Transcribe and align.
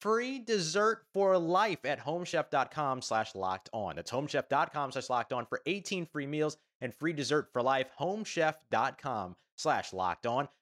free 0.00 0.38
dessert 0.38 1.04
for 1.12 1.38
life 1.38 1.84
at 1.84 2.00
homechef.com 2.00 3.02
slash 3.02 3.34
locked 3.34 3.68
on. 3.72 3.96
That's 3.96 4.10
homechef.com 4.10 4.92
slash 4.92 5.10
locked 5.10 5.32
on 5.32 5.46
for 5.46 5.60
18 5.66 6.06
free 6.06 6.26
meals 6.26 6.56
and 6.80 6.94
free 6.94 7.12
dessert 7.12 7.48
for 7.52 7.62
life. 7.62 7.88
Homechef.com 7.98 9.36
slash 9.56 9.92
locked 9.92 10.26
on 10.26 10.48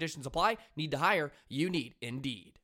conditions 0.00 0.24
apply. 0.24 0.56
Need 0.76 0.92
to 0.92 0.96
hire? 0.96 1.30
You 1.50 1.68
need 1.68 1.94
Indeed. 2.00 2.54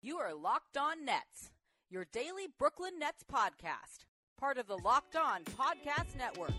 You 0.00 0.16
are 0.16 0.32
Locked 0.34 0.78
On 0.78 1.04
Nets, 1.04 1.50
your 1.90 2.06
daily 2.10 2.46
Brooklyn 2.58 2.98
Nets 2.98 3.22
podcast, 3.30 4.06
part 4.40 4.56
of 4.56 4.66
the 4.66 4.78
Locked 4.78 5.14
On 5.14 5.44
Podcast 5.44 6.16
Network. 6.16 6.54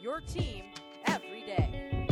Your 0.00 0.22
team 0.22 0.64
every 1.04 1.42
day. 1.42 2.06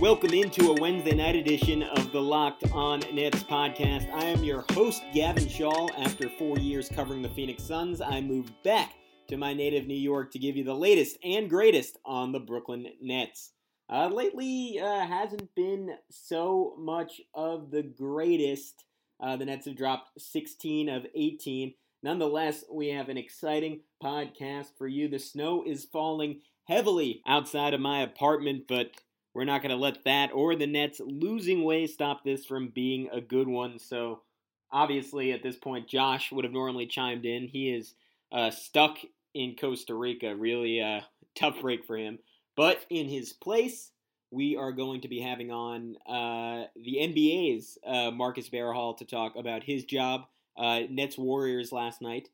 Welcome 0.00 0.32
into 0.32 0.70
a 0.70 0.80
Wednesday 0.80 1.14
night 1.14 1.36
edition 1.36 1.82
of 1.82 2.12
the 2.12 2.22
Locked 2.22 2.64
On 2.72 3.00
Nets 3.12 3.42
podcast. 3.42 4.10
I 4.10 4.24
am 4.24 4.42
your 4.42 4.64
host, 4.70 5.02
Gavin 5.12 5.46
Shaw. 5.46 5.88
After 5.98 6.30
four 6.30 6.56
years 6.56 6.88
covering 6.88 7.20
the 7.20 7.28
Phoenix 7.28 7.62
Suns, 7.62 8.00
I 8.00 8.22
moved 8.22 8.54
back 8.62 8.94
to 9.28 9.36
my 9.36 9.52
native 9.52 9.86
New 9.86 9.92
York 9.92 10.32
to 10.32 10.38
give 10.38 10.56
you 10.56 10.64
the 10.64 10.74
latest 10.74 11.18
and 11.22 11.50
greatest 11.50 11.98
on 12.06 12.32
the 12.32 12.40
Brooklyn 12.40 12.86
Nets. 13.02 13.50
Uh, 13.88 14.08
lately, 14.08 14.80
uh, 14.80 15.06
hasn't 15.06 15.54
been 15.54 15.90
so 16.10 16.74
much 16.78 17.20
of 17.34 17.70
the 17.70 17.82
greatest. 17.82 18.84
Uh, 19.20 19.36
the 19.36 19.44
Nets 19.44 19.66
have 19.66 19.76
dropped 19.76 20.20
16 20.20 20.88
of 20.88 21.06
18. 21.14 21.74
Nonetheless, 22.02 22.64
we 22.70 22.88
have 22.88 23.08
an 23.08 23.18
exciting 23.18 23.80
podcast 24.02 24.68
for 24.76 24.86
you. 24.86 25.08
The 25.08 25.18
snow 25.18 25.62
is 25.66 25.84
falling 25.84 26.40
heavily 26.64 27.22
outside 27.26 27.74
of 27.74 27.80
my 27.80 28.02
apartment, 28.02 28.64
but 28.68 28.90
we're 29.34 29.44
not 29.44 29.62
going 29.62 29.70
to 29.70 29.76
let 29.76 30.04
that 30.04 30.30
or 30.32 30.56
the 30.56 30.66
Nets 30.66 31.00
losing 31.04 31.64
way 31.64 31.86
stop 31.86 32.24
this 32.24 32.44
from 32.46 32.68
being 32.68 33.08
a 33.12 33.20
good 33.20 33.48
one. 33.48 33.78
So, 33.78 34.22
obviously, 34.70 35.32
at 35.32 35.42
this 35.42 35.56
point, 35.56 35.88
Josh 35.88 36.32
would 36.32 36.44
have 36.44 36.52
normally 36.52 36.86
chimed 36.86 37.26
in. 37.26 37.48
He 37.48 37.70
is 37.70 37.94
uh, 38.32 38.50
stuck 38.50 38.98
in 39.34 39.56
Costa 39.56 39.94
Rica. 39.94 40.34
Really 40.34 40.80
uh, 40.80 41.00
tough 41.34 41.60
break 41.60 41.84
for 41.84 41.96
him. 41.96 42.18
But 42.56 42.84
in 42.90 43.08
his 43.08 43.32
place, 43.32 43.90
we 44.30 44.56
are 44.56 44.72
going 44.72 45.00
to 45.02 45.08
be 45.08 45.20
having 45.20 45.50
on 45.50 45.96
uh, 46.06 46.66
the 46.76 46.98
NBA's 47.00 47.78
uh, 47.86 48.10
Marcus 48.10 48.48
Sparrowhall 48.48 48.96
to 48.98 49.04
talk 49.04 49.36
about 49.36 49.64
his 49.64 49.84
job, 49.84 50.26
uh, 50.56 50.80
Nets 50.90 51.16
Warriors 51.16 51.72
last 51.72 52.02
night, 52.02 52.28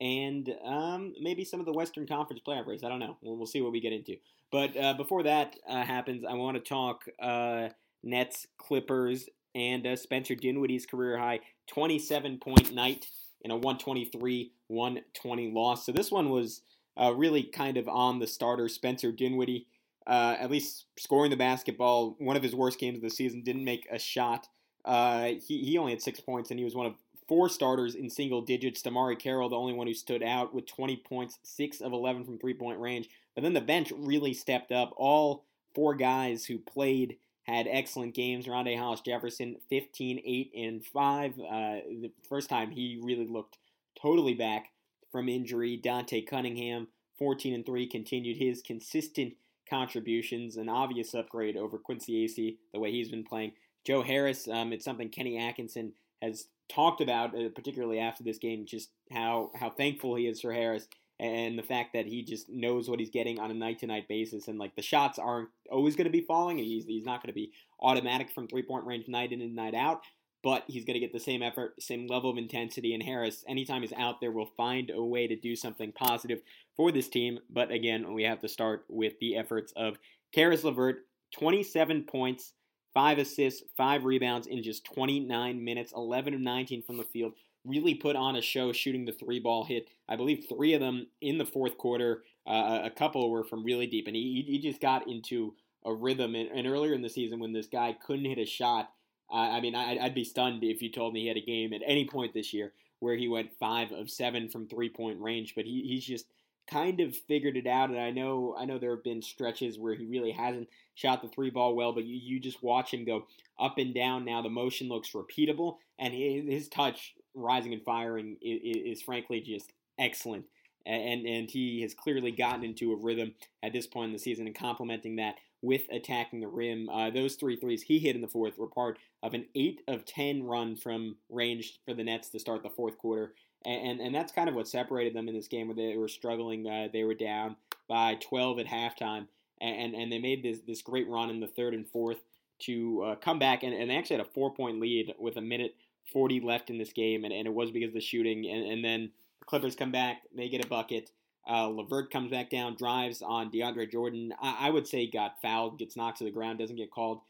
and 0.00 0.50
um, 0.64 1.14
maybe 1.20 1.44
some 1.44 1.60
of 1.60 1.66
the 1.66 1.72
Western 1.72 2.06
Conference 2.06 2.42
playoff 2.46 2.66
race. 2.66 2.84
I 2.84 2.88
don't 2.88 3.00
know. 3.00 3.16
We'll, 3.22 3.36
we'll 3.36 3.46
see 3.46 3.60
what 3.60 3.72
we 3.72 3.80
get 3.80 3.92
into. 3.92 4.16
But 4.52 4.76
uh, 4.76 4.94
before 4.94 5.22
that 5.24 5.56
uh, 5.68 5.82
happens, 5.82 6.24
I 6.28 6.34
want 6.34 6.56
to 6.56 6.62
talk 6.62 7.04
uh, 7.20 7.68
Nets, 8.02 8.46
Clippers, 8.58 9.28
and 9.54 9.98
Spencer 9.98 10.34
Dinwiddie's 10.34 10.84
career 10.84 11.18
high 11.18 11.40
27 11.68 12.38
point 12.38 12.74
night 12.74 13.08
in 13.40 13.50
a 13.50 13.56
123 13.56 14.52
120 14.68 15.52
loss. 15.52 15.86
So 15.86 15.92
this 15.92 16.10
one 16.10 16.30
was 16.30 16.62
uh, 16.96 17.12
really 17.14 17.42
kind 17.42 17.76
of 17.76 17.88
on 17.88 18.18
the 18.18 18.26
starter. 18.26 18.68
Spencer 18.68 19.12
Dinwiddie, 19.12 19.66
uh, 20.06 20.36
at 20.38 20.50
least 20.50 20.86
scoring 20.98 21.30
the 21.30 21.36
basketball, 21.36 22.16
one 22.18 22.36
of 22.36 22.42
his 22.42 22.54
worst 22.54 22.78
games 22.78 22.96
of 22.96 23.02
the 23.02 23.10
season, 23.10 23.42
didn't 23.42 23.64
make 23.64 23.86
a 23.90 23.98
shot. 23.98 24.48
Uh, 24.84 25.32
he, 25.46 25.64
he 25.64 25.78
only 25.78 25.92
had 25.92 26.02
six 26.02 26.20
points, 26.20 26.50
and 26.50 26.58
he 26.58 26.64
was 26.64 26.74
one 26.74 26.86
of 26.86 26.94
four 27.28 27.48
starters 27.48 27.94
in 27.94 28.08
single 28.08 28.40
digits. 28.40 28.82
DeMarre 28.82 29.18
Carroll, 29.18 29.48
the 29.48 29.56
only 29.56 29.72
one 29.72 29.86
who 29.86 29.94
stood 29.94 30.22
out 30.22 30.54
with 30.54 30.66
20 30.66 30.96
points, 30.98 31.38
6 31.42 31.80
of 31.80 31.92
11 31.92 32.24
from 32.24 32.38
three 32.38 32.54
point 32.54 32.78
range. 32.78 33.08
But 33.34 33.42
then 33.42 33.54
the 33.54 33.60
bench 33.60 33.92
really 33.96 34.32
stepped 34.32 34.72
up. 34.72 34.92
All 34.96 35.44
four 35.74 35.94
guys 35.94 36.44
who 36.44 36.58
played 36.58 37.18
had 37.42 37.66
excellent 37.68 38.14
games. 38.14 38.46
Rondae 38.46 38.78
Hollis 38.78 39.00
Jefferson, 39.00 39.56
15, 39.70 40.20
8, 40.24 40.52
and 40.56 40.84
5. 40.84 41.32
Uh, 41.32 41.34
the 41.40 42.12
first 42.28 42.48
time 42.48 42.70
he 42.70 42.98
really 43.02 43.26
looked 43.26 43.58
totally 44.00 44.34
back 44.34 44.70
from 45.16 45.30
injury. 45.30 45.78
Dante 45.78 46.20
Cunningham, 46.20 46.88
14 47.18 47.54
and 47.54 47.64
3, 47.64 47.86
continued 47.86 48.36
his 48.36 48.60
consistent 48.60 49.32
contributions, 49.68 50.58
an 50.58 50.68
obvious 50.68 51.14
upgrade 51.14 51.56
over 51.56 51.78
Quincy 51.78 52.26
Acy, 52.26 52.58
the 52.74 52.78
way 52.78 52.90
he's 52.90 53.08
been 53.08 53.24
playing. 53.24 53.52
Joe 53.86 54.02
Harris, 54.02 54.46
um, 54.46 54.74
it's 54.74 54.84
something 54.84 55.08
Kenny 55.08 55.38
Atkinson 55.38 55.94
has 56.20 56.48
talked 56.68 57.00
about, 57.00 57.34
uh, 57.34 57.48
particularly 57.54 57.98
after 57.98 58.22
this 58.22 58.36
game, 58.36 58.66
just 58.66 58.90
how, 59.10 59.52
how 59.54 59.70
thankful 59.70 60.16
he 60.16 60.26
is 60.26 60.42
for 60.42 60.52
Harris 60.52 60.86
and 61.18 61.58
the 61.58 61.62
fact 61.62 61.94
that 61.94 62.04
he 62.04 62.22
just 62.22 62.50
knows 62.50 62.90
what 62.90 63.00
he's 63.00 63.08
getting 63.08 63.38
on 63.38 63.50
a 63.50 63.54
night 63.54 63.78
to 63.78 63.86
night 63.86 64.08
basis. 64.08 64.48
And 64.48 64.58
like 64.58 64.76
the 64.76 64.82
shots 64.82 65.18
aren't 65.18 65.48
always 65.70 65.96
going 65.96 66.04
to 66.04 66.10
be 66.10 66.20
falling, 66.20 66.58
and 66.58 66.66
he's, 66.66 66.84
he's 66.84 67.06
not 67.06 67.22
going 67.22 67.32
to 67.32 67.34
be 67.34 67.52
automatic 67.80 68.30
from 68.30 68.48
three 68.48 68.62
point 68.62 68.84
range 68.84 69.08
night 69.08 69.32
in 69.32 69.40
and 69.40 69.56
night 69.56 69.74
out 69.74 70.02
but 70.46 70.62
he's 70.68 70.84
going 70.84 70.94
to 70.94 71.00
get 71.00 71.12
the 71.12 71.18
same 71.18 71.42
effort, 71.42 71.74
same 71.82 72.06
level 72.06 72.30
of 72.30 72.38
intensity. 72.38 72.94
And 72.94 73.02
Harris, 73.02 73.44
anytime 73.48 73.82
he's 73.82 73.92
out 73.92 74.20
there, 74.20 74.30
will 74.30 74.52
find 74.56 74.92
a 74.94 75.02
way 75.02 75.26
to 75.26 75.34
do 75.34 75.56
something 75.56 75.90
positive 75.90 76.38
for 76.76 76.92
this 76.92 77.08
team. 77.08 77.40
But 77.50 77.72
again, 77.72 78.14
we 78.14 78.22
have 78.22 78.38
to 78.42 78.48
start 78.48 78.84
with 78.88 79.18
the 79.18 79.34
efforts 79.34 79.72
of 79.74 79.98
Caris 80.32 80.62
LeVert, 80.62 80.98
27 81.36 82.04
points, 82.04 82.52
5 82.94 83.18
assists, 83.18 83.64
5 83.76 84.04
rebounds 84.04 84.46
in 84.46 84.62
just 84.62 84.84
29 84.84 85.64
minutes, 85.64 85.92
11 85.96 86.34
of 86.34 86.40
19 86.40 86.80
from 86.84 86.98
the 86.98 87.02
field. 87.02 87.32
Really 87.64 87.96
put 87.96 88.14
on 88.14 88.36
a 88.36 88.40
show 88.40 88.72
shooting 88.72 89.04
the 89.04 89.10
three 89.10 89.40
ball 89.40 89.64
hit. 89.64 89.88
I 90.08 90.14
believe 90.14 90.46
three 90.48 90.74
of 90.74 90.80
them 90.80 91.08
in 91.20 91.38
the 91.38 91.44
fourth 91.44 91.76
quarter. 91.76 92.22
Uh, 92.46 92.82
a 92.84 92.90
couple 92.90 93.32
were 93.32 93.42
from 93.42 93.64
really 93.64 93.88
deep. 93.88 94.06
And 94.06 94.14
he, 94.14 94.44
he 94.46 94.60
just 94.60 94.80
got 94.80 95.08
into 95.08 95.54
a 95.84 95.92
rhythm. 95.92 96.36
And, 96.36 96.48
and 96.52 96.68
earlier 96.68 96.94
in 96.94 97.02
the 97.02 97.10
season, 97.10 97.40
when 97.40 97.52
this 97.52 97.66
guy 97.66 97.96
couldn't 98.06 98.26
hit 98.26 98.38
a 98.38 98.46
shot, 98.46 98.92
I 99.30 99.60
mean, 99.60 99.74
I'd 99.74 100.14
be 100.14 100.24
stunned 100.24 100.62
if 100.62 100.82
you 100.82 100.90
told 100.90 101.12
me 101.12 101.22
he 101.22 101.28
had 101.28 101.36
a 101.36 101.40
game 101.40 101.72
at 101.72 101.82
any 101.84 102.06
point 102.06 102.32
this 102.32 102.52
year 102.52 102.72
where 103.00 103.16
he 103.16 103.28
went 103.28 103.52
five 103.58 103.92
of 103.92 104.10
seven 104.10 104.48
from 104.48 104.66
three 104.66 104.88
point 104.88 105.20
range, 105.20 105.54
but 105.54 105.64
he, 105.64 105.82
he's 105.82 106.04
just 106.04 106.26
kind 106.70 107.00
of 107.00 107.16
figured 107.16 107.56
it 107.56 107.66
out. 107.66 107.90
And 107.90 107.98
I 107.98 108.10
know 108.10 108.56
I 108.58 108.64
know 108.64 108.78
there 108.78 108.94
have 108.94 109.04
been 109.04 109.22
stretches 109.22 109.78
where 109.78 109.94
he 109.94 110.06
really 110.06 110.32
hasn't 110.32 110.68
shot 110.94 111.22
the 111.22 111.28
three 111.28 111.50
ball 111.50 111.74
well, 111.74 111.92
but 111.92 112.04
you, 112.04 112.16
you 112.16 112.40
just 112.40 112.62
watch 112.62 112.92
him 112.92 113.04
go 113.04 113.26
up 113.58 113.78
and 113.78 113.94
down. 113.94 114.24
Now 114.24 114.42
the 114.42 114.48
motion 114.48 114.88
looks 114.88 115.10
repeatable, 115.12 115.76
and 115.98 116.14
his, 116.14 116.44
his 116.48 116.68
touch, 116.68 117.14
rising 117.34 117.72
and 117.72 117.82
firing, 117.82 118.36
is, 118.40 118.98
is 118.98 119.02
frankly 119.02 119.40
just 119.40 119.72
excellent. 119.98 120.46
And 120.86 121.26
and 121.26 121.50
he 121.50 121.82
has 121.82 121.94
clearly 121.94 122.30
gotten 122.30 122.62
into 122.62 122.92
a 122.92 122.96
rhythm 122.96 123.34
at 123.62 123.72
this 123.72 123.88
point 123.88 124.08
in 124.08 124.12
the 124.12 124.20
season, 124.20 124.46
and 124.46 124.54
complementing 124.54 125.16
that 125.16 125.34
with 125.62 125.82
attacking 125.90 126.40
the 126.40 126.48
rim. 126.48 126.88
Uh, 126.88 127.10
those 127.10 127.34
three 127.34 127.56
threes 127.56 127.82
he 127.82 127.98
hit 127.98 128.14
in 128.14 128.22
the 128.22 128.28
fourth 128.28 128.58
were 128.58 128.66
part 128.66 128.98
of 129.22 129.34
an 129.34 129.46
8 129.54 129.82
of 129.88 130.04
10 130.04 130.44
run 130.44 130.76
from 130.76 131.16
range 131.30 131.80
for 131.84 131.94
the 131.94 132.04
Nets 132.04 132.28
to 132.30 132.38
start 132.38 132.62
the 132.62 132.70
fourth 132.70 132.98
quarter. 132.98 133.34
and 133.64 134.00
and 134.00 134.14
that's 134.14 134.32
kind 134.32 134.48
of 134.48 134.54
what 134.54 134.68
separated 134.68 135.14
them 135.14 135.28
in 135.28 135.34
this 135.34 135.48
game 135.48 135.68
where 135.68 135.76
they 135.76 135.96
were 135.96 136.08
struggling. 136.08 136.68
Uh, 136.68 136.88
they 136.92 137.04
were 137.04 137.14
down 137.14 137.56
by 137.88 138.16
12 138.16 138.60
at 138.60 138.66
halftime, 138.66 139.26
and 139.60 139.94
and 139.94 140.12
they 140.12 140.18
made 140.18 140.42
this 140.42 140.60
this 140.66 140.82
great 140.82 141.08
run 141.08 141.30
in 141.30 141.40
the 141.40 141.46
third 141.46 141.74
and 141.74 141.88
fourth 141.88 142.18
to 142.58 143.02
uh, 143.02 143.14
come 143.16 143.38
back, 143.38 143.62
and, 143.62 143.74
and 143.74 143.90
they 143.90 143.96
actually 143.96 144.16
had 144.16 144.26
a 144.26 144.30
four 144.30 144.52
point 144.52 144.80
lead 144.80 145.14
with 145.18 145.36
a 145.36 145.42
minute 145.42 145.74
40 146.12 146.40
left 146.40 146.70
in 146.70 146.78
this 146.78 146.92
game, 146.92 147.24
and, 147.24 147.32
and 147.32 147.46
it 147.46 147.54
was 147.54 147.70
because 147.70 147.88
of 147.88 147.94
the 147.94 148.00
shooting, 148.00 148.46
and, 148.46 148.64
and 148.64 148.84
then 148.84 149.10
the 149.40 149.44
Clippers 149.46 149.76
come 149.76 149.92
back, 149.92 150.22
they 150.34 150.48
get 150.48 150.64
a 150.64 150.68
bucket. 150.68 151.10
Uh, 151.48 151.68
LeVert 151.68 152.10
comes 152.10 152.30
back 152.30 152.50
down, 152.50 152.74
drives 152.76 153.22
on 153.22 153.50
DeAndre 153.50 153.90
Jordan. 153.90 154.32
I, 154.40 154.68
I 154.68 154.70
would 154.70 154.86
say 154.86 155.08
got 155.08 155.40
fouled, 155.40 155.78
gets 155.78 155.96
knocked 155.96 156.18
to 156.18 156.24
the 156.24 156.30
ground, 156.30 156.58
doesn't 156.58 156.76
get 156.76 156.90
called. 156.90 157.20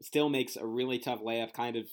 Still 0.00 0.28
makes 0.28 0.56
a 0.56 0.66
really 0.66 0.98
tough 0.98 1.20
layup, 1.20 1.52
kind 1.52 1.76
of 1.76 1.86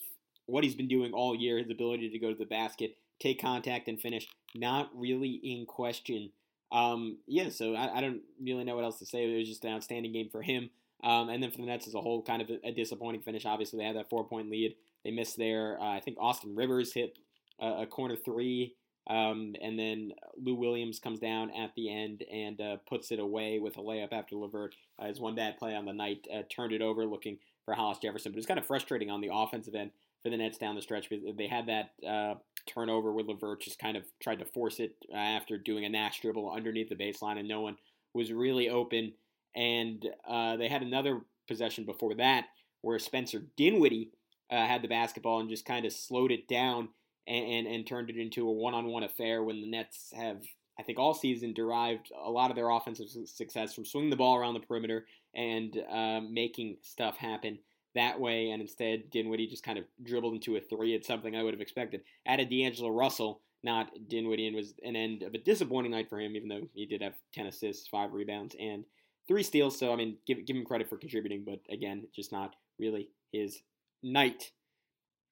what 0.46 0.64
he's 0.64 0.74
been 0.74 0.88
doing 0.88 1.12
all 1.12 1.34
year, 1.34 1.58
his 1.58 1.70
ability 1.70 2.10
to 2.10 2.18
go 2.18 2.30
to 2.30 2.38
the 2.38 2.44
basket, 2.44 2.96
take 3.20 3.40
contact, 3.40 3.88
and 3.88 4.00
finish. 4.00 4.26
Not 4.54 4.90
really 4.94 5.40
in 5.44 5.64
question. 5.64 6.30
Um, 6.72 7.18
yeah, 7.26 7.50
so 7.50 7.74
I, 7.74 7.98
I, 7.98 8.00
don't 8.00 8.20
really 8.40 8.64
know 8.64 8.76
what 8.76 8.84
else 8.84 8.98
to 9.00 9.06
say. 9.06 9.24
It 9.24 9.36
was 9.36 9.48
just 9.48 9.64
an 9.64 9.72
outstanding 9.72 10.12
game 10.12 10.28
for 10.30 10.40
him. 10.40 10.70
Um, 11.02 11.28
and 11.28 11.42
then 11.42 11.50
for 11.50 11.58
the 11.58 11.66
Nets 11.66 11.88
as 11.88 11.94
a 11.94 12.00
whole, 12.00 12.22
kind 12.22 12.42
of 12.42 12.50
a, 12.50 12.68
a 12.68 12.72
disappointing 12.72 13.22
finish. 13.22 13.44
Obviously, 13.44 13.78
they 13.78 13.86
had 13.86 13.96
that 13.96 14.10
four 14.10 14.24
point 14.24 14.50
lead. 14.50 14.76
They 15.04 15.10
missed 15.10 15.36
there. 15.36 15.78
Uh, 15.80 15.96
I 15.96 16.00
think 16.00 16.18
Austin 16.20 16.54
Rivers 16.54 16.92
hit 16.92 17.18
a, 17.58 17.82
a 17.82 17.86
corner 17.86 18.16
three. 18.16 18.76
Um, 19.10 19.56
and 19.60 19.76
then 19.76 20.12
Lou 20.40 20.54
Williams 20.54 21.00
comes 21.00 21.18
down 21.18 21.50
at 21.50 21.74
the 21.74 21.92
end 21.92 22.22
and 22.32 22.60
uh, 22.60 22.76
puts 22.88 23.10
it 23.10 23.18
away 23.18 23.58
with 23.58 23.76
a 23.76 23.80
layup 23.80 24.12
after 24.12 24.36
LeVert. 24.36 24.76
Uh, 25.00 25.06
his 25.06 25.18
one 25.18 25.34
bad 25.34 25.58
play 25.58 25.74
on 25.74 25.84
the 25.84 25.92
night 25.92 26.28
uh, 26.32 26.42
turned 26.48 26.72
it 26.72 26.80
over 26.80 27.04
looking 27.04 27.38
for 27.64 27.74
Hollis 27.74 27.98
Jefferson. 27.98 28.30
But 28.30 28.38
it's 28.38 28.46
kind 28.46 28.60
of 28.60 28.66
frustrating 28.66 29.10
on 29.10 29.20
the 29.20 29.30
offensive 29.32 29.74
end 29.74 29.90
for 30.22 30.30
the 30.30 30.36
Nets 30.36 30.58
down 30.58 30.76
the 30.76 30.82
stretch 30.82 31.10
because 31.10 31.24
they 31.36 31.48
had 31.48 31.66
that 31.66 31.90
uh, 32.08 32.34
turnover 32.66 33.10
where 33.12 33.24
LeVert 33.24 33.62
just 33.62 33.80
kind 33.80 33.96
of 33.96 34.04
tried 34.20 34.38
to 34.38 34.44
force 34.44 34.78
it 34.78 34.94
uh, 35.12 35.16
after 35.16 35.58
doing 35.58 35.84
a 35.84 35.88
Nash 35.88 36.20
dribble 36.20 36.48
underneath 36.48 36.88
the 36.88 36.94
baseline 36.94 37.36
and 37.36 37.48
no 37.48 37.62
one 37.62 37.78
was 38.14 38.32
really 38.32 38.68
open. 38.70 39.12
And 39.56 40.08
uh, 40.28 40.56
they 40.56 40.68
had 40.68 40.82
another 40.82 41.22
possession 41.48 41.84
before 41.84 42.14
that 42.14 42.44
where 42.82 42.98
Spencer 43.00 43.42
Dinwiddie 43.56 44.12
had 44.50 44.82
the 44.82 44.88
basketball 44.88 45.40
and 45.40 45.48
just 45.48 45.64
kind 45.64 45.84
of 45.84 45.92
slowed 45.92 46.32
it 46.32 46.48
down 46.48 46.88
and, 47.26 47.46
and, 47.46 47.66
and 47.66 47.86
turned 47.86 48.10
it 48.10 48.16
into 48.16 48.48
a 48.48 48.52
one 48.52 48.74
on 48.74 48.86
one 48.86 49.02
affair 49.02 49.42
when 49.42 49.60
the 49.60 49.70
Nets 49.70 50.12
have, 50.16 50.42
I 50.78 50.82
think, 50.82 50.98
all 50.98 51.14
season 51.14 51.52
derived 51.52 52.10
a 52.24 52.30
lot 52.30 52.50
of 52.50 52.56
their 52.56 52.70
offensive 52.70 53.08
success 53.26 53.74
from 53.74 53.84
swinging 53.84 54.10
the 54.10 54.16
ball 54.16 54.36
around 54.36 54.54
the 54.54 54.60
perimeter 54.60 55.06
and 55.34 55.76
uh, 55.90 56.20
making 56.20 56.76
stuff 56.82 57.16
happen 57.16 57.58
that 57.94 58.20
way, 58.20 58.50
and 58.50 58.62
instead 58.62 59.10
Dinwiddie 59.10 59.48
just 59.48 59.64
kind 59.64 59.78
of 59.78 59.84
dribbled 60.02 60.34
into 60.34 60.56
a 60.56 60.60
three. 60.60 60.94
It's 60.94 61.06
something 61.06 61.34
I 61.34 61.42
would 61.42 61.54
have 61.54 61.60
expected. 61.60 62.02
Added 62.26 62.48
D'Angelo 62.48 62.90
Russell, 62.90 63.40
not 63.62 63.90
Dinwiddie, 64.08 64.46
and 64.46 64.56
was 64.56 64.74
an 64.84 64.96
end 64.96 65.22
of 65.22 65.34
a 65.34 65.38
disappointing 65.38 65.90
night 65.90 66.08
for 66.08 66.20
him, 66.20 66.36
even 66.36 66.48
though 66.48 66.68
he 66.72 66.86
did 66.86 67.02
have 67.02 67.14
10 67.34 67.46
assists, 67.46 67.88
5 67.88 68.12
rebounds, 68.12 68.54
and 68.60 68.84
3 69.28 69.42
steals. 69.42 69.78
So, 69.78 69.92
I 69.92 69.96
mean, 69.96 70.16
give, 70.26 70.44
give 70.46 70.56
him 70.56 70.64
credit 70.64 70.88
for 70.88 70.96
contributing, 70.96 71.44
but 71.44 71.60
again, 71.72 72.06
just 72.14 72.32
not 72.32 72.54
really 72.78 73.08
his 73.32 73.60
night. 74.02 74.52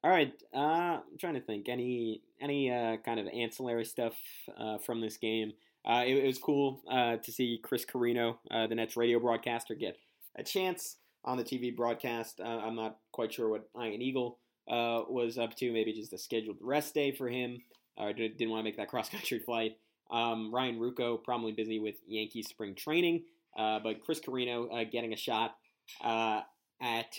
All 0.04 0.12
right, 0.12 0.32
uh, 0.54 0.58
I'm 0.58 1.18
trying 1.18 1.34
to 1.34 1.40
think. 1.40 1.68
Any 1.68 2.22
any 2.40 2.70
uh, 2.70 2.98
kind 2.98 3.18
of 3.18 3.26
ancillary 3.26 3.84
stuff 3.84 4.14
uh, 4.56 4.78
from 4.78 5.00
this 5.00 5.16
game? 5.16 5.52
Uh, 5.84 6.04
it, 6.06 6.18
it, 6.18 6.26
was 6.26 6.38
cool 6.38 6.82
uh, 6.90 7.16
to 7.16 7.32
see 7.32 7.58
Chris 7.62 7.84
Carrino, 7.84 8.38
uh, 8.50 8.66
the 8.68 8.74
Nets 8.74 8.96
radio 8.96 9.18
broadcaster, 9.18 9.74
get 9.74 9.96
a 10.36 10.44
chance 10.44 10.96
on 11.24 11.36
the 11.36 11.42
TV 11.42 11.74
broadcast. 11.74 12.40
I'm 12.44 12.76
not 12.76 12.98
quite 13.10 13.32
sure 13.32 13.48
what 13.48 13.68
Ian 13.76 14.00
Eagle 14.00 14.38
was 14.68 15.36
up 15.36 15.56
to. 15.56 15.72
Maybe 15.72 15.92
just 15.92 16.12
a 16.12 16.18
scheduled 16.18 16.58
rest 16.60 16.94
day 16.94 17.10
for 17.10 17.28
him. 17.28 17.60
I 17.96 18.12
didn't 18.12 18.50
want 18.50 18.60
to 18.60 18.64
make 18.64 18.76
that 18.76 18.88
cross 18.90 19.08
country 19.08 19.40
flight. 19.40 19.78
Um, 20.12 20.54
Ryan 20.54 20.78
Ruocco 20.78 21.22
probably 21.24 21.52
busy 21.52 21.80
with 21.80 21.96
Yankees 22.06 22.48
spring 22.48 22.76
training, 22.76 23.24
but 23.56 24.00
Chris 24.04 24.20
Carrino 24.20 24.68
getting 24.92 25.12
a 25.12 25.16
shot 25.16 25.56
at 26.00 27.18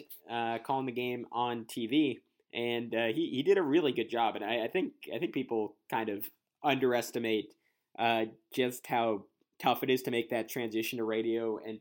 calling 0.63 0.85
the 0.85 0.93
game 0.93 1.25
on 1.33 1.65
TV, 1.65 2.19
and 2.53 2.93
he 2.93 3.29
he 3.31 3.43
did 3.43 3.57
a 3.57 3.61
really 3.61 3.91
good 3.91 4.09
job. 4.09 4.35
And 4.35 4.43
I, 4.43 4.65
I 4.65 4.67
think 4.67 4.93
I 5.13 5.19
think 5.19 5.33
people 5.33 5.75
kind 5.89 6.09
of 6.09 6.29
underestimate 6.63 7.53
uh, 7.97 8.25
just 8.53 8.87
how 8.87 9.25
tough 9.59 9.83
it 9.83 9.89
is 9.89 10.01
to 10.03 10.11
make 10.11 10.29
that 10.29 10.49
transition 10.49 10.97
to 10.97 11.03
radio 11.03 11.57
and 11.57 11.79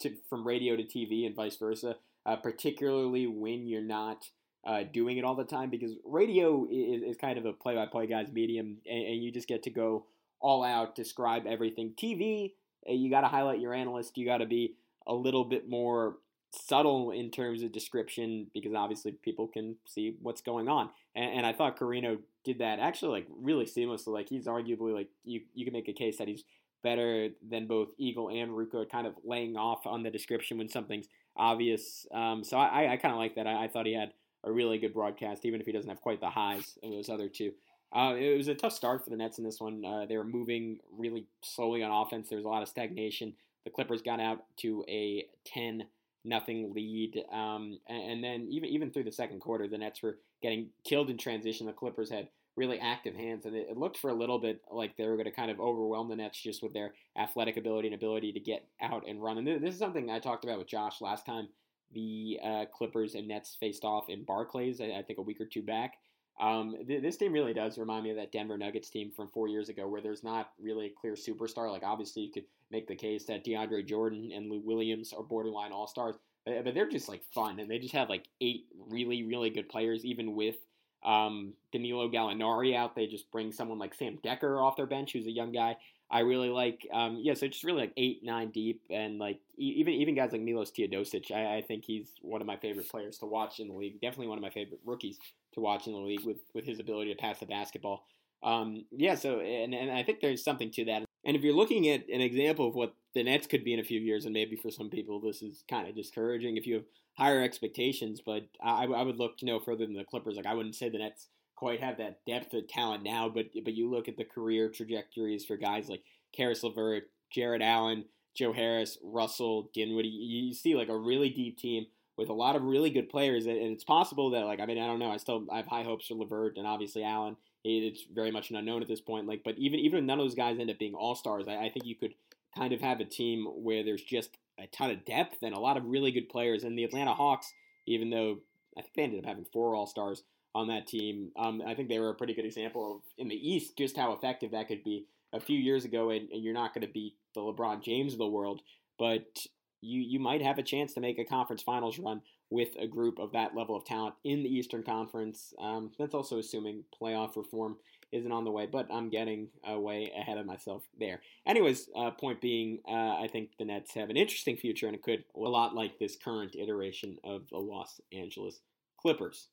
to, 0.00 0.14
from 0.28 0.46
radio 0.46 0.76
to 0.76 0.82
TV 0.82 1.26
and 1.26 1.36
vice 1.36 1.56
versa, 1.56 1.96
uh, 2.26 2.36
particularly 2.36 3.26
when 3.26 3.66
you're 3.66 3.82
not 3.82 4.30
uh, 4.66 4.82
doing 4.92 5.18
it 5.18 5.24
all 5.24 5.34
the 5.34 5.44
time 5.44 5.70
because 5.70 5.92
radio 6.04 6.66
is, 6.70 7.02
is 7.02 7.16
kind 7.16 7.38
of 7.38 7.44
a 7.44 7.52
play 7.52 7.74
by 7.74 7.86
play 7.86 8.06
guy's 8.06 8.32
medium 8.32 8.78
and, 8.88 9.04
and, 9.06 9.22
you 9.22 9.32
just 9.32 9.48
get 9.48 9.62
to 9.64 9.70
go 9.70 10.06
all 10.40 10.62
out, 10.62 10.94
describe 10.94 11.46
everything. 11.46 11.92
TV, 12.00 12.52
uh, 12.88 12.92
you 12.92 13.10
got 13.10 13.22
to 13.22 13.28
highlight 13.28 13.60
your 13.60 13.74
analyst, 13.74 14.16
you 14.16 14.24
got 14.24 14.38
to 14.38 14.46
be 14.46 14.76
a 15.06 15.12
little 15.12 15.44
bit 15.44 15.68
more 15.68 16.16
subtle 16.52 17.10
in 17.10 17.30
terms 17.30 17.62
of 17.62 17.72
description 17.72 18.46
because 18.52 18.74
obviously 18.74 19.12
people 19.12 19.48
can 19.48 19.76
see 19.86 20.16
what's 20.20 20.42
going 20.42 20.68
on. 20.68 20.90
And, 21.14 21.38
and, 21.38 21.46
I 21.46 21.52
thought 21.52 21.78
Carrino 21.78 22.18
did 22.44 22.58
that 22.58 22.78
actually 22.78 23.20
like 23.20 23.26
really 23.40 23.64
seamlessly. 23.64 24.08
Like 24.08 24.28
he's 24.28 24.46
arguably 24.46 24.92
like 24.92 25.08
you 25.24 25.40
you 25.54 25.64
can 25.64 25.72
make 25.72 25.88
a 25.88 25.92
case 25.92 26.18
that 26.18 26.28
he's 26.28 26.44
better 26.82 27.28
than 27.48 27.66
both 27.66 27.88
Eagle 27.96 28.28
and 28.28 28.50
Ruocco, 28.50 28.88
kind 28.88 29.06
of 29.06 29.14
laying 29.24 29.56
off 29.56 29.86
on 29.86 30.02
the 30.02 30.10
description 30.10 30.58
when 30.58 30.68
something's 30.68 31.06
obvious. 31.36 32.06
Um, 32.12 32.44
so 32.44 32.58
I, 32.58 32.92
I 32.92 32.96
kind 32.96 33.12
of 33.12 33.18
like 33.18 33.36
that. 33.36 33.46
I, 33.46 33.64
I, 33.64 33.68
thought 33.68 33.86
he 33.86 33.94
had 33.94 34.12
a 34.44 34.52
really 34.52 34.78
good 34.78 34.92
broadcast, 34.92 35.44
even 35.44 35.60
if 35.60 35.66
he 35.66 35.72
doesn't 35.72 35.88
have 35.88 36.00
quite 36.00 36.20
the 36.20 36.28
highs 36.28 36.76
of 36.82 36.90
those 36.90 37.08
other 37.08 37.28
two. 37.28 37.52
Uh, 37.94 38.14
it 38.18 38.36
was 38.36 38.48
a 38.48 38.54
tough 38.54 38.72
start 38.72 39.04
for 39.04 39.10
the 39.10 39.16
Nets 39.16 39.38
in 39.38 39.44
this 39.44 39.60
one. 39.60 39.84
Uh, 39.84 40.06
they 40.06 40.16
were 40.16 40.24
moving 40.24 40.78
really 40.96 41.26
slowly 41.42 41.82
on 41.82 41.90
offense. 41.90 42.28
There 42.28 42.38
was 42.38 42.44
a 42.44 42.48
lot 42.48 42.62
of 42.62 42.68
stagnation. 42.68 43.34
The 43.64 43.70
Clippers 43.70 44.02
got 44.02 44.18
out 44.18 44.44
to 44.58 44.84
a 44.88 45.26
10 45.44 45.84
nothing 46.24 46.72
lead. 46.72 47.22
Um, 47.32 47.78
and, 47.88 48.12
and, 48.12 48.24
then 48.24 48.46
even 48.50 48.68
even 48.68 48.90
through 48.90 49.04
the 49.04 49.12
second 49.12 49.40
quarter, 49.40 49.68
the 49.68 49.78
Nets 49.78 50.02
were 50.02 50.18
getting 50.42 50.68
killed 50.84 51.10
in 51.10 51.18
transition. 51.18 51.66
The 51.66 51.72
Clippers 51.72 52.10
had 52.10 52.28
really 52.56 52.78
active 52.78 53.14
hands, 53.14 53.46
and 53.46 53.56
it, 53.56 53.68
it 53.70 53.76
looked 53.76 53.98
for 53.98 54.10
a 54.10 54.14
little 54.14 54.38
bit 54.38 54.60
like 54.70 54.96
they 54.96 55.06
were 55.06 55.16
going 55.16 55.24
to 55.24 55.30
kind 55.30 55.50
of 55.50 55.60
overwhelm 55.60 56.08
the 56.08 56.16
Nets 56.16 56.40
just 56.40 56.62
with 56.62 56.72
their 56.72 56.92
athletic 57.18 57.56
ability 57.56 57.88
and 57.88 57.94
ability 57.94 58.32
to 58.32 58.40
get 58.40 58.66
out 58.82 59.08
and 59.08 59.22
run. 59.22 59.38
And 59.38 59.46
this 59.46 59.74
is 59.74 59.78
something 59.78 60.10
I 60.10 60.18
talked 60.18 60.44
about 60.44 60.58
with 60.58 60.68
Josh 60.68 61.00
last 61.00 61.26
time 61.26 61.48
the 61.94 62.38
uh, 62.42 62.64
Clippers 62.72 63.14
and 63.14 63.28
Nets 63.28 63.56
faced 63.58 63.84
off 63.84 64.08
in 64.08 64.24
Barclays, 64.24 64.80
I, 64.80 64.98
I 64.98 65.02
think 65.02 65.18
a 65.18 65.22
week 65.22 65.40
or 65.40 65.46
two 65.46 65.62
back. 65.62 65.94
Um, 66.42 66.74
th- 66.88 67.02
this 67.02 67.16
team 67.16 67.32
really 67.32 67.54
does 67.54 67.78
remind 67.78 68.02
me 68.02 68.10
of 68.10 68.16
that 68.16 68.32
Denver 68.32 68.58
Nuggets 68.58 68.90
team 68.90 69.12
from 69.14 69.28
four 69.28 69.46
years 69.46 69.68
ago, 69.68 69.86
where 69.88 70.00
there's 70.00 70.24
not 70.24 70.50
really 70.60 70.86
a 70.86 70.90
clear 70.90 71.14
superstar. 71.14 71.70
Like 71.70 71.84
obviously, 71.84 72.22
you 72.24 72.32
could 72.32 72.44
make 72.70 72.88
the 72.88 72.96
case 72.96 73.24
that 73.26 73.44
DeAndre 73.44 73.86
Jordan 73.86 74.32
and 74.34 74.50
Lou 74.50 74.58
Williams 74.58 75.12
are 75.12 75.22
borderline 75.22 75.70
all 75.70 75.86
stars, 75.86 76.16
but 76.44 76.74
they're 76.74 76.90
just 76.90 77.08
like 77.08 77.22
fun, 77.32 77.60
and 77.60 77.70
they 77.70 77.78
just 77.78 77.94
have 77.94 78.08
like 78.08 78.24
eight 78.40 78.66
really, 78.90 79.22
really 79.22 79.50
good 79.50 79.68
players, 79.68 80.04
even 80.04 80.34
with 80.34 80.56
um, 81.04 81.52
Danilo 81.70 82.10
Gallinari 82.10 82.74
out. 82.74 82.96
They 82.96 83.06
just 83.06 83.30
bring 83.30 83.52
someone 83.52 83.78
like 83.78 83.94
Sam 83.94 84.18
Dekker 84.24 84.60
off 84.60 84.76
their 84.76 84.86
bench, 84.86 85.12
who's 85.12 85.26
a 85.26 85.30
young 85.30 85.52
guy. 85.52 85.76
I 86.12 86.20
really 86.20 86.50
like. 86.50 86.86
Um, 86.92 87.18
yeah, 87.22 87.32
so 87.32 87.48
just 87.48 87.64
really 87.64 87.80
like 87.80 87.94
eight, 87.96 88.20
nine 88.22 88.50
deep, 88.50 88.82
and 88.90 89.18
like 89.18 89.40
even 89.56 89.94
even 89.94 90.14
guys 90.14 90.30
like 90.32 90.42
Milos 90.42 90.70
Teodosic. 90.70 91.32
I, 91.32 91.56
I 91.56 91.62
think 91.62 91.84
he's 91.86 92.10
one 92.20 92.42
of 92.42 92.46
my 92.46 92.58
favorite 92.58 92.90
players 92.90 93.16
to 93.18 93.26
watch 93.26 93.60
in 93.60 93.68
the 93.68 93.74
league. 93.74 93.98
Definitely 94.02 94.26
one 94.26 94.36
of 94.36 94.42
my 94.42 94.50
favorite 94.50 94.80
rookies 94.84 95.18
to 95.54 95.60
watch 95.60 95.86
in 95.86 95.94
the 95.94 95.98
league 95.98 96.24
with 96.24 96.36
with 96.52 96.66
his 96.66 96.80
ability 96.80 97.14
to 97.14 97.18
pass 97.18 97.38
the 97.40 97.46
basketball. 97.46 98.04
Um, 98.42 98.84
yeah, 98.90 99.14
so 99.14 99.40
and, 99.40 99.74
and 99.74 99.90
I 99.90 100.02
think 100.02 100.20
there's 100.20 100.44
something 100.44 100.70
to 100.72 100.84
that. 100.84 101.04
And 101.24 101.34
if 101.34 101.42
you're 101.42 101.54
looking 101.54 101.88
at 101.88 102.06
an 102.08 102.20
example 102.20 102.68
of 102.68 102.74
what 102.74 102.94
the 103.14 103.22
Nets 103.22 103.46
could 103.46 103.64
be 103.64 103.72
in 103.72 103.80
a 103.80 103.84
few 103.84 104.00
years, 104.00 104.26
and 104.26 104.34
maybe 104.34 104.56
for 104.56 104.70
some 104.70 104.90
people 104.90 105.18
this 105.18 105.40
is 105.40 105.64
kind 105.70 105.88
of 105.88 105.96
discouraging 105.96 106.58
if 106.58 106.66
you 106.66 106.74
have 106.74 106.84
higher 107.14 107.42
expectations, 107.42 108.20
but 108.24 108.48
I, 108.62 108.84
I 108.84 109.02
would 109.02 109.16
look 109.16 109.36
no 109.42 109.60
further 109.60 109.86
than 109.86 109.94
the 109.94 110.04
Clippers. 110.04 110.36
Like 110.36 110.46
I 110.46 110.54
wouldn't 110.54 110.74
say 110.74 110.90
the 110.90 110.98
Nets 110.98 111.28
quite 111.62 111.80
have 111.80 111.98
that 111.98 112.18
depth 112.26 112.52
of 112.54 112.66
talent 112.66 113.04
now, 113.04 113.28
but 113.28 113.46
but 113.62 113.74
you 113.74 113.88
look 113.88 114.08
at 114.08 114.16
the 114.16 114.24
career 114.24 114.68
trajectories 114.68 115.44
for 115.44 115.56
guys 115.56 115.88
like 115.88 116.02
Caris 116.32 116.64
LeVert, 116.64 117.04
Jarrett 117.30 117.62
Allen, 117.62 118.04
Joe 118.34 118.52
Harris, 118.52 118.98
Russell, 119.00 119.70
Dinwiddie. 119.72 120.08
You 120.08 120.54
see 120.54 120.74
like 120.74 120.88
a 120.88 120.98
really 120.98 121.30
deep 121.30 121.56
team 121.56 121.86
with 122.18 122.30
a 122.30 122.34
lot 122.34 122.56
of 122.56 122.64
really 122.64 122.90
good 122.90 123.08
players, 123.08 123.46
and 123.46 123.56
it's 123.56 123.84
possible 123.84 124.30
that 124.30 124.44
like 124.44 124.58
I 124.58 124.66
mean 124.66 124.76
I 124.76 124.88
don't 124.88 124.98
know. 124.98 125.12
I 125.12 125.18
still 125.18 125.46
I 125.52 125.58
have 125.58 125.68
high 125.68 125.84
hopes 125.84 126.08
for 126.08 126.14
LeVert 126.14 126.56
and 126.56 126.66
obviously 126.66 127.04
Allen. 127.04 127.36
It's 127.62 128.02
very 128.12 128.32
much 128.32 128.50
an 128.50 128.56
unknown 128.56 128.82
at 128.82 128.88
this 128.88 129.00
point. 129.00 129.28
Like, 129.28 129.42
but 129.44 129.56
even 129.56 129.78
even 129.78 130.04
none 130.04 130.18
of 130.18 130.24
those 130.24 130.34
guys 130.34 130.58
end 130.58 130.68
up 130.68 130.80
being 130.80 130.94
all 130.94 131.14
stars, 131.14 131.46
I, 131.46 131.58
I 131.58 131.70
think 131.70 131.86
you 131.86 131.94
could 131.94 132.14
kind 132.58 132.72
of 132.72 132.80
have 132.80 132.98
a 132.98 133.04
team 133.04 133.46
where 133.46 133.84
there's 133.84 134.02
just 134.02 134.36
a 134.58 134.66
ton 134.66 134.90
of 134.90 135.04
depth 135.04 135.36
and 135.42 135.54
a 135.54 135.60
lot 135.60 135.76
of 135.76 135.84
really 135.84 136.10
good 136.10 136.28
players. 136.28 136.64
And 136.64 136.76
the 136.76 136.82
Atlanta 136.82 137.14
Hawks, 137.14 137.52
even 137.86 138.10
though 138.10 138.38
I 138.76 138.80
think 138.80 138.94
they 138.96 139.02
ended 139.04 139.20
up 139.20 139.26
having 139.26 139.46
four 139.52 139.76
All 139.76 139.86
Stars 139.86 140.24
on 140.54 140.68
that 140.68 140.86
team, 140.86 141.30
um, 141.36 141.62
I 141.66 141.74
think 141.74 141.88
they 141.88 141.98
were 141.98 142.10
a 142.10 142.14
pretty 142.14 142.34
good 142.34 142.44
example 142.44 142.96
of 142.96 143.02
in 143.18 143.28
the 143.28 143.36
East 143.36 143.76
just 143.76 143.96
how 143.96 144.12
effective 144.12 144.50
that 144.52 144.68
could 144.68 144.84
be. 144.84 145.06
A 145.34 145.40
few 145.40 145.58
years 145.58 145.86
ago, 145.86 146.10
and, 146.10 146.28
and 146.30 146.44
you're 146.44 146.52
not 146.52 146.74
going 146.74 146.86
to 146.86 146.92
beat 146.92 147.14
the 147.34 147.40
LeBron 147.40 147.82
James 147.82 148.12
of 148.12 148.18
the 148.18 148.26
world, 148.26 148.60
but 148.98 149.46
you 149.80 150.00
you 150.00 150.20
might 150.20 150.42
have 150.42 150.58
a 150.58 150.62
chance 150.62 150.92
to 150.92 151.00
make 151.00 151.18
a 151.18 151.24
conference 151.24 151.62
finals 151.62 151.98
run 151.98 152.20
with 152.50 152.76
a 152.78 152.86
group 152.86 153.18
of 153.18 153.32
that 153.32 153.56
level 153.56 153.74
of 153.74 153.84
talent 153.86 154.14
in 154.24 154.42
the 154.42 154.54
Eastern 154.54 154.82
Conference. 154.82 155.54
Um, 155.58 155.90
that's 155.98 156.14
also 156.14 156.38
assuming 156.38 156.84
playoff 157.00 157.34
reform 157.34 157.76
isn't 158.12 158.30
on 158.30 158.44
the 158.44 158.50
way, 158.50 158.66
but 158.66 158.86
I'm 158.92 159.08
getting 159.08 159.48
uh, 159.68 159.78
way 159.78 160.12
ahead 160.14 160.36
of 160.36 160.44
myself 160.44 160.82
there. 161.00 161.22
Anyways, 161.46 161.88
uh, 161.96 162.10
point 162.10 162.42
being, 162.42 162.80
uh, 162.86 163.16
I 163.16 163.28
think 163.32 163.52
the 163.58 163.64
Nets 163.64 163.94
have 163.94 164.10
an 164.10 164.18
interesting 164.18 164.56
future, 164.56 164.86
and 164.86 164.94
it 164.94 165.02
could 165.02 165.24
a 165.34 165.40
lot 165.40 165.74
like 165.74 165.98
this 165.98 166.16
current 166.22 166.54
iteration 166.54 167.16
of 167.24 167.48
the 167.48 167.56
Los 167.56 168.02
Angeles 168.12 168.60
Clippers. 169.00 169.48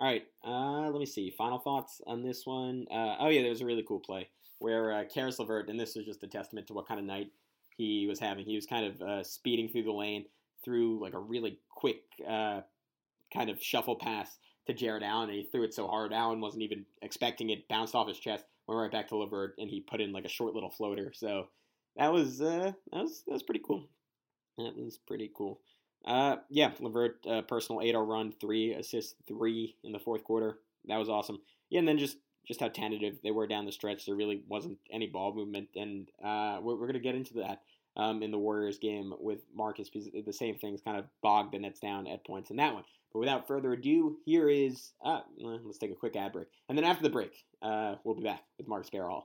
All 0.00 0.06
right, 0.06 0.24
uh, 0.46 0.90
let 0.90 1.00
me 1.00 1.06
see. 1.06 1.30
Final 1.30 1.58
thoughts 1.58 2.00
on 2.06 2.22
this 2.22 2.46
one. 2.46 2.86
Uh, 2.90 3.16
oh 3.18 3.28
yeah, 3.28 3.40
there 3.40 3.50
was 3.50 3.62
a 3.62 3.66
really 3.66 3.84
cool 3.86 3.98
play 3.98 4.28
where 4.60 4.92
uh, 4.92 5.04
Caris 5.12 5.40
LeVert, 5.40 5.68
and 5.68 5.78
this 5.78 5.96
was 5.96 6.04
just 6.04 6.22
a 6.22 6.28
testament 6.28 6.68
to 6.68 6.72
what 6.72 6.86
kind 6.86 7.00
of 7.00 7.06
night 7.06 7.32
he 7.76 8.06
was 8.06 8.20
having. 8.20 8.44
He 8.44 8.54
was 8.54 8.66
kind 8.66 8.86
of 8.86 9.02
uh, 9.02 9.24
speeding 9.24 9.68
through 9.68 9.84
the 9.84 9.92
lane 9.92 10.26
through 10.64 11.00
like 11.00 11.14
a 11.14 11.18
really 11.18 11.58
quick 11.70 12.02
uh, 12.28 12.60
kind 13.32 13.50
of 13.50 13.62
shuffle 13.62 13.96
pass 13.96 14.38
to 14.66 14.74
Jarrett 14.74 15.02
Allen, 15.02 15.30
and 15.30 15.38
he 15.38 15.44
threw 15.44 15.64
it 15.64 15.74
so 15.74 15.88
hard 15.88 16.12
Allen 16.12 16.40
wasn't 16.40 16.62
even 16.62 16.84
expecting 17.02 17.50
it. 17.50 17.68
Bounced 17.68 17.96
off 17.96 18.06
his 18.06 18.20
chest, 18.20 18.44
went 18.68 18.80
right 18.80 18.92
back 18.92 19.08
to 19.08 19.16
LeVert, 19.16 19.54
and 19.58 19.68
he 19.68 19.80
put 19.80 20.00
in 20.00 20.12
like 20.12 20.24
a 20.24 20.28
short 20.28 20.54
little 20.54 20.70
floater. 20.70 21.12
So 21.12 21.48
that 21.96 22.12
was 22.12 22.40
uh, 22.40 22.72
that 22.92 23.02
was 23.02 23.24
that 23.26 23.32
was 23.32 23.42
pretty 23.42 23.62
cool. 23.66 23.88
That 24.58 24.76
was 24.76 24.98
pretty 24.98 25.30
cool. 25.36 25.60
Uh, 26.06 26.36
yeah, 26.48 26.70
LeVert 26.80 27.26
uh, 27.28 27.42
personal 27.42 27.82
8-0 27.82 28.06
run, 28.06 28.32
three 28.40 28.72
assists, 28.72 29.14
three 29.26 29.76
in 29.84 29.92
the 29.92 29.98
fourth 29.98 30.24
quarter. 30.24 30.58
That 30.86 30.96
was 30.96 31.08
awesome. 31.08 31.40
Yeah, 31.70 31.80
and 31.80 31.88
then 31.88 31.98
just 31.98 32.16
just 32.46 32.60
how 32.60 32.68
tentative 32.68 33.18
they 33.22 33.30
were 33.30 33.46
down 33.46 33.66
the 33.66 33.72
stretch. 33.72 34.06
There 34.06 34.16
really 34.16 34.42
wasn't 34.48 34.78
any 34.90 35.06
ball 35.06 35.34
movement, 35.34 35.68
and 35.76 36.08
uh, 36.24 36.58
we're, 36.62 36.74
we're 36.74 36.86
going 36.86 36.94
to 36.94 37.00
get 37.00 37.14
into 37.14 37.34
that 37.34 37.60
um, 37.94 38.22
in 38.22 38.30
the 38.30 38.38
Warriors 38.38 38.78
game 38.78 39.12
with 39.20 39.40
Marcus 39.54 39.90
because 39.90 40.08
the 40.24 40.32
same 40.32 40.56
things 40.56 40.80
kind 40.80 40.96
of 40.96 41.04
bogged 41.22 41.52
the 41.52 41.58
Nets 41.58 41.78
down 41.78 42.06
at 42.06 42.24
points 42.24 42.50
in 42.50 42.56
that 42.56 42.72
one. 42.72 42.84
But 43.12 43.18
without 43.18 43.46
further 43.46 43.74
ado, 43.74 44.16
here 44.24 44.48
is 44.48 44.92
uh, 45.04 45.20
let's 45.38 45.78
take 45.78 45.90
a 45.90 45.94
quick 45.94 46.16
ad 46.16 46.32
break, 46.32 46.48
and 46.68 46.78
then 46.78 46.84
after 46.84 47.02
the 47.02 47.10
break, 47.10 47.44
uh, 47.60 47.96
we'll 48.04 48.14
be 48.14 48.22
back 48.22 48.44
with 48.56 48.66
Marcus 48.66 48.88
Sparrowhall. 48.90 49.24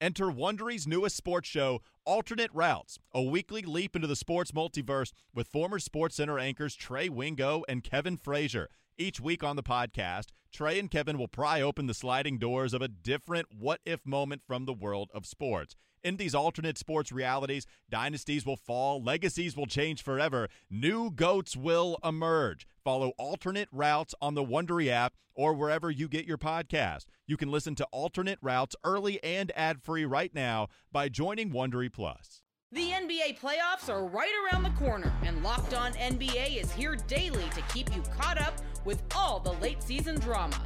Enter 0.00 0.26
Wondery's 0.26 0.86
newest 0.86 1.16
sports 1.16 1.48
show, 1.48 1.82
Alternate 2.04 2.52
Routes, 2.54 3.00
a 3.12 3.20
weekly 3.20 3.62
leap 3.62 3.96
into 3.96 4.06
the 4.06 4.14
sports 4.14 4.52
multiverse 4.52 5.12
with 5.34 5.48
former 5.48 5.80
SportsCenter 5.80 6.40
anchors 6.40 6.76
Trey 6.76 7.08
Wingo 7.08 7.64
and 7.68 7.82
Kevin 7.82 8.16
Frazier. 8.16 8.68
Each 8.96 9.20
week 9.20 9.42
on 9.42 9.56
the 9.56 9.62
podcast, 9.62 10.26
Trey 10.52 10.78
and 10.78 10.88
Kevin 10.88 11.18
will 11.18 11.26
pry 11.26 11.60
open 11.60 11.88
the 11.88 11.94
sliding 11.94 12.38
doors 12.38 12.74
of 12.74 12.82
a 12.82 12.86
different 12.86 13.48
what 13.52 13.80
if 13.84 14.06
moment 14.06 14.42
from 14.46 14.66
the 14.66 14.72
world 14.72 15.10
of 15.12 15.26
sports. 15.26 15.74
In 16.04 16.16
these 16.16 16.34
alternate 16.34 16.78
sports 16.78 17.10
realities, 17.10 17.66
dynasties 17.90 18.46
will 18.46 18.56
fall, 18.56 19.02
legacies 19.02 19.56
will 19.56 19.66
change 19.66 20.02
forever, 20.02 20.48
new 20.70 21.10
goats 21.10 21.56
will 21.56 21.98
emerge. 22.04 22.68
Follow 22.88 23.12
alternate 23.18 23.68
routes 23.70 24.14
on 24.22 24.32
the 24.32 24.42
Wondery 24.42 24.88
app 24.88 25.12
or 25.34 25.52
wherever 25.52 25.90
you 25.90 26.08
get 26.08 26.24
your 26.24 26.38
podcast. 26.38 27.04
You 27.26 27.36
can 27.36 27.50
listen 27.50 27.74
to 27.74 27.86
alternate 27.92 28.38
routes 28.40 28.74
early 28.82 29.22
and 29.22 29.52
ad-free 29.54 30.06
right 30.06 30.34
now 30.34 30.68
by 30.90 31.10
joining 31.10 31.50
Wondery 31.50 31.92
Plus. 31.92 32.40
The 32.72 32.92
NBA 32.92 33.40
playoffs 33.40 33.90
are 33.90 34.06
right 34.06 34.32
around 34.42 34.62
the 34.62 34.70
corner, 34.70 35.12
and 35.22 35.42
Locked 35.42 35.74
On 35.74 35.92
NBA 35.92 36.62
is 36.62 36.72
here 36.72 36.96
daily 36.96 37.44
to 37.50 37.60
keep 37.74 37.94
you 37.94 38.00
caught 38.16 38.40
up 38.40 38.54
with 38.86 39.02
all 39.14 39.38
the 39.38 39.52
late 39.60 39.82
season 39.82 40.18
drama. 40.18 40.58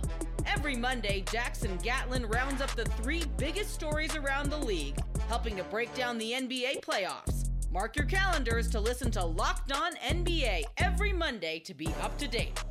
Every 0.46 0.76
Monday, 0.76 1.24
Jackson 1.28 1.76
Gatlin 1.78 2.26
rounds 2.26 2.62
up 2.62 2.70
the 2.76 2.84
three 2.84 3.24
biggest 3.36 3.74
stories 3.74 4.14
around 4.14 4.48
the 4.48 4.58
league, 4.58 4.96
helping 5.26 5.56
to 5.56 5.64
break 5.64 5.92
down 5.96 6.18
the 6.18 6.30
NBA 6.30 6.84
playoffs. 6.84 7.51
Mark 7.72 7.96
your 7.96 8.04
calendars 8.04 8.68
to 8.68 8.78
listen 8.78 9.10
to 9.12 9.24
Locked 9.24 9.72
On 9.72 9.94
NBA 10.06 10.64
every 10.76 11.10
Monday 11.10 11.58
to 11.60 11.72
be 11.72 11.88
up 12.02 12.18
to 12.18 12.28
date. 12.28 12.62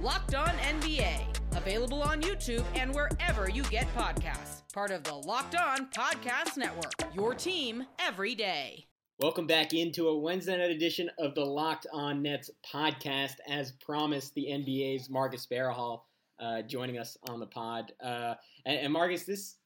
Locked 0.00 0.34
On 0.34 0.48
NBA, 0.48 1.18
available 1.54 2.02
on 2.02 2.22
YouTube 2.22 2.64
and 2.74 2.94
wherever 2.94 3.50
you 3.50 3.62
get 3.64 3.86
podcasts. 3.94 4.62
Part 4.72 4.92
of 4.92 5.04
the 5.04 5.12
Locked 5.12 5.56
On 5.56 5.90
Podcast 5.90 6.56
Network, 6.56 6.94
your 7.14 7.34
team 7.34 7.84
every 7.98 8.34
day. 8.34 8.86
Welcome 9.18 9.46
back 9.46 9.74
into 9.74 10.08
a 10.08 10.18
Wednesday 10.18 10.56
night 10.56 10.70
edition 10.70 11.10
of 11.18 11.34
the 11.34 11.44
Locked 11.44 11.86
On 11.92 12.22
Nets 12.22 12.50
podcast. 12.64 13.34
As 13.46 13.72
promised, 13.72 14.32
the 14.32 14.46
NBA's 14.46 15.10
Marcus 15.10 15.46
Sparrowhall 15.46 16.04
uh, 16.40 16.62
joining 16.62 16.96
us 16.96 17.18
on 17.28 17.40
the 17.40 17.46
pod. 17.46 17.92
Uh, 18.02 18.34
and, 18.64 18.78
and, 18.78 18.92
Marcus, 18.92 19.24
this 19.24 19.56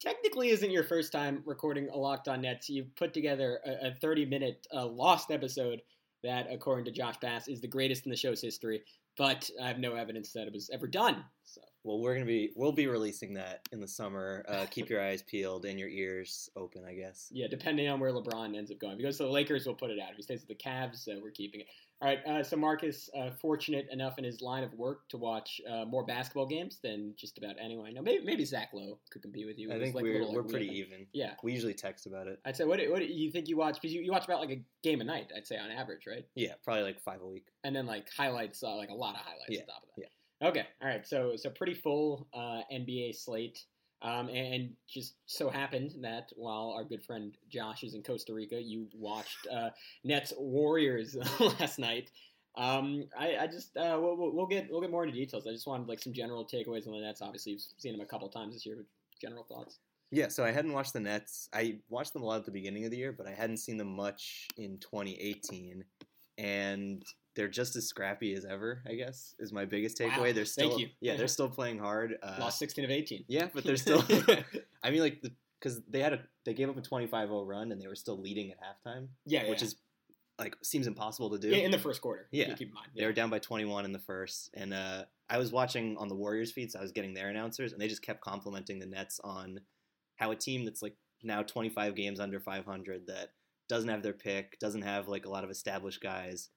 technically 0.00 0.50
isn't 0.50 0.70
your 0.70 0.84
first 0.84 1.12
time 1.12 1.42
recording 1.44 1.88
a 1.88 1.96
Locked 1.96 2.28
On 2.28 2.40
Nets. 2.40 2.68
You've 2.68 2.94
put 2.96 3.12
together 3.14 3.60
a, 3.64 3.88
a 3.88 3.94
30 3.94 4.26
minute 4.26 4.66
uh, 4.74 4.86
lost 4.86 5.30
episode 5.30 5.82
that, 6.22 6.46
according 6.50 6.84
to 6.86 6.90
Josh 6.90 7.16
Bass, 7.20 7.48
is 7.48 7.60
the 7.60 7.68
greatest 7.68 8.04
in 8.04 8.10
the 8.10 8.16
show's 8.16 8.40
history. 8.40 8.82
But 9.16 9.50
I 9.62 9.68
have 9.68 9.78
no 9.78 9.94
evidence 9.94 10.32
that 10.32 10.46
it 10.46 10.52
was 10.52 10.70
ever 10.70 10.86
done. 10.86 11.24
So. 11.44 11.60
Well, 11.82 11.98
we're 11.98 12.14
gonna 12.14 12.26
be 12.26 12.52
we'll 12.54 12.72
be 12.72 12.86
releasing 12.86 13.34
that 13.34 13.66
in 13.72 13.80
the 13.80 13.88
summer. 13.88 14.44
Uh, 14.48 14.66
keep 14.70 14.88
your 14.88 15.02
eyes 15.02 15.22
peeled 15.22 15.64
and 15.64 15.78
your 15.78 15.88
ears 15.88 16.50
open, 16.56 16.84
I 16.84 16.94
guess. 16.94 17.28
Yeah, 17.32 17.46
depending 17.48 17.88
on 17.88 18.00
where 18.00 18.12
LeBron 18.12 18.56
ends 18.56 18.70
up 18.70 18.78
going. 18.78 18.98
Because 18.98 19.18
the 19.18 19.26
Lakers 19.26 19.66
will 19.66 19.74
put 19.74 19.90
it 19.90 19.98
out. 19.98 20.10
If 20.10 20.16
he 20.16 20.22
stays 20.22 20.44
with 20.46 20.48
the 20.48 20.62
Cavs, 20.62 21.08
uh, 21.08 21.18
we're 21.22 21.30
keeping 21.30 21.60
it. 21.60 21.66
All 22.02 22.08
right, 22.08 22.26
uh, 22.26 22.42
so 22.42 22.56
Marcus, 22.56 23.10
uh, 23.14 23.30
fortunate 23.30 23.86
enough 23.90 24.16
in 24.16 24.24
his 24.24 24.40
line 24.40 24.64
of 24.64 24.72
work 24.72 25.06
to 25.10 25.18
watch 25.18 25.60
uh, 25.70 25.84
more 25.84 26.02
basketball 26.02 26.46
games 26.46 26.78
than 26.82 27.12
just 27.14 27.36
about 27.36 27.56
anyone 27.62 27.86
I 27.86 27.90
know. 27.90 28.00
Maybe, 28.00 28.24
maybe 28.24 28.44
Zach 28.46 28.70
Lowe 28.72 28.98
could 29.10 29.20
compete 29.20 29.46
with 29.46 29.58
you. 29.58 29.70
I 29.70 29.78
think 29.78 29.94
like 29.94 30.04
we're, 30.04 30.20
little, 30.20 30.34
we're 30.34 30.40
like, 30.40 30.50
pretty 30.50 30.68
even. 30.78 31.06
Yeah, 31.12 31.32
we 31.42 31.52
usually 31.52 31.74
text 31.74 32.06
about 32.06 32.26
it. 32.26 32.40
I'd 32.46 32.56
say 32.56 32.64
what 32.64 32.80
what 32.88 33.00
do 33.00 33.04
you 33.04 33.30
think 33.30 33.48
you 33.48 33.58
watch? 33.58 33.74
Because 33.74 33.92
you, 33.92 34.00
you 34.00 34.12
watch 34.12 34.24
about 34.24 34.40
like 34.40 34.50
a 34.50 34.62
game 34.82 35.02
a 35.02 35.04
night. 35.04 35.30
I'd 35.36 35.46
say 35.46 35.58
on 35.58 35.70
average, 35.70 36.06
right? 36.06 36.24
Yeah, 36.34 36.54
probably 36.64 36.84
like 36.84 37.00
five 37.00 37.20
a 37.20 37.26
week. 37.26 37.48
And 37.64 37.76
then 37.76 37.84
like 37.84 38.08
highlights, 38.10 38.62
uh, 38.62 38.76
like 38.76 38.88
a 38.88 38.94
lot 38.94 39.14
of 39.14 39.20
highlights 39.20 39.50
yeah. 39.50 39.60
on 39.60 39.66
top 39.66 39.82
of 39.82 39.88
that. 39.96 40.02
Yeah. 40.02 40.48
Okay, 40.48 40.66
all 40.80 40.88
right. 40.88 41.06
So 41.06 41.36
so 41.36 41.50
pretty 41.50 41.74
full 41.74 42.28
uh, 42.32 42.62
NBA 42.72 43.14
slate. 43.14 43.62
Um, 44.02 44.28
and 44.30 44.70
just 44.88 45.14
so 45.26 45.50
happened 45.50 45.94
that 46.00 46.30
while 46.34 46.72
our 46.74 46.84
good 46.84 47.02
friend 47.02 47.36
Josh 47.50 47.84
is 47.84 47.94
in 47.94 48.02
Costa 48.02 48.32
Rica, 48.32 48.60
you 48.60 48.86
watched 48.94 49.46
uh, 49.52 49.70
Nets 50.04 50.32
Warriors 50.38 51.16
last 51.40 51.78
night. 51.78 52.10
Um, 52.56 53.04
I, 53.18 53.36
I 53.36 53.46
just 53.46 53.76
uh, 53.76 53.98
we'll, 54.00 54.16
we'll 54.16 54.46
get 54.46 54.68
we'll 54.70 54.80
get 54.80 54.90
more 54.90 55.04
into 55.04 55.16
details. 55.16 55.46
I 55.46 55.52
just 55.52 55.66
wanted 55.66 55.86
like 55.86 56.00
some 56.00 56.12
general 56.12 56.44
takeaways 56.44 56.86
on 56.86 56.94
the 56.94 57.00
Nets. 57.00 57.22
Obviously, 57.22 57.52
you've 57.52 57.62
seen 57.78 57.92
them 57.92 58.00
a 58.00 58.06
couple 58.06 58.28
times 58.28 58.54
this 58.54 58.64
year, 58.64 58.76
but 58.76 58.86
general 59.20 59.44
thoughts. 59.44 59.78
Yeah, 60.10 60.26
so 60.28 60.44
I 60.44 60.50
hadn't 60.50 60.72
watched 60.72 60.92
the 60.92 61.00
Nets. 61.00 61.48
I 61.52 61.78
watched 61.88 62.12
them 62.12 62.22
a 62.22 62.26
lot 62.26 62.38
at 62.38 62.44
the 62.44 62.50
beginning 62.50 62.84
of 62.84 62.90
the 62.90 62.96
year, 62.96 63.12
but 63.12 63.28
I 63.28 63.30
hadn't 63.30 63.58
seen 63.58 63.76
them 63.76 63.94
much 63.94 64.48
in 64.56 64.78
2018, 64.78 65.84
and 66.40 67.04
they're 67.36 67.48
just 67.48 67.76
as 67.76 67.86
scrappy 67.86 68.34
as 68.34 68.44
ever. 68.44 68.82
I 68.88 68.94
guess 68.94 69.34
is 69.38 69.52
my 69.52 69.64
biggest 69.64 69.98
takeaway. 69.98 70.28
Wow, 70.28 70.32
they're 70.32 70.44
still 70.44 70.70
thank 70.70 70.80
you. 70.80 70.88
yeah, 71.00 71.16
they're 71.16 71.28
still 71.38 71.48
playing 71.48 71.78
hard. 71.78 72.16
Uh, 72.22 72.36
Lost 72.40 72.58
16 72.58 72.84
of 72.84 72.90
18. 72.90 73.24
Yeah, 73.28 73.48
but 73.52 73.64
they're 73.64 73.76
still. 73.76 74.02
I 74.82 74.90
mean, 74.90 75.00
like 75.00 75.22
the 75.22 75.32
because 75.60 75.80
they 75.88 76.00
had 76.00 76.14
a 76.14 76.20
they 76.46 76.54
gave 76.54 76.70
up 76.70 76.76
a 76.76 76.80
25-0 76.80 77.46
run 77.46 77.70
and 77.70 77.80
they 77.80 77.86
were 77.86 77.94
still 77.94 78.18
leading 78.18 78.52
at 78.52 78.58
halftime. 78.58 79.08
Yeah, 79.26 79.48
which 79.48 79.60
yeah. 79.60 79.66
is 79.66 79.76
like 80.38 80.56
seems 80.62 80.86
impossible 80.86 81.30
to 81.30 81.38
do. 81.38 81.48
Yeah, 81.48 81.58
in 81.58 81.70
the 81.70 81.78
first 81.78 82.00
quarter. 82.00 82.26
Yeah. 82.32 82.54
keep 82.54 82.68
in 82.68 82.74
mind. 82.74 82.88
They 82.96 83.04
were 83.04 83.12
down 83.12 83.28
by 83.28 83.38
21 83.38 83.84
in 83.84 83.92
the 83.92 83.98
first, 83.98 84.50
and 84.54 84.72
uh, 84.72 85.04
I 85.28 85.36
was 85.36 85.52
watching 85.52 85.96
on 85.98 86.08
the 86.08 86.14
Warriors 86.14 86.50
feed, 86.50 86.72
so 86.72 86.78
I 86.78 86.82
was 86.82 86.92
getting 86.92 87.12
their 87.12 87.28
announcers, 87.28 87.72
and 87.72 87.80
they 87.80 87.88
just 87.88 88.02
kept 88.02 88.22
complimenting 88.22 88.78
the 88.78 88.86
Nets 88.86 89.20
on 89.22 89.60
how 90.16 90.30
a 90.30 90.36
team 90.36 90.64
that's 90.64 90.82
like 90.82 90.94
now 91.22 91.42
25 91.42 91.94
games 91.94 92.20
under 92.20 92.40
500 92.40 93.06
that 93.08 93.32
doesn't 93.70 93.88
have 93.88 94.02
their 94.02 94.12
pick, 94.12 94.58
doesn't 94.58 94.82
have 94.82 95.08
like 95.08 95.24
a 95.24 95.30
lot 95.30 95.44
of 95.44 95.50
established 95.50 96.02
guys 96.02 96.50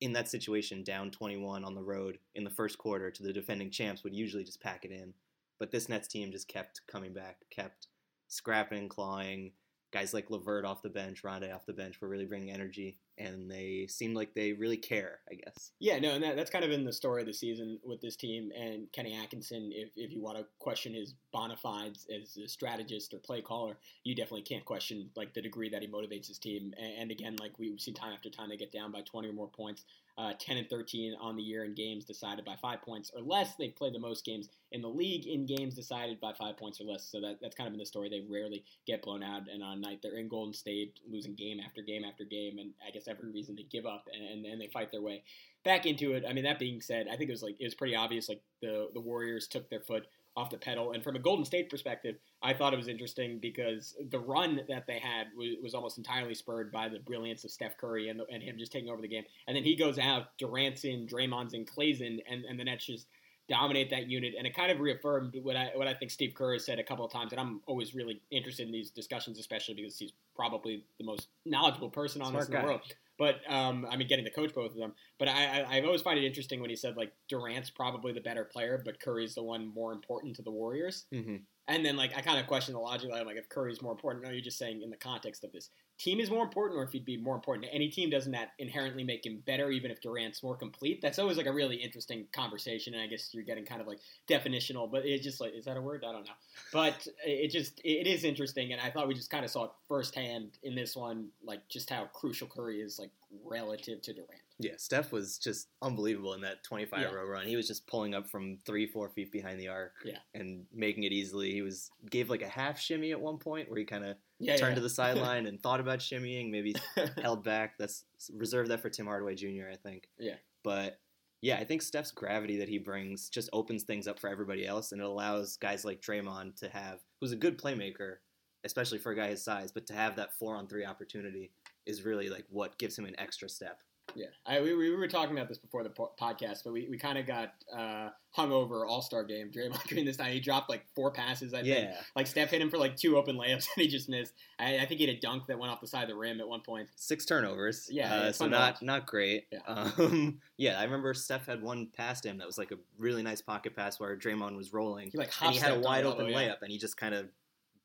in 0.00 0.12
that 0.12 0.28
situation, 0.28 0.84
down 0.84 1.10
21 1.10 1.64
on 1.64 1.74
the 1.74 1.82
road 1.82 2.18
in 2.34 2.44
the 2.44 2.50
first 2.50 2.78
quarter 2.78 3.10
to 3.10 3.22
the 3.22 3.32
defending 3.32 3.70
champs 3.70 4.04
would 4.04 4.14
usually 4.14 4.44
just 4.44 4.62
pack 4.62 4.84
it 4.84 4.92
in, 4.92 5.12
but 5.58 5.72
this 5.72 5.88
Nets 5.88 6.06
team 6.06 6.30
just 6.30 6.46
kept 6.46 6.82
coming 6.86 7.12
back, 7.12 7.38
kept 7.50 7.88
scrapping, 8.28 8.88
clawing. 8.88 9.52
Guys 9.90 10.12
like 10.12 10.30
LeVert 10.30 10.66
off 10.66 10.82
the 10.82 10.90
bench, 10.90 11.22
Rondae 11.22 11.52
off 11.52 11.66
the 11.66 11.72
bench 11.72 12.00
were 12.00 12.08
really 12.08 12.26
bringing 12.26 12.52
energy, 12.52 12.98
and 13.18 13.50
they 13.50 13.86
seem 13.88 14.14
like 14.14 14.34
they 14.34 14.52
really 14.52 14.76
care. 14.76 15.20
I 15.30 15.34
guess. 15.34 15.72
Yeah, 15.78 15.98
no, 15.98 16.10
and 16.10 16.22
that, 16.22 16.36
that's 16.36 16.50
kind 16.50 16.64
of 16.64 16.70
been 16.70 16.84
the 16.84 16.92
story 16.92 17.22
of 17.22 17.26
the 17.26 17.34
season 17.34 17.78
with 17.84 18.00
this 18.00 18.16
team 18.16 18.50
and 18.58 18.90
Kenny 18.92 19.16
Atkinson. 19.16 19.70
If, 19.72 19.90
if 19.96 20.12
you 20.12 20.22
want 20.22 20.38
to 20.38 20.46
question 20.58 20.94
his 20.94 21.14
bona 21.32 21.56
fides 21.56 22.06
as 22.14 22.36
a 22.36 22.48
strategist 22.48 23.14
or 23.14 23.18
play 23.18 23.40
caller, 23.40 23.78
you 24.04 24.14
definitely 24.14 24.42
can't 24.42 24.64
question 24.64 25.10
like 25.16 25.34
the 25.34 25.42
degree 25.42 25.68
that 25.70 25.82
he 25.82 25.88
motivates 25.88 26.28
his 26.28 26.38
team. 26.38 26.72
And, 26.78 26.92
and 26.98 27.10
again, 27.10 27.36
like 27.40 27.52
we've 27.58 27.80
seen 27.80 27.94
time 27.94 28.12
after 28.12 28.30
time, 28.30 28.48
they 28.48 28.56
get 28.56 28.72
down 28.72 28.92
by 28.92 29.02
20 29.02 29.28
or 29.28 29.32
more 29.32 29.48
points. 29.48 29.84
Uh, 30.18 30.32
10 30.40 30.56
and 30.56 30.68
13 30.68 31.14
on 31.20 31.36
the 31.36 31.42
year 31.42 31.64
in 31.64 31.74
games 31.74 32.04
decided 32.04 32.44
by 32.44 32.56
five 32.60 32.82
points 32.82 33.12
or 33.14 33.22
less. 33.22 33.54
They've 33.54 33.74
played 33.74 33.94
the 33.94 34.00
most 34.00 34.24
games 34.24 34.48
in 34.72 34.82
the 34.82 34.88
league 34.88 35.28
in 35.28 35.46
games 35.46 35.74
decided 35.74 36.18
by 36.20 36.32
five 36.32 36.56
points 36.56 36.80
or 36.80 36.84
less. 36.84 37.04
So 37.04 37.20
that, 37.20 37.38
that's 37.40 37.54
kind 37.54 37.68
of 37.68 37.72
been 37.72 37.78
the 37.78 37.86
story. 37.86 38.08
They 38.08 38.24
rarely 38.28 38.64
get 38.84 39.02
blown 39.02 39.22
out. 39.22 39.42
And 39.48 39.62
on 39.62 39.80
night. 39.80 40.00
They're 40.02 40.18
in 40.18 40.28
Golden 40.28 40.54
State, 40.54 41.00
losing 41.10 41.34
game 41.34 41.60
after 41.64 41.82
game 41.82 42.04
after 42.04 42.24
game, 42.24 42.58
and 42.58 42.72
I 42.86 42.90
guess 42.90 43.08
every 43.08 43.30
reason 43.30 43.56
to 43.56 43.62
give 43.62 43.86
up, 43.86 44.06
and 44.12 44.44
and 44.44 44.60
they 44.60 44.68
fight 44.68 44.90
their 44.90 45.02
way 45.02 45.22
back 45.64 45.86
into 45.86 46.12
it. 46.12 46.24
I 46.28 46.32
mean, 46.32 46.44
that 46.44 46.58
being 46.58 46.80
said, 46.80 47.06
I 47.08 47.16
think 47.16 47.28
it 47.28 47.32
was 47.32 47.42
like 47.42 47.56
it 47.60 47.64
was 47.64 47.74
pretty 47.74 47.94
obvious. 47.96 48.28
Like 48.28 48.42
the 48.60 48.88
the 48.92 49.00
Warriors 49.00 49.46
took 49.46 49.68
their 49.68 49.80
foot 49.80 50.06
off 50.38 50.50
the 50.50 50.56
pedal. 50.56 50.92
And 50.92 51.02
from 51.02 51.16
a 51.16 51.18
Golden 51.18 51.44
State 51.44 51.68
perspective, 51.68 52.16
I 52.42 52.54
thought 52.54 52.72
it 52.72 52.76
was 52.76 52.86
interesting 52.86 53.38
because 53.40 53.96
the 54.10 54.20
run 54.20 54.60
that 54.68 54.86
they 54.86 55.00
had 55.00 55.26
was, 55.36 55.56
was 55.60 55.74
almost 55.74 55.98
entirely 55.98 56.34
spurred 56.34 56.70
by 56.70 56.88
the 56.88 57.00
brilliance 57.00 57.42
of 57.44 57.50
Steph 57.50 57.76
Curry 57.76 58.08
and, 58.08 58.20
the, 58.20 58.26
and 58.30 58.40
him 58.40 58.56
just 58.56 58.70
taking 58.70 58.88
over 58.88 59.02
the 59.02 59.08
game. 59.08 59.24
And 59.48 59.56
then 59.56 59.64
he 59.64 59.74
goes 59.74 59.98
out, 59.98 60.38
Durant's 60.38 60.84
in, 60.84 61.08
Draymond's 61.08 61.54
in, 61.54 61.64
Clay's 61.64 62.00
in, 62.00 62.20
and, 62.30 62.44
and 62.44 62.58
the 62.58 62.64
Nets 62.64 62.86
just 62.86 63.08
dominate 63.48 63.90
that 63.90 64.08
unit. 64.08 64.34
And 64.38 64.46
it 64.46 64.54
kind 64.54 64.70
of 64.70 64.78
reaffirmed 64.78 65.34
what 65.42 65.56
I 65.56 65.70
what 65.74 65.88
I 65.88 65.94
think 65.94 66.12
Steve 66.12 66.34
Kerr 66.34 66.52
has 66.52 66.64
said 66.64 66.78
a 66.78 66.84
couple 66.84 67.04
of 67.04 67.10
times. 67.10 67.32
And 67.32 67.40
I'm 67.40 67.60
always 67.66 67.94
really 67.94 68.22
interested 68.30 68.66
in 68.66 68.72
these 68.72 68.90
discussions, 68.90 69.40
especially 69.40 69.74
because 69.74 69.98
he's 69.98 70.12
probably 70.36 70.84
the 70.98 71.04
most 71.04 71.28
knowledgeable 71.44 71.90
person 71.90 72.22
on 72.22 72.30
Smart 72.30 72.46
this 72.46 72.54
in 72.54 72.60
the 72.60 72.66
world. 72.66 72.82
But 73.18 73.40
um, 73.48 73.86
I 73.90 73.96
mean, 73.96 74.08
getting 74.08 74.24
to 74.24 74.30
coach 74.30 74.54
both 74.54 74.70
of 74.70 74.76
them. 74.76 74.94
But 75.18 75.28
I, 75.28 75.60
I, 75.60 75.76
I've 75.76 75.84
always 75.84 76.02
find 76.02 76.18
it 76.18 76.24
interesting 76.24 76.60
when 76.60 76.70
he 76.70 76.76
said 76.76 76.96
like 76.96 77.12
Durant's 77.28 77.70
probably 77.70 78.12
the 78.12 78.20
better 78.20 78.44
player, 78.44 78.80
but 78.84 79.00
Curry's 79.00 79.34
the 79.34 79.42
one 79.42 79.66
more 79.74 79.92
important 79.92 80.36
to 80.36 80.42
the 80.42 80.50
Warriors. 80.50 81.06
Mm-hmm. 81.12 81.36
And 81.68 81.84
then 81.84 81.96
like 81.96 82.16
I 82.16 82.22
kind 82.22 82.40
of 82.40 82.46
question 82.46 82.72
the 82.72 82.80
logic. 82.80 83.10
I'm 83.14 83.26
like, 83.26 83.36
if 83.36 83.48
Curry's 83.48 83.82
more 83.82 83.92
important, 83.92 84.24
no, 84.24 84.30
you're 84.30 84.40
just 84.40 84.58
saying 84.58 84.80
in 84.82 84.88
the 84.88 84.96
context 84.96 85.44
of 85.44 85.52
this 85.52 85.68
team 85.98 86.18
is 86.18 86.30
more 86.30 86.42
important, 86.42 86.78
or 86.78 86.82
if 86.82 86.92
he'd 86.92 87.04
be 87.04 87.18
more 87.18 87.34
important 87.34 87.66
to 87.66 87.74
any 87.74 87.88
team, 87.88 88.08
doesn't 88.08 88.32
that 88.32 88.52
inherently 88.58 89.04
make 89.04 89.26
him 89.26 89.42
better, 89.46 89.70
even 89.70 89.90
if 89.90 90.00
Durant's 90.00 90.42
more 90.42 90.56
complete? 90.56 91.02
That's 91.02 91.18
always 91.18 91.36
like 91.36 91.46
a 91.46 91.52
really 91.52 91.76
interesting 91.76 92.26
conversation, 92.32 92.94
and 92.94 93.02
I 93.02 93.06
guess 93.06 93.30
you're 93.32 93.44
getting 93.44 93.66
kind 93.66 93.82
of 93.82 93.86
like 93.86 93.98
definitional, 94.26 94.90
but 94.90 95.04
it's 95.04 95.22
just 95.22 95.40
like, 95.40 95.54
is 95.54 95.66
that 95.66 95.76
a 95.76 95.80
word? 95.80 96.04
I 96.08 96.12
don't 96.12 96.24
know. 96.24 96.32
But 96.72 97.06
it 97.24 97.50
just 97.50 97.80
it 97.84 98.06
is 98.06 98.24
interesting, 98.24 98.72
and 98.72 98.80
I 98.80 98.90
thought 98.90 99.06
we 99.06 99.14
just 99.14 99.30
kind 99.30 99.44
of 99.44 99.50
saw 99.50 99.64
it 99.64 99.70
firsthand 99.88 100.58
in 100.62 100.74
this 100.74 100.96
one, 100.96 101.28
like 101.44 101.68
just 101.68 101.90
how 101.90 102.06
crucial 102.14 102.48
Curry 102.48 102.80
is 102.80 102.98
like 102.98 103.10
relative 103.44 104.00
to 104.02 104.14
Durant. 104.14 104.47
Yeah, 104.60 104.72
Steph 104.76 105.12
was 105.12 105.38
just 105.38 105.68
unbelievable 105.82 106.34
in 106.34 106.40
that 106.40 106.64
25 106.64 106.98
Yeah. 107.00 107.06
row 107.10 107.24
run. 107.24 107.46
He 107.46 107.54
was 107.56 107.68
just 107.68 107.86
pulling 107.86 108.14
up 108.14 108.26
from 108.28 108.58
three, 108.66 108.86
four 108.86 109.08
feet 109.08 109.30
behind 109.30 109.60
the 109.60 109.68
arc 109.68 109.92
Yeah. 110.04 110.18
and 110.34 110.66
making 110.72 111.04
it 111.04 111.12
easily. 111.12 111.52
He 111.52 111.62
was 111.62 111.90
gave 112.10 112.28
like 112.28 112.42
a 112.42 112.48
half 112.48 112.80
shimmy 112.80 113.12
at 113.12 113.20
one 113.20 113.38
point 113.38 113.68
where 113.70 113.78
he 113.78 113.84
kind 113.84 114.04
of 114.04 114.16
Yeah, 114.40 114.56
turned 114.56 114.72
yeah. 114.72 114.74
to 114.76 114.80
the 114.80 114.90
sideline 115.36 115.46
and 115.46 115.62
thought 115.62 115.78
about 115.80 116.00
shimmying, 116.00 116.50
maybe 116.50 116.74
held 117.22 117.44
back. 117.44 117.78
That's 117.78 118.04
reserved 118.34 118.70
that 118.70 118.80
for 118.80 118.90
Tim 118.90 119.06
Hardaway 119.06 119.36
Jr. 119.36 119.68
I 119.72 119.76
think. 119.76 120.08
Yeah. 120.18 120.36
But 120.64 120.98
yeah, 121.40 121.56
I 121.58 121.64
think 121.64 121.82
Steph's 121.82 122.10
gravity 122.10 122.56
that 122.58 122.68
he 122.68 122.78
brings 122.78 123.28
just 123.28 123.48
opens 123.52 123.84
things 123.84 124.08
up 124.08 124.18
for 124.18 124.28
everybody 124.28 124.66
else, 124.66 124.90
and 124.90 125.00
it 125.00 125.04
allows 125.06 125.56
guys 125.56 125.84
like 125.84 126.00
Draymond 126.00 126.56
to 126.56 126.68
have, 126.68 126.98
who's 127.20 127.30
a 127.30 127.36
good 127.36 127.56
playmaker, 127.58 128.16
especially 128.64 128.98
for 128.98 129.12
a 129.12 129.14
guy 129.16 129.28
his 129.28 129.44
size, 129.44 129.70
but 129.70 129.86
to 129.86 129.92
have 129.94 130.16
that 130.16 130.34
four 130.36 130.56
on 130.56 130.66
three 130.66 130.84
opportunity 130.84 131.52
is 131.86 132.02
really 132.04 132.28
like 132.28 132.44
what 132.50 132.76
gives 132.76 132.98
him 132.98 133.04
an 133.04 133.14
extra 133.20 133.48
step. 133.48 133.78
Yeah, 134.14 134.26
I, 134.46 134.60
we, 134.60 134.74
we 134.74 134.94
were 134.94 135.08
talking 135.08 135.36
about 135.36 135.48
this 135.48 135.58
before 135.58 135.82
the 135.82 135.90
po- 135.90 136.12
podcast, 136.20 136.64
but 136.64 136.72
we, 136.72 136.88
we 136.88 136.98
kind 136.98 137.18
of 137.18 137.26
got 137.26 137.52
uh, 137.74 138.10
hung 138.30 138.52
over 138.52 138.86
All 138.86 139.02
Star 139.02 139.24
game. 139.24 139.50
Draymond 139.50 139.82
Green 139.88 140.06
this 140.06 140.18
night, 140.18 140.32
he 140.32 140.40
dropped 140.40 140.70
like 140.70 140.84
four 140.94 141.10
passes. 141.10 141.54
I 141.54 141.62
think. 141.62 141.68
Yeah. 141.68 142.00
Like 142.16 142.26
Steph 142.26 142.50
hit 142.50 142.62
him 142.62 142.70
for 142.70 142.78
like 142.78 142.96
two 142.96 143.16
open 143.16 143.36
layups 143.36 143.66
and 143.76 143.82
he 143.82 143.88
just 143.88 144.08
missed. 144.08 144.34
I, 144.58 144.78
I 144.78 144.86
think 144.86 145.00
he 145.00 145.06
had 145.06 145.16
a 145.16 145.20
dunk 145.20 145.46
that 145.46 145.58
went 145.58 145.72
off 145.72 145.80
the 145.80 145.86
side 145.86 146.04
of 146.04 146.08
the 146.08 146.16
rim 146.16 146.40
at 146.40 146.48
one 146.48 146.60
point. 146.60 146.88
six 146.96 147.24
turnovers. 147.24 147.88
Yeah, 147.90 148.12
uh, 148.12 148.32
so 148.32 148.46
not 148.46 148.82
not 148.82 149.06
great. 149.06 149.46
Yeah. 149.52 149.58
Um, 149.66 150.40
yeah, 150.56 150.78
I 150.78 150.84
remember 150.84 151.14
Steph 151.14 151.46
had 151.46 151.62
one 151.62 151.88
past 151.96 152.24
him 152.24 152.38
that 152.38 152.46
was 152.46 152.58
like 152.58 152.72
a 152.72 152.78
really 152.98 153.22
nice 153.22 153.40
pocket 153.40 153.76
pass 153.76 154.00
where 154.00 154.16
Draymond 154.16 154.56
was 154.56 154.72
rolling, 154.72 155.10
He 155.10 155.18
like 155.18 155.30
and 155.42 155.52
he 155.52 155.58
had 155.58 155.72
a 155.72 155.80
wide 155.80 156.04
open 156.04 156.28
yeah. 156.28 156.36
layup, 156.36 156.62
and 156.62 156.70
he 156.70 156.78
just 156.78 156.96
kind 156.96 157.14
of 157.14 157.28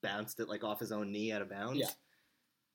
bounced 0.01 0.39
it 0.39 0.49
like 0.49 0.63
off 0.63 0.79
his 0.79 0.91
own 0.91 1.11
knee 1.11 1.31
out 1.31 1.41
of 1.41 1.49
bounds. 1.49 1.79
Yeah. 1.79 1.87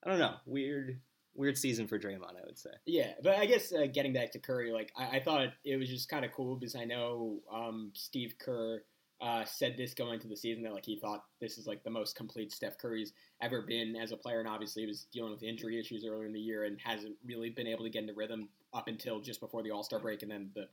I 0.01 0.09
don't 0.09 0.19
know, 0.19 0.35
weird 0.45 1.01
weird 1.39 1.57
season 1.57 1.87
for 1.87 1.97
Draymond, 1.97 2.35
I 2.37 2.45
would 2.45 2.59
say. 2.59 2.71
Yeah, 2.85 3.13
but 3.23 3.37
I 3.37 3.45
guess 3.45 3.73
uh, 3.73 3.87
getting 3.91 4.13
back 4.13 4.31
to 4.33 4.39
Curry, 4.39 4.71
like 4.71 4.91
I, 4.95 5.17
I 5.17 5.19
thought 5.21 5.47
it 5.63 5.77
was 5.77 5.89
just 5.89 6.09
kind 6.09 6.25
of 6.25 6.33
cool 6.33 6.57
because 6.57 6.75
I 6.75 6.83
know 6.83 7.39
um, 7.51 7.91
Steve 7.95 8.35
Kerr 8.37 8.83
uh, 9.21 9.45
said 9.45 9.75
this 9.77 9.93
going 9.93 10.13
into 10.15 10.27
the 10.27 10.35
season 10.35 10.63
that 10.63 10.73
like 10.73 10.85
he 10.85 10.99
thought 10.99 11.23
this 11.41 11.57
is 11.57 11.65
like 11.65 11.83
the 11.83 11.89
most 11.89 12.15
complete 12.15 12.51
Steph 12.51 12.77
Curry's 12.77 13.13
ever 13.41 13.61
been 13.61 13.95
as 13.95 14.11
a 14.11 14.17
player, 14.17 14.39
and 14.39 14.49
obviously 14.49 14.83
he 14.83 14.87
was 14.87 15.07
dealing 15.13 15.31
with 15.31 15.41
injury 15.41 15.79
issues 15.79 16.05
earlier 16.05 16.25
in 16.25 16.33
the 16.33 16.39
year 16.39 16.65
and 16.65 16.77
hasn't 16.83 17.15
really 17.25 17.49
been 17.49 17.67
able 17.67 17.85
to 17.85 17.89
get 17.89 18.01
into 18.01 18.13
rhythm 18.13 18.49
up 18.73 18.87
until 18.87 19.19
just 19.21 19.39
before 19.39 19.63
the 19.63 19.71
All 19.71 19.83
Star 19.83 19.99
break 19.99 20.21
and 20.21 20.31
then 20.31 20.49
the 20.53 20.67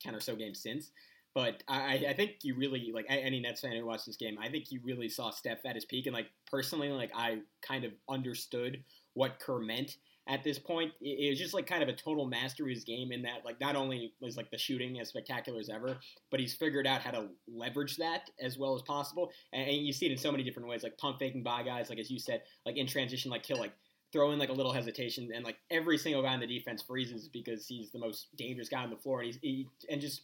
ten 0.00 0.14
or 0.14 0.20
so 0.20 0.36
games 0.36 0.62
since. 0.62 0.92
But 1.34 1.62
I, 1.66 2.04
I 2.10 2.12
think 2.12 2.36
you 2.42 2.54
really 2.54 2.92
like 2.94 3.06
any 3.08 3.40
Nets 3.40 3.62
fan 3.62 3.74
who 3.74 3.86
watched 3.86 4.04
this 4.04 4.16
game. 4.16 4.36
I 4.38 4.50
think 4.50 4.70
you 4.70 4.80
really 4.84 5.08
saw 5.08 5.30
Steph 5.30 5.64
at 5.64 5.74
his 5.74 5.84
peak, 5.84 6.06
and 6.06 6.14
like 6.14 6.26
personally, 6.50 6.90
like 6.90 7.10
I 7.14 7.38
kind 7.66 7.84
of 7.84 7.92
understood 8.08 8.84
what 9.14 9.38
Kerr 9.38 9.58
meant 9.58 9.96
at 10.28 10.44
this 10.44 10.58
point. 10.58 10.92
It, 11.00 11.30
was 11.30 11.38
just 11.38 11.54
like 11.54 11.66
kind 11.66 11.82
of 11.82 11.88
a 11.88 11.92
total 11.92 12.26
mastery 12.26 12.72
of 12.72 12.76
his 12.76 12.84
game 12.84 13.12
in 13.12 13.22
that 13.22 13.44
like 13.44 13.60
not 13.60 13.76
only 13.76 14.12
was 14.20 14.36
like 14.36 14.50
the 14.50 14.58
shooting 14.58 15.00
as 15.00 15.08
spectacular 15.08 15.58
as 15.60 15.68
ever, 15.68 15.96
but 16.30 16.40
he's 16.40 16.54
figured 16.54 16.86
out 16.86 17.00
how 17.00 17.10
to 17.10 17.28
leverage 17.48 17.96
that 17.96 18.30
as 18.40 18.58
well 18.58 18.74
as 18.74 18.82
possible. 18.82 19.30
And, 19.52 19.68
and 19.68 19.86
you 19.86 19.92
see 19.92 20.06
it 20.06 20.12
in 20.12 20.18
so 20.18 20.30
many 20.30 20.44
different 20.44 20.68
ways, 20.68 20.82
like 20.82 20.98
pump 20.98 21.18
faking 21.18 21.42
by 21.42 21.62
guys, 21.62 21.90
like 21.90 21.98
as 21.98 22.10
you 22.10 22.18
said, 22.18 22.42
like 22.66 22.76
in 22.76 22.86
transition, 22.86 23.30
like 23.30 23.44
he'll 23.44 23.58
like 23.58 23.72
throw 24.12 24.32
in 24.32 24.38
like 24.38 24.50
a 24.50 24.52
little 24.52 24.72
hesitation, 24.72 25.30
and 25.34 25.44
like 25.44 25.56
every 25.70 25.96
single 25.96 26.22
guy 26.22 26.34
in 26.34 26.40
the 26.40 26.46
defense 26.46 26.82
freezes 26.82 27.28
because 27.28 27.66
he's 27.66 27.90
the 27.90 27.98
most 27.98 28.28
dangerous 28.36 28.68
guy 28.68 28.82
on 28.82 28.90
the 28.90 28.96
floor, 28.96 29.20
and 29.20 29.26
he's 29.26 29.38
he, 29.42 29.68
and 29.90 30.00
just. 30.00 30.22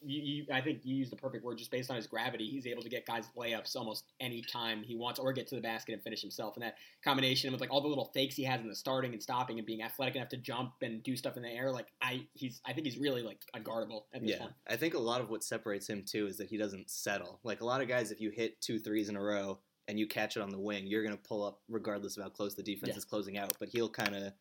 You, 0.00 0.22
you, 0.22 0.46
I 0.52 0.60
think 0.60 0.82
you 0.84 0.94
used 0.94 1.10
the 1.10 1.16
perfect 1.16 1.44
word 1.44 1.58
just 1.58 1.72
based 1.72 1.90
on 1.90 1.96
his 1.96 2.06
gravity. 2.06 2.48
He's 2.48 2.66
able 2.68 2.82
to 2.82 2.88
get 2.88 3.04
guys 3.04 3.24
layups 3.36 3.74
almost 3.74 4.04
any 4.20 4.42
time 4.42 4.84
he 4.84 4.94
wants, 4.94 5.18
or 5.18 5.32
get 5.32 5.48
to 5.48 5.56
the 5.56 5.60
basket 5.60 5.92
and 5.92 6.02
finish 6.02 6.20
himself. 6.20 6.54
And 6.54 6.62
that 6.62 6.76
combination 7.02 7.50
with 7.50 7.60
like 7.60 7.72
all 7.72 7.80
the 7.80 7.88
little 7.88 8.10
fakes 8.14 8.36
he 8.36 8.44
has 8.44 8.60
in 8.60 8.68
the 8.68 8.76
starting 8.76 9.12
and 9.12 9.20
stopping 9.20 9.58
and 9.58 9.66
being 9.66 9.82
athletic 9.82 10.14
enough 10.14 10.28
to 10.28 10.36
jump 10.36 10.74
and 10.82 11.02
do 11.02 11.16
stuff 11.16 11.36
in 11.36 11.42
the 11.42 11.50
air, 11.50 11.72
like 11.72 11.88
I 12.00 12.26
he's 12.34 12.60
I 12.64 12.72
think 12.72 12.86
he's 12.86 12.96
really 12.96 13.22
like 13.22 13.40
unguardable 13.56 14.02
at 14.14 14.22
this 14.22 14.30
Yeah, 14.30 14.38
point. 14.38 14.52
I 14.68 14.76
think 14.76 14.94
a 14.94 14.98
lot 14.98 15.20
of 15.20 15.30
what 15.30 15.42
separates 15.42 15.88
him 15.88 16.04
too 16.06 16.28
is 16.28 16.36
that 16.36 16.48
he 16.48 16.56
doesn't 16.56 16.90
settle. 16.90 17.40
Like 17.42 17.60
a 17.60 17.64
lot 17.64 17.80
of 17.80 17.88
guys, 17.88 18.12
if 18.12 18.20
you 18.20 18.30
hit 18.30 18.60
two 18.60 18.78
threes 18.78 19.08
in 19.08 19.16
a 19.16 19.22
row 19.22 19.58
and 19.88 19.98
you 19.98 20.06
catch 20.06 20.36
it 20.36 20.42
on 20.42 20.50
the 20.50 20.60
wing, 20.60 20.86
you're 20.86 21.02
gonna 21.02 21.16
pull 21.16 21.44
up 21.44 21.60
regardless 21.68 22.16
of 22.16 22.22
how 22.22 22.28
close 22.28 22.54
the 22.54 22.62
defense 22.62 22.92
Yeah. 22.92 22.98
is 22.98 23.04
closing 23.04 23.36
out. 23.36 23.52
But 23.58 23.70
he'll 23.70 23.90
kind 23.90 24.14
of, 24.14 24.32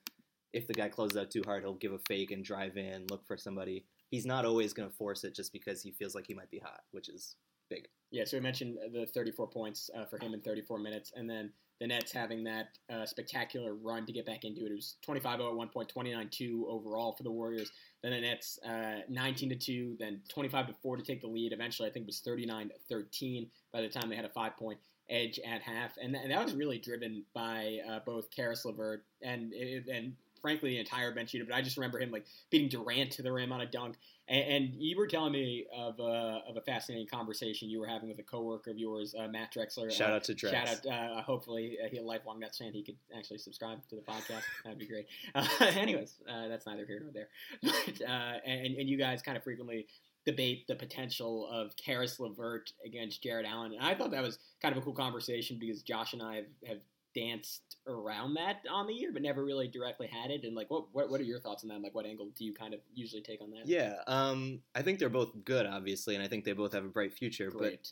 if 0.54 0.68
the 0.68 0.74
guy 0.74 0.90
closes 0.90 1.18
out 1.18 1.32
too 1.32 1.42
hard, 1.46 1.64
he'll 1.64 1.74
give 1.74 1.94
a 1.94 2.00
fake 2.08 2.30
and 2.30 2.46
drive 2.46 2.78
in, 2.78 3.08
look 3.10 3.26
for 3.26 3.38
somebody. 3.38 3.86
He's 4.10 4.26
not 4.26 4.46
always 4.46 4.74
gonna 4.74 4.90
force 4.90 5.24
it 5.24 5.36
just 5.36 5.52
because 5.54 5.82
he 5.82 5.92
feels 5.92 6.16
like 6.16 6.28
he 6.28 6.34
might 6.34 6.50
be 6.50 6.60
hot, 6.60 6.82
which 6.92 7.10
is 7.10 7.36
big. 7.70 7.88
Yeah, 8.12 8.24
so 8.26 8.38
we 8.38 8.42
mentioned 8.42 8.78
the 8.94 9.06
34 9.06 9.48
points 9.48 9.90
uh, 9.96 10.06
for 10.06 10.18
him 10.18 10.34
in 10.34 10.40
34 10.42 10.80
minutes, 10.80 11.12
and 11.16 11.30
then 11.30 11.52
the 11.80 11.88
Nets 11.88 12.12
having 12.12 12.44
that 12.46 12.70
uh, 12.90 13.06
spectacular 13.06 13.76
run 13.76 14.06
to 14.06 14.12
get 14.12 14.26
back 14.26 14.46
into 14.46 14.66
it. 14.66 14.72
It 14.72 14.76
was 14.76 14.96
25 15.04 15.40
0 15.40 15.50
at 15.50 15.56
one 15.56 15.70
point, 15.70 15.90
29 15.90 16.30
2 16.32 16.68
overall 16.70 17.14
for 17.14 17.24
the 17.24 17.32
Warriors. 17.32 17.72
Then 18.02 18.14
the 18.14 18.22
Nets 18.22 18.60
uh, 18.66 19.02
19 19.10 19.50
to 19.50 19.56
2, 19.56 19.98
then 20.00 20.22
25 20.30 20.68
to 20.68 20.74
4 20.74 20.98
to 20.98 21.04
take 21.04 21.22
the 21.22 21.28
lead. 21.28 21.54
Eventually, 21.54 21.90
I 21.90 21.92
think 21.92 22.04
it 22.04 22.08
was 22.08 22.20
39 22.20 22.72
13 22.90 23.50
by 23.72 23.82
the 23.82 23.90
time 23.90 24.10
they 24.10 24.16
had 24.16 24.26
a 24.26 24.30
five 24.30 24.56
point 24.58 24.80
edge 25.10 25.40
at 25.46 25.62
half, 25.62 25.98
and, 26.02 26.14
th- 26.14 26.24
and 26.24 26.32
that 26.32 26.44
was 26.44 26.54
really 26.54 26.80
driven 26.80 27.24
by 27.34 27.80
uh, 27.90 28.00
both 28.06 28.30
Caris 28.32 28.66
LeVert 28.66 29.06
and 29.22 29.54
and 29.54 30.16
frankly 30.38 30.72
the 30.72 30.80
entire 30.80 31.14
bench 31.14 31.34
unit. 31.34 31.48
But 31.48 31.56
I 31.56 31.62
just 31.62 31.78
remember 31.78 32.00
him 32.00 32.12
like 32.12 32.26
beating 32.50 32.70
Durant 32.70 33.12
to 33.14 33.22
the 33.22 33.32
rim 33.32 33.52
on 33.52 33.62
a 33.62 33.66
dunk. 33.66 33.96
And, 34.30 34.44
and 34.44 34.74
you 34.76 34.98
were 34.98 35.08
telling 35.08 35.32
me 35.32 35.66
of 35.76 36.00
a, 36.00 36.42
of 36.48 36.58
a 36.58 36.62
fascinating 36.62 37.08
conversation 37.08 37.70
you 37.70 37.80
were 37.80 37.88
having 37.88 38.10
with 38.10 38.20
a 38.20 38.24
coworker 38.24 38.72
of 38.72 38.78
yours, 38.78 39.16
uh, 39.18 39.28
Matt 39.28 39.54
Drexler. 39.54 39.92
Shout 39.92 40.12
Uh, 40.12 40.16
out 40.16 40.24
to 40.26 40.34
Drex. 40.34 40.52
Shout 40.52 40.68
out. 40.68 40.86
Uh, 40.86 41.22
hopefully, 41.22 41.78
uh, 41.84 41.98
a 41.98 42.02
lifelong 42.04 42.40
Nets 42.40 42.58
fan. 42.58 42.74
He 42.74 42.84
could 42.84 42.98
actually 43.18 43.38
subscribe 43.38 43.80
to 43.90 43.96
the 43.96 44.02
podcast. 44.02 44.42
That'd 44.64 44.80
be 44.80 44.86
great. 44.88 45.08
Uh, 45.34 45.48
anyways, 45.62 46.16
uh, 46.30 46.48
that's 46.50 46.66
neither 46.66 46.86
here 46.86 47.00
nor 47.02 47.12
there. 47.14 47.30
But, 47.62 48.02
uh, 48.08 48.34
and 48.46 48.76
and 48.76 48.90
you 48.90 48.98
guys 48.98 49.22
kind 49.22 49.38
of 49.38 49.44
frequently 49.44 49.88
debate 50.26 50.68
the 50.68 50.76
potential 50.76 51.48
of 51.50 51.76
Caris 51.78 52.20
LeVert 52.20 52.74
against 52.86 53.24
Jarrett 53.24 53.46
Allen, 53.46 53.72
and 53.74 53.82
I 53.82 53.96
thought 53.96 54.12
that 54.12 54.22
was 54.22 54.40
kind 54.62 54.76
of 54.76 54.82
a 54.82 54.86
cool 54.86 54.94
conversation 54.94 55.58
because 55.58 55.82
Josh 55.84 56.12
and 56.12 56.22
I 56.22 56.36
have, 56.36 56.46
have 56.68 56.78
danced 57.16 57.78
around 57.88 58.36
that 58.36 58.58
on 58.72 58.88
the 58.88 58.94
year, 58.94 59.12
but 59.12 59.22
never 59.22 59.44
really 59.44 59.68
directly 59.68 60.08
had 60.08 60.32
it. 60.32 60.44
And 60.44 60.56
like, 60.56 60.70
what 60.70 60.86
what, 60.94 61.10
what 61.10 61.20
are 61.20 61.26
your 61.26 61.40
thoughts 61.40 61.64
on 61.64 61.70
that? 61.70 61.82
Like, 61.82 61.96
what 61.96 62.06
angle 62.06 62.30
do 62.38 62.46
you 62.46 62.54
kind 62.54 62.74
of 62.74 62.80
usually 62.94 63.22
take 63.22 63.42
on 63.42 63.52
that? 63.52 63.68
Yeah, 63.68 63.96
um, 64.08 64.62
I 64.76 64.82
think 64.82 65.00
they're 65.00 65.10
both 65.10 65.32
good, 65.46 65.66
obviously, 65.66 66.16
and 66.16 66.24
I 66.24 66.28
think 66.28 66.46
they 66.46 66.54
both 66.54 66.74
have 66.74 66.86
a 66.86 66.90
bright 66.90 67.14
future. 67.14 67.52
But. 67.52 67.92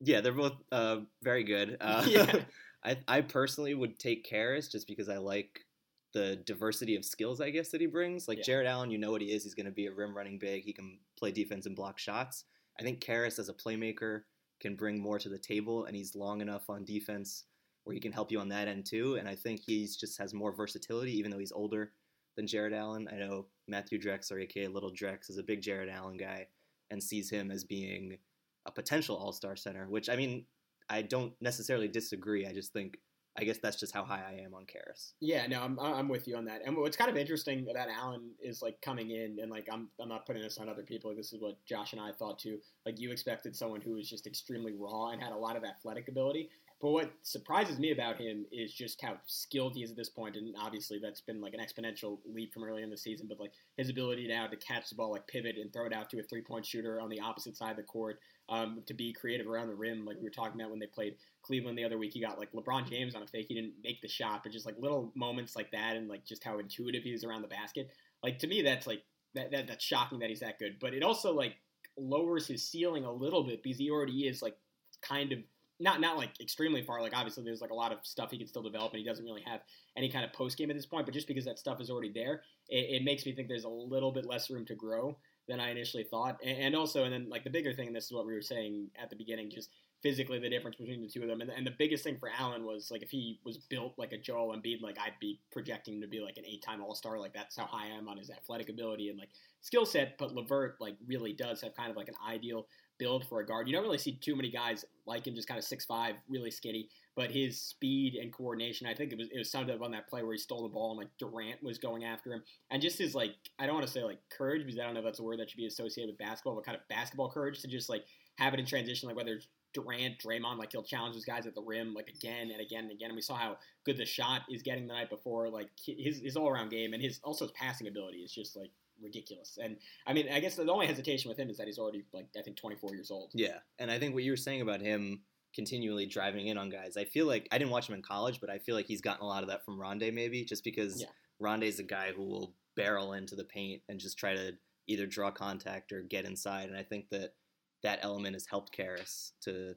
Yeah, 0.00 0.20
they're 0.20 0.32
both 0.32 0.52
uh, 0.70 0.98
very 1.22 1.42
good. 1.44 1.76
Uh, 1.80 2.04
Yeah. 2.08 2.40
I, 2.84 2.96
I 3.08 3.20
personally 3.22 3.74
would 3.74 3.98
take 3.98 4.24
Caris 4.24 4.68
just 4.68 4.86
because 4.86 5.08
I 5.08 5.16
like 5.16 5.66
the 6.14 6.36
diversity 6.36 6.94
of 6.94 7.04
skills, 7.04 7.40
I 7.40 7.50
guess, 7.50 7.70
that 7.70 7.80
he 7.80 7.88
brings. 7.88 8.28
Like 8.28 8.38
Yeah. 8.38 8.44
Jarrett 8.44 8.68
Allen, 8.68 8.92
you 8.92 8.98
know 8.98 9.10
what 9.10 9.20
he 9.20 9.32
is. 9.32 9.42
He's 9.42 9.54
going 9.54 9.66
to 9.66 9.72
be 9.72 9.86
a 9.86 9.92
rim 9.92 10.16
running 10.16 10.38
big. 10.38 10.62
He 10.62 10.72
can 10.72 10.98
play 11.18 11.32
defense 11.32 11.66
and 11.66 11.74
block 11.74 11.98
shots. 11.98 12.44
I 12.78 12.84
think 12.84 13.00
Caris, 13.00 13.40
as 13.40 13.48
a 13.48 13.52
playmaker, 13.52 14.22
can 14.60 14.76
bring 14.76 15.00
more 15.00 15.18
to 15.18 15.28
the 15.28 15.38
table, 15.38 15.84
and 15.86 15.96
he's 15.96 16.14
long 16.14 16.40
enough 16.40 16.70
on 16.70 16.84
defense 16.84 17.44
where 17.88 17.94
he 17.94 18.00
can 18.00 18.12
help 18.12 18.30
you 18.30 18.38
on 18.38 18.50
that 18.50 18.68
end 18.68 18.84
too. 18.84 19.16
And 19.16 19.26
I 19.26 19.34
think 19.34 19.62
he's 19.64 19.96
just 19.96 20.18
has 20.18 20.34
more 20.34 20.52
versatility, 20.52 21.16
even 21.16 21.30
though 21.30 21.38
he's 21.38 21.52
older 21.52 21.92
than 22.36 22.46
Jarrett 22.46 22.74
Allen. 22.74 23.08
I 23.10 23.16
know 23.16 23.46
Matthew 23.66 23.98
Drexler, 23.98 24.42
aka 24.42 24.68
Little 24.68 24.92
Drex, 24.92 25.30
is 25.30 25.38
a 25.38 25.42
big 25.42 25.62
Jarrett 25.62 25.88
Allen 25.88 26.18
guy 26.18 26.48
and 26.90 27.02
sees 27.02 27.30
him 27.30 27.50
as 27.50 27.64
being 27.64 28.18
a 28.66 28.70
potential 28.70 29.16
All 29.16 29.32
Star 29.32 29.56
center. 29.56 29.88
Which 29.88 30.10
I 30.10 30.16
mean, 30.16 30.44
I 30.90 31.00
don't 31.00 31.32
necessarily 31.40 31.88
disagree. 31.88 32.46
I 32.46 32.52
just 32.52 32.74
think 32.74 32.98
I 33.38 33.44
guess 33.44 33.56
that's 33.56 33.80
just 33.80 33.94
how 33.94 34.04
high 34.04 34.22
I 34.28 34.44
am 34.44 34.52
on 34.52 34.66
Caris. 34.66 35.14
Yeah, 35.20 35.46
no, 35.46 35.62
I'm 35.62 35.80
I'm 35.80 36.08
with 36.10 36.28
you 36.28 36.36
on 36.36 36.44
that. 36.44 36.60
And 36.66 36.76
what's 36.76 36.96
kind 36.96 37.10
of 37.10 37.16
interesting 37.16 37.66
about 37.70 37.88
Allen 37.88 38.32
is 38.38 38.60
like 38.60 38.78
coming 38.82 39.12
in 39.12 39.38
and 39.40 39.50
like 39.50 39.66
I'm 39.72 39.88
I'm 39.98 40.10
not 40.10 40.26
putting 40.26 40.42
this 40.42 40.58
on 40.58 40.68
other 40.68 40.82
people. 40.82 41.14
This 41.16 41.32
is 41.32 41.40
what 41.40 41.56
Josh 41.64 41.94
and 41.94 42.02
I 42.02 42.12
thought 42.12 42.38
too. 42.38 42.58
Like 42.84 43.00
you 43.00 43.12
expected 43.12 43.56
someone 43.56 43.80
who 43.80 43.92
was 43.92 44.10
just 44.10 44.26
extremely 44.26 44.74
raw 44.78 45.08
and 45.08 45.22
had 45.22 45.32
a 45.32 45.38
lot 45.38 45.56
of 45.56 45.64
athletic 45.64 46.08
ability. 46.08 46.50
But 46.80 46.90
what 46.90 47.12
surprises 47.22 47.78
me 47.78 47.90
about 47.90 48.20
him 48.20 48.46
is 48.52 48.72
just 48.72 49.02
how 49.02 49.16
skilled 49.26 49.74
he 49.74 49.82
is 49.82 49.90
at 49.90 49.96
this 49.96 50.08
point, 50.08 50.36
and 50.36 50.54
obviously 50.60 51.00
that's 51.02 51.20
been 51.20 51.40
like 51.40 51.52
an 51.52 51.60
exponential 51.60 52.18
leap 52.24 52.54
from 52.54 52.62
early 52.62 52.82
in 52.82 52.90
the 52.90 52.96
season. 52.96 53.26
But 53.28 53.40
like 53.40 53.52
his 53.76 53.90
ability 53.90 54.28
now 54.28 54.46
to 54.46 54.56
catch 54.56 54.88
the 54.88 54.94
ball, 54.94 55.10
like 55.10 55.26
pivot 55.26 55.56
and 55.56 55.72
throw 55.72 55.86
it 55.86 55.92
out 55.92 56.08
to 56.10 56.20
a 56.20 56.22
three 56.22 56.42
point 56.42 56.64
shooter 56.64 57.00
on 57.00 57.08
the 57.08 57.18
opposite 57.18 57.56
side 57.56 57.72
of 57.72 57.76
the 57.78 57.82
court, 57.82 58.20
um, 58.48 58.82
to 58.86 58.94
be 58.94 59.12
creative 59.12 59.48
around 59.48 59.68
the 59.68 59.74
rim, 59.74 60.04
like 60.04 60.18
we 60.18 60.22
were 60.22 60.30
talking 60.30 60.60
about 60.60 60.70
when 60.70 60.78
they 60.78 60.86
played 60.86 61.16
Cleveland 61.42 61.76
the 61.76 61.84
other 61.84 61.98
week. 61.98 62.12
He 62.12 62.20
got 62.20 62.38
like 62.38 62.52
LeBron 62.52 62.88
James 62.88 63.16
on 63.16 63.22
a 63.22 63.26
fake. 63.26 63.46
He 63.48 63.54
didn't 63.54 63.74
make 63.82 64.00
the 64.00 64.08
shot, 64.08 64.42
but 64.44 64.52
just 64.52 64.64
like 64.64 64.76
little 64.78 65.10
moments 65.16 65.56
like 65.56 65.72
that, 65.72 65.96
and 65.96 66.08
like 66.08 66.24
just 66.24 66.44
how 66.44 66.60
intuitive 66.60 67.02
he 67.02 67.10
is 67.10 67.24
around 67.24 67.42
the 67.42 67.48
basket. 67.48 67.90
Like 68.22 68.38
to 68.38 68.46
me, 68.46 68.62
that's 68.62 68.86
like 68.86 69.02
that, 69.34 69.50
that 69.50 69.66
that's 69.66 69.84
shocking 69.84 70.20
that 70.20 70.28
he's 70.28 70.40
that 70.40 70.60
good. 70.60 70.76
But 70.80 70.94
it 70.94 71.02
also 71.02 71.34
like 71.34 71.56
lowers 71.96 72.46
his 72.46 72.66
ceiling 72.66 73.04
a 73.04 73.12
little 73.12 73.42
bit 73.42 73.62
because 73.64 73.78
he 73.78 73.90
already 73.90 74.28
is 74.28 74.42
like 74.42 74.56
kind 75.02 75.32
of 75.32 75.40
not 75.80 76.00
not 76.00 76.16
like 76.16 76.40
extremely 76.40 76.82
far. 76.82 77.00
Like 77.00 77.16
obviously 77.16 77.44
there's 77.44 77.60
like 77.60 77.70
a 77.70 77.74
lot 77.74 77.92
of 77.92 77.98
stuff 78.02 78.30
he 78.30 78.38
can 78.38 78.46
still 78.46 78.62
develop, 78.62 78.92
and 78.92 78.98
he 78.98 79.04
doesn't 79.04 79.24
really 79.24 79.42
have 79.42 79.60
any 79.96 80.08
kind 80.08 80.24
of 80.24 80.32
post 80.32 80.58
game 80.58 80.70
at 80.70 80.76
this 80.76 80.86
point. 80.86 81.06
But 81.06 81.14
just 81.14 81.28
because 81.28 81.44
that 81.44 81.58
stuff 81.58 81.80
is 81.80 81.90
already 81.90 82.12
there, 82.12 82.42
it, 82.68 83.00
it, 83.00 83.04
makes 83.04 83.24
me 83.24 83.32
think 83.32 83.48
there's 83.48 83.64
a 83.64 83.68
little 83.68 84.12
bit 84.12 84.26
less 84.26 84.50
room 84.50 84.64
to 84.66 84.74
grow 84.74 85.16
than 85.46 85.60
I 85.60 85.70
initially 85.70 86.04
thought. 86.04 86.38
And, 86.44 86.58
and, 86.58 86.76
also, 86.76 87.04
and 87.04 87.12
then 87.12 87.28
like 87.28 87.44
the 87.44 87.50
bigger 87.50 87.72
thing, 87.72 87.88
and 87.88 87.96
this 87.96 88.04
is 88.04 88.12
what 88.12 88.26
we 88.26 88.34
were 88.34 88.42
saying 88.42 88.88
at 89.00 89.08
the 89.08 89.16
beginning, 89.16 89.50
just 89.50 89.70
physically 90.02 90.38
the 90.38 90.48
difference 90.48 90.76
between 90.76 91.00
the 91.00 91.08
two 91.08 91.22
of 91.22 91.28
them. 91.28 91.40
And, 91.40 91.50
and 91.50 91.66
the 91.66 91.74
biggest 91.76 92.04
thing 92.04 92.18
for 92.18 92.30
Allen 92.38 92.64
was 92.64 92.90
like 92.90 93.02
if 93.02 93.10
he 93.10 93.40
was 93.44 93.58
built 93.58 93.94
like 93.98 94.12
a 94.12 94.18
Joel 94.18 94.54
Embiid, 94.56 94.80
like 94.80 94.98
I'd 94.98 95.18
be 95.20 95.40
projecting 95.50 95.94
him 95.94 96.00
to 96.02 96.06
be 96.06 96.20
like 96.20 96.36
an 96.36 96.44
eight 96.46 96.62
time 96.62 96.82
All 96.82 96.94
Star. 96.94 97.18
Like 97.18 97.34
that's 97.34 97.56
how 97.56 97.66
high 97.66 97.86
I 97.86 97.98
am 97.98 98.08
on 98.08 98.18
his 98.18 98.30
athletic 98.30 98.68
ability 98.68 99.08
and 99.08 99.18
like 99.18 99.30
skill 99.60 99.86
set. 99.86 100.18
But 100.18 100.34
Levert 100.34 100.76
like 100.80 100.96
really 101.06 101.32
does 101.32 101.60
have 101.62 101.74
kind 101.74 101.90
of 101.90 101.96
like 101.96 102.08
an 102.08 102.14
ideal 102.28 102.66
build 102.98 103.26
for 103.26 103.40
a 103.40 103.46
guard. 103.46 103.68
You 103.68 103.74
don't 103.74 103.82
really 103.82 103.98
see 103.98 104.12
too 104.12 104.36
many 104.36 104.50
guys 104.50 104.84
like 105.06 105.26
him, 105.26 105.34
just 105.34 105.48
kind 105.48 105.58
of 105.58 105.64
six 105.64 105.84
five, 105.84 106.16
really 106.28 106.50
skinny. 106.50 106.88
But 107.16 107.30
his 107.30 107.60
speed 107.60 108.14
and 108.14 108.32
coordination, 108.32 108.86
I 108.86 108.94
think 108.94 109.12
it 109.12 109.18
was 109.18 109.28
it 109.28 109.38
was 109.38 109.50
summed 109.50 109.70
up 109.70 109.82
on 109.82 109.90
that 109.92 110.08
play 110.08 110.22
where 110.22 110.32
he 110.32 110.38
stole 110.38 110.62
the 110.62 110.68
ball 110.68 110.90
and 110.90 110.98
like 110.98 111.08
Durant 111.18 111.62
was 111.62 111.78
going 111.78 112.04
after 112.04 112.32
him, 112.32 112.42
and 112.70 112.82
just 112.82 112.98
his 112.98 113.14
like 113.14 113.34
I 113.58 113.66
don't 113.66 113.74
want 113.74 113.86
to 113.86 113.92
say 113.92 114.04
like 114.04 114.18
courage 114.30 114.64
because 114.64 114.78
I 114.78 114.84
don't 114.84 114.94
know 114.94 115.00
if 115.00 115.06
that's 115.06 115.20
a 115.20 115.24
word 115.24 115.38
that 115.40 115.50
should 115.50 115.56
be 115.56 115.66
associated 115.66 116.12
with 116.12 116.18
basketball, 116.18 116.54
but 116.54 116.64
kind 116.64 116.76
of 116.76 116.86
basketball 116.88 117.30
courage 117.30 117.60
to 117.60 117.68
just 117.68 117.88
like 117.88 118.04
have 118.36 118.54
it 118.54 118.60
in 118.60 118.66
transition, 118.66 119.08
like 119.08 119.16
whether 119.16 119.34
it's 119.34 119.48
Durant, 119.74 120.18
Draymond, 120.18 120.58
like 120.58 120.72
he'll 120.72 120.82
challenge 120.82 121.14
those 121.14 121.24
guys 121.24 121.46
at 121.46 121.54
the 121.54 121.62
rim 121.62 121.92
like 121.94 122.08
again 122.08 122.50
and 122.50 122.60
again 122.60 122.84
and 122.84 122.92
again. 122.92 123.10
And 123.10 123.16
we 123.16 123.22
saw 123.22 123.36
how 123.36 123.56
good 123.84 123.96
the 123.96 124.06
shot 124.06 124.42
is 124.50 124.62
getting 124.62 124.86
the 124.86 124.94
night 124.94 125.10
before. 125.10 125.50
Like 125.50 125.68
his 125.84 126.20
his 126.20 126.36
all 126.36 126.48
around 126.48 126.70
game 126.70 126.94
and 126.94 127.02
his 127.02 127.20
also 127.22 127.44
his 127.44 127.52
passing 127.52 127.88
ability 127.88 128.18
is 128.18 128.32
just 128.32 128.56
like 128.56 128.70
ridiculous. 129.02 129.58
And 129.62 129.76
I 130.06 130.12
mean, 130.12 130.28
I 130.32 130.40
guess 130.40 130.56
the 130.56 130.70
only 130.70 130.86
hesitation 130.86 131.28
with 131.28 131.38
him 131.38 131.50
is 131.50 131.56
that 131.58 131.66
he's 131.66 131.78
already 131.78 132.04
like 132.12 132.28
I 132.38 132.42
think 132.42 132.56
24 132.56 132.94
years 132.94 133.10
old. 133.10 133.32
Yeah, 133.34 133.58
and 133.78 133.90
I 133.90 133.98
think 133.98 134.14
what 134.14 134.24
you 134.24 134.32
were 134.32 134.36
saying 134.36 134.60
about 134.60 134.80
him 134.80 135.22
continually 135.54 136.06
driving 136.06 136.46
in 136.48 136.58
on 136.58 136.70
guys, 136.70 136.96
I 136.96 137.04
feel 137.04 137.26
like 137.26 137.48
I 137.50 137.58
didn't 137.58 137.70
watch 137.70 137.88
him 137.88 137.94
in 137.94 138.02
college, 138.02 138.40
but 138.40 138.50
I 138.50 138.58
feel 138.58 138.74
like 138.74 138.86
he's 138.86 139.00
gotten 139.00 139.22
a 139.22 139.28
lot 139.28 139.42
of 139.42 139.48
that 139.48 139.64
from 139.64 139.78
Rondae, 139.78 140.12
maybe, 140.12 140.44
just 140.44 140.64
because 140.64 141.00
yeah. 141.00 141.08
Rondae's 141.42 141.78
a 141.78 141.84
guy 141.84 142.12
who 142.14 142.24
will 142.24 142.54
barrel 142.76 143.12
into 143.12 143.34
the 143.34 143.44
paint 143.44 143.82
and 143.88 143.98
just 143.98 144.18
try 144.18 144.34
to 144.34 144.52
either 144.86 145.06
draw 145.06 145.30
contact 145.30 145.92
or 145.92 146.02
get 146.02 146.24
inside. 146.24 146.68
And 146.68 146.76
I 146.76 146.82
think 146.82 147.10
that 147.10 147.34
that 147.82 148.00
element 148.02 148.34
has 148.34 148.46
helped 148.46 148.72
Caris 148.72 149.32
to 149.42 149.74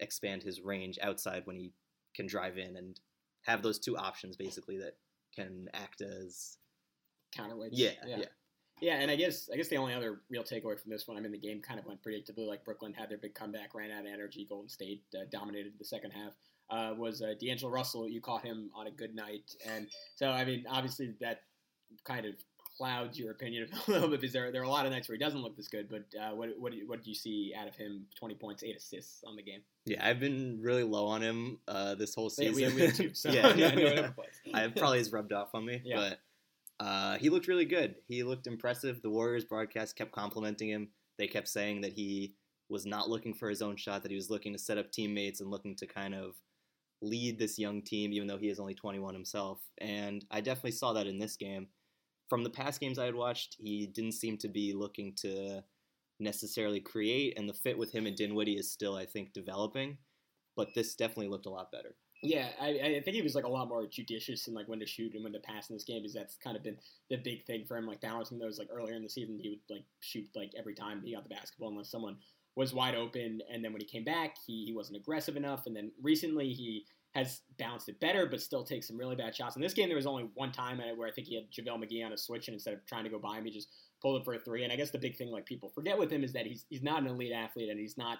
expand 0.00 0.42
his 0.42 0.60
range 0.60 0.98
outside 1.02 1.42
when 1.44 1.56
he 1.56 1.72
can 2.14 2.26
drive 2.26 2.58
in 2.58 2.76
and 2.76 2.98
have 3.42 3.62
those 3.62 3.78
two 3.78 3.96
options 3.96 4.36
basically 4.36 4.78
that 4.78 4.96
can 5.34 5.68
act 5.74 6.00
as 6.00 6.58
counterweights. 7.36 7.70
Yeah, 7.72 7.90
yeah, 8.06 8.16
yeah. 8.18 8.24
Yeah, 8.80 8.96
and 9.00 9.10
I 9.10 9.16
guess 9.16 9.48
I 9.52 9.56
guess 9.56 9.68
the 9.68 9.76
only 9.76 9.94
other 9.94 10.20
real 10.28 10.42
takeaway 10.42 10.78
from 10.78 10.90
this 10.90 11.08
one, 11.08 11.16
I 11.16 11.20
mean, 11.20 11.32
the 11.32 11.38
game 11.38 11.62
kind 11.62 11.80
of 11.80 11.86
went 11.86 12.02
predictably. 12.02 12.46
Like 12.46 12.64
Brooklyn 12.64 12.92
had 12.92 13.08
their 13.08 13.18
big 13.18 13.34
comeback, 13.34 13.74
ran 13.74 13.90
out 13.90 14.00
of 14.00 14.12
energy. 14.12 14.46
Golden 14.48 14.68
State 14.68 15.02
uh, 15.14 15.24
dominated 15.30 15.72
the 15.78 15.84
second 15.84 16.10
half. 16.10 16.34
Uh, 16.68 16.94
was 16.94 17.22
uh, 17.22 17.34
D'Angelo 17.40 17.72
Russell? 17.72 18.08
You 18.08 18.20
caught 18.20 18.44
him 18.44 18.70
on 18.74 18.86
a 18.86 18.90
good 18.90 19.14
night, 19.14 19.54
and 19.66 19.88
so 20.14 20.28
I 20.28 20.44
mean, 20.44 20.64
obviously 20.68 21.14
that 21.20 21.42
kind 22.04 22.26
of 22.26 22.34
clouds 22.76 23.18
your 23.18 23.30
opinion 23.30 23.68
a 23.88 23.90
little 23.90 24.08
bit 24.08 24.20
because 24.20 24.32
there, 24.32 24.52
there 24.52 24.60
are 24.60 24.64
a 24.64 24.68
lot 24.68 24.86
of 24.86 24.92
nights 24.92 25.08
where 25.08 25.16
he 25.16 25.24
doesn't 25.24 25.40
look 25.40 25.56
this 25.56 25.68
good. 25.68 25.88
But 25.88 26.04
uh, 26.18 26.34
what 26.34 26.50
what 26.58 26.72
do, 26.72 26.78
you, 26.78 26.88
what 26.88 27.02
do 27.02 27.10
you 27.10 27.14
see 27.14 27.54
out 27.58 27.68
of 27.68 27.76
him? 27.76 28.06
Twenty 28.18 28.34
points, 28.34 28.62
eight 28.62 28.76
assists 28.76 29.22
on 29.24 29.36
the 29.36 29.42
game. 29.42 29.60
Yeah, 29.84 30.06
I've 30.06 30.20
been 30.20 30.58
really 30.60 30.82
low 30.82 31.06
on 31.06 31.22
him 31.22 31.58
uh, 31.68 31.94
this 31.94 32.14
whole 32.14 32.30
season. 32.30 32.60
Yeah, 32.60 32.74
we, 32.74 32.86
we 32.86 32.92
too, 32.92 33.14
so 33.14 33.30
yeah, 33.32 33.52
no, 33.54 33.70
no, 33.70 34.10
I 34.54 34.68
probably 34.68 34.98
has 34.98 35.12
rubbed 35.12 35.32
off 35.32 35.54
on 35.54 35.64
me, 35.64 35.80
yeah. 35.84 35.96
but 35.96 36.18
uh, 36.78 37.16
he 37.18 37.30
looked 37.30 37.48
really 37.48 37.64
good. 37.64 37.96
He 38.08 38.22
looked 38.22 38.46
impressive. 38.46 39.00
The 39.02 39.10
Warriors 39.10 39.44
broadcast 39.44 39.96
kept 39.96 40.12
complimenting 40.12 40.68
him. 40.68 40.88
They 41.18 41.26
kept 41.26 41.48
saying 41.48 41.80
that 41.80 41.92
he 41.92 42.34
was 42.68 42.84
not 42.84 43.08
looking 43.08 43.32
for 43.32 43.48
his 43.48 43.62
own 43.62 43.76
shot, 43.76 44.02
that 44.02 44.10
he 44.10 44.16
was 44.16 44.30
looking 44.30 44.52
to 44.52 44.58
set 44.58 44.78
up 44.78 44.90
teammates 44.90 45.40
and 45.40 45.50
looking 45.50 45.76
to 45.76 45.86
kind 45.86 46.14
of 46.14 46.34
lead 47.00 47.38
this 47.38 47.58
young 47.58 47.82
team, 47.82 48.12
even 48.12 48.26
though 48.26 48.38
he 48.38 48.48
is 48.48 48.58
only 48.58 48.74
21 48.74 49.14
himself. 49.14 49.60
And 49.78 50.24
I 50.30 50.40
definitely 50.40 50.72
saw 50.72 50.92
that 50.94 51.06
in 51.06 51.18
this 51.18 51.36
game. 51.36 51.68
From 52.28 52.42
the 52.42 52.50
past 52.50 52.80
games 52.80 52.98
I 52.98 53.04
had 53.04 53.14
watched, 53.14 53.56
he 53.58 53.86
didn't 53.86 54.12
seem 54.12 54.36
to 54.38 54.48
be 54.48 54.72
looking 54.74 55.14
to 55.20 55.62
necessarily 56.18 56.80
create, 56.80 57.38
and 57.38 57.48
the 57.48 57.54
fit 57.54 57.78
with 57.78 57.92
him 57.92 58.06
and 58.06 58.16
Dinwiddie 58.16 58.56
is 58.56 58.72
still, 58.72 58.96
I 58.96 59.06
think, 59.06 59.32
developing. 59.32 59.98
But 60.56 60.74
this 60.74 60.94
definitely 60.94 61.28
looked 61.28 61.46
a 61.46 61.50
lot 61.50 61.70
better. 61.70 61.94
Yeah, 62.22 62.48
I, 62.60 62.68
I 62.68 63.00
think 63.04 63.14
he 63.14 63.22
was 63.22 63.34
like 63.34 63.44
a 63.44 63.48
lot 63.48 63.68
more 63.68 63.86
judicious 63.86 64.48
in 64.48 64.54
like 64.54 64.68
when 64.68 64.80
to 64.80 64.86
shoot 64.86 65.14
and 65.14 65.22
when 65.22 65.32
to 65.34 65.38
pass 65.38 65.68
in 65.68 65.76
this 65.76 65.84
game 65.84 66.02
because 66.02 66.14
that's 66.14 66.36
kind 66.36 66.56
of 66.56 66.62
been 66.62 66.78
the 67.10 67.16
big 67.16 67.44
thing 67.44 67.64
for 67.66 67.76
him. 67.76 67.86
Like 67.86 68.00
balancing 68.00 68.38
those 68.38 68.58
like 68.58 68.68
earlier 68.70 68.94
in 68.94 69.02
the 69.02 69.08
season, 69.08 69.38
he 69.38 69.50
would 69.50 69.76
like 69.76 69.84
shoot 70.00 70.26
like 70.34 70.52
every 70.58 70.74
time 70.74 71.02
he 71.04 71.14
got 71.14 71.24
the 71.24 71.34
basketball 71.34 71.68
unless 71.68 71.90
someone 71.90 72.16
was 72.56 72.72
wide 72.72 72.94
open. 72.94 73.40
And 73.52 73.62
then 73.62 73.72
when 73.72 73.82
he 73.82 73.86
came 73.86 74.04
back, 74.04 74.36
he, 74.46 74.64
he 74.64 74.72
wasn't 74.72 74.96
aggressive 74.96 75.36
enough. 75.36 75.66
And 75.66 75.76
then 75.76 75.92
recently 76.02 76.52
he 76.52 76.86
has 77.14 77.40
balanced 77.58 77.88
it 77.88 78.00
better, 78.00 78.26
but 78.26 78.40
still 78.42 78.64
takes 78.64 78.88
some 78.88 78.98
really 78.98 79.16
bad 79.16 79.34
shots. 79.34 79.56
In 79.56 79.62
this 79.62 79.72
game, 79.72 79.88
there 79.88 79.96
was 79.96 80.06
only 80.06 80.28
one 80.34 80.52
time 80.52 80.80
where 80.96 81.08
I 81.08 81.10
think 81.10 81.26
he 81.26 81.34
had 81.34 81.50
JaVale 81.50 81.82
McGee 81.82 82.04
on 82.04 82.12
a 82.12 82.18
switch, 82.18 82.48
and 82.48 82.54
instead 82.54 82.74
of 82.74 82.84
trying 82.86 83.04
to 83.04 83.10
go 83.10 83.18
by 83.18 83.38
him, 83.38 83.44
he 83.46 83.50
just 83.50 83.68
pulled 84.02 84.20
it 84.20 84.24
for 84.24 84.34
a 84.34 84.38
three. 84.38 84.64
And 84.64 84.72
I 84.72 84.76
guess 84.76 84.90
the 84.90 84.98
big 84.98 85.16
thing 85.16 85.30
like 85.30 85.46
people 85.46 85.70
forget 85.70 85.98
with 85.98 86.12
him 86.12 86.22
is 86.22 86.34
that 86.34 86.46
he's 86.46 86.66
he's 86.68 86.82
not 86.82 87.00
an 87.02 87.08
elite 87.08 87.32
athlete, 87.32 87.70
and 87.70 87.80
he's 87.80 87.96
not 87.96 88.18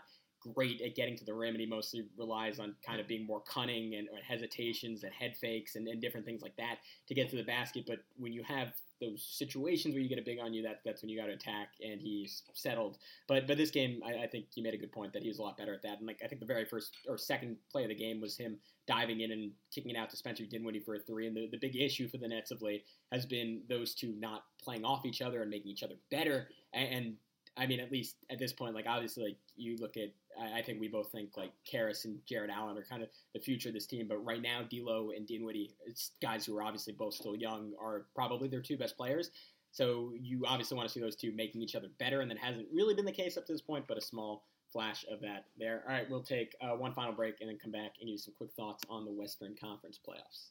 great 0.54 0.80
at 0.80 0.94
getting 0.94 1.16
to 1.16 1.24
the 1.24 1.35
rim, 1.35 1.54
and 1.54 1.61
he 1.61 1.66
mostly 1.66 2.04
relies 2.16 2.59
on 2.59 2.74
kind 2.85 3.00
of 3.00 3.06
being 3.06 3.26
more 3.26 3.40
cunning 3.40 3.94
and 3.94 4.09
hesitations 4.26 5.04
and 5.04 5.12
head 5.12 5.37
fakes 5.37 5.76
and, 5.76 5.87
and 5.88 6.00
different 6.00 6.26
things 6.26 6.42
like 6.42 6.56
that 6.56 6.78
to 7.09 7.14
get 7.14 7.28
to 7.30 7.37
the 7.37 7.42
basket. 7.42 7.85
But 7.87 7.98
when 8.16 8.32
you 8.32 8.42
have 8.42 8.72
those 9.00 9.26
situations 9.28 9.94
where 9.94 10.02
you 10.02 10.09
get 10.09 10.18
a 10.18 10.22
big 10.22 10.38
on 10.40 10.54
you, 10.54 10.62
that 10.62 10.80
that's 10.85 11.02
when 11.02 11.11
you 11.11 11.18
got 11.18 11.26
to 11.26 11.32
attack, 11.32 11.68
and 11.82 12.00
he's 12.00 12.42
settled. 12.54 12.98
But 13.28 13.46
but 13.46 13.59
this 13.59 13.70
game, 13.70 14.00
I, 14.04 14.24
I, 14.24 14.26
think 14.26 14.46
you 14.54 14.62
made 14.62 14.74
a 14.74 14.78
good 14.78 14.92
point 14.92 15.12
that 15.12 15.22
he 15.22 15.28
was 15.28 15.38
a 15.38 15.42
lot 15.42 15.56
better 15.56 15.74
at 15.74 15.82
that. 15.82 15.98
And 15.98 16.06
like 16.06 16.20
I 16.24 16.28
think 16.28 16.40
the 16.40 16.46
very 16.46 16.64
first 16.64 16.96
or 17.09 17.18
second 17.18 17.56
play 17.70 17.82
of 17.82 17.88
the 17.88 17.94
game 17.94 18.20
was 18.20 18.37
him 18.37 18.59
diving 18.87 19.20
in 19.20 19.32
and 19.32 19.50
kicking 19.74 19.90
it 19.90 19.96
out 19.96 20.09
to 20.11 20.16
Spencer 20.16 20.44
Dinwiddie 20.44 20.80
for 20.80 20.94
a 20.94 21.00
three. 21.00 21.26
And 21.26 21.37
the, 21.37 21.48
the 21.50 21.59
big 21.59 21.76
issue 21.76 22.09
for 22.09 22.18
the 22.18 22.28
Nets 22.28 22.50
of 22.50 22.62
late 22.62 22.85
has 23.12 23.26
been 23.26 23.62
those 23.68 23.94
two 23.94 24.14
not 24.18 24.44
playing 24.62 24.85
off 24.85 25.04
each 25.04 25.20
other 25.20 25.42
and 25.42 25.50
making 25.50 25.70
each 25.70 25.82
other 25.82 25.96
better. 26.11 26.48
And, 26.72 26.94
and 26.94 27.14
I 27.56 27.66
mean, 27.66 27.80
at 27.80 27.90
least 27.90 28.16
at 28.30 28.38
this 28.38 28.52
point, 28.52 28.74
like 28.74 28.86
obviously, 28.86 29.24
like 29.24 29.36
you 29.56 29.76
look 29.78 29.96
at 29.96 30.10
I, 30.38 30.62
think 30.62 30.80
we 30.80 30.88
both 30.88 31.10
think 31.10 31.36
like 31.36 31.52
Caris 31.64 32.04
and 32.04 32.18
Jarrett 32.26 32.50
Allen 32.50 32.76
are 32.76 32.82
kind 32.82 33.02
of 33.02 33.08
the 33.32 33.40
future 33.40 33.70
of 33.70 33.74
this 33.74 33.86
team. 33.86 34.06
But 34.08 34.24
right 34.24 34.42
now, 34.42 34.62
D'Lo 34.62 35.10
and 35.16 35.26
Dinwiddie, 35.26 35.74
it's 35.86 36.12
guys 36.20 36.44
who 36.44 36.56
are 36.56 36.62
obviously 36.62 36.92
both 36.92 37.14
still 37.14 37.34
young, 37.34 37.72
are 37.80 38.06
probably 38.14 38.48
their 38.48 38.60
two 38.60 38.76
best 38.76 38.96
players. 38.96 39.30
So 39.72 40.12
you 40.18 40.44
obviously 40.46 40.76
want 40.76 40.88
to 40.88 40.92
see 40.92 41.00
those 41.00 41.16
two 41.16 41.32
making 41.32 41.62
each 41.62 41.74
other 41.74 41.88
better, 41.98 42.20
and 42.20 42.30
that 42.30 42.38
hasn't 42.38 42.66
really 42.72 42.94
been 42.94 43.04
the 43.04 43.12
case 43.12 43.36
up 43.36 43.46
to 43.46 43.52
this 43.52 43.62
point. 43.62 43.86
But 43.88 43.98
a 43.98 44.02
small 44.02 44.44
flash 44.72 45.04
of 45.10 45.20
that 45.20 45.46
there. 45.58 45.82
All 45.88 45.94
right, 45.94 46.08
we'll 46.10 46.22
take 46.22 46.54
uh, 46.60 46.76
one 46.76 46.92
final 46.92 47.12
break 47.12 47.40
and 47.40 47.48
then 47.48 47.58
come 47.58 47.72
back 47.72 47.92
and 48.00 48.08
give 48.08 48.20
some 48.20 48.34
quick 48.36 48.52
thoughts 48.52 48.84
on 48.90 49.04
the 49.04 49.12
Western 49.12 49.54
Conference 49.58 49.98
playoffs. 50.06 50.50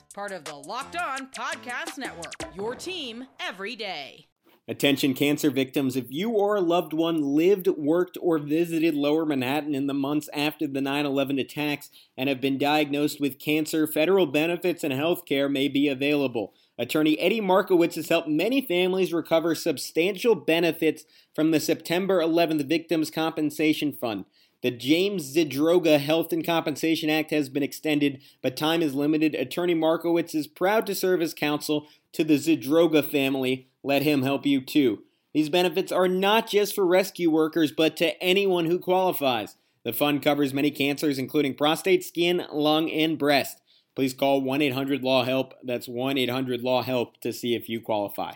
Part 0.13 0.33
of 0.33 0.43
the 0.43 0.55
Locked 0.55 0.97
On 0.97 1.27
Podcast 1.27 1.97
Network, 1.97 2.33
your 2.53 2.75
team 2.75 3.27
every 3.39 3.77
day. 3.77 4.27
Attention 4.67 5.13
cancer 5.13 5.49
victims, 5.49 5.95
if 5.95 6.07
you 6.09 6.31
or 6.31 6.55
a 6.55 6.61
loved 6.61 6.91
one 6.91 7.21
lived, 7.21 7.67
worked, 7.67 8.17
or 8.21 8.37
visited 8.37 8.93
Lower 8.93 9.25
Manhattan 9.25 9.73
in 9.73 9.87
the 9.87 9.93
months 9.93 10.29
after 10.33 10.67
the 10.67 10.81
9 10.81 11.05
11 11.05 11.39
attacks 11.39 11.89
and 12.17 12.27
have 12.27 12.41
been 12.41 12.57
diagnosed 12.57 13.21
with 13.21 13.39
cancer, 13.39 13.87
federal 13.87 14.25
benefits 14.25 14.83
and 14.83 14.93
health 14.93 15.25
care 15.25 15.47
may 15.47 15.69
be 15.69 15.87
available. 15.87 16.53
Attorney 16.77 17.17
Eddie 17.17 17.41
Markowitz 17.41 17.95
has 17.95 18.09
helped 18.09 18.27
many 18.27 18.61
families 18.61 19.13
recover 19.13 19.55
substantial 19.55 20.35
benefits 20.35 21.05
from 21.33 21.51
the 21.51 21.59
September 21.59 22.19
11th 22.19 22.67
Victims 22.67 23.09
Compensation 23.09 23.93
Fund. 23.93 24.25
The 24.61 24.71
James 24.71 25.35
Zadroga 25.35 25.99
Health 25.99 26.31
and 26.31 26.45
Compensation 26.45 27.09
Act 27.09 27.31
has 27.31 27.49
been 27.49 27.63
extended, 27.63 28.21
but 28.43 28.55
time 28.55 28.83
is 28.83 28.93
limited. 28.93 29.33
Attorney 29.33 29.73
Markowitz 29.73 30.35
is 30.35 30.45
proud 30.45 30.85
to 30.85 30.93
serve 30.93 31.19
as 31.19 31.33
counsel 31.33 31.87
to 32.13 32.23
the 32.23 32.35
Zadroga 32.35 33.03
family. 33.03 33.69
Let 33.81 34.03
him 34.03 34.21
help 34.21 34.45
you 34.45 34.61
too. 34.61 35.01
These 35.33 35.49
benefits 35.49 35.91
are 35.91 36.07
not 36.07 36.47
just 36.47 36.75
for 36.75 36.85
rescue 36.85 37.31
workers, 37.31 37.71
but 37.71 37.97
to 37.97 38.21
anyone 38.21 38.67
who 38.67 38.77
qualifies. 38.77 39.55
The 39.83 39.93
fund 39.93 40.21
covers 40.21 40.53
many 40.53 40.69
cancers, 40.69 41.17
including 41.17 41.55
prostate, 41.55 42.03
skin, 42.03 42.45
lung, 42.51 42.87
and 42.91 43.17
breast. 43.17 43.61
Please 43.95 44.13
call 44.13 44.41
1 44.41 44.61
800 44.61 45.03
Law 45.03 45.23
Help. 45.23 45.55
That's 45.63 45.87
1 45.87 46.19
800 46.19 46.61
Law 46.61 46.83
Help 46.83 47.19
to 47.21 47.33
see 47.33 47.55
if 47.55 47.67
you 47.67 47.81
qualify. 47.81 48.33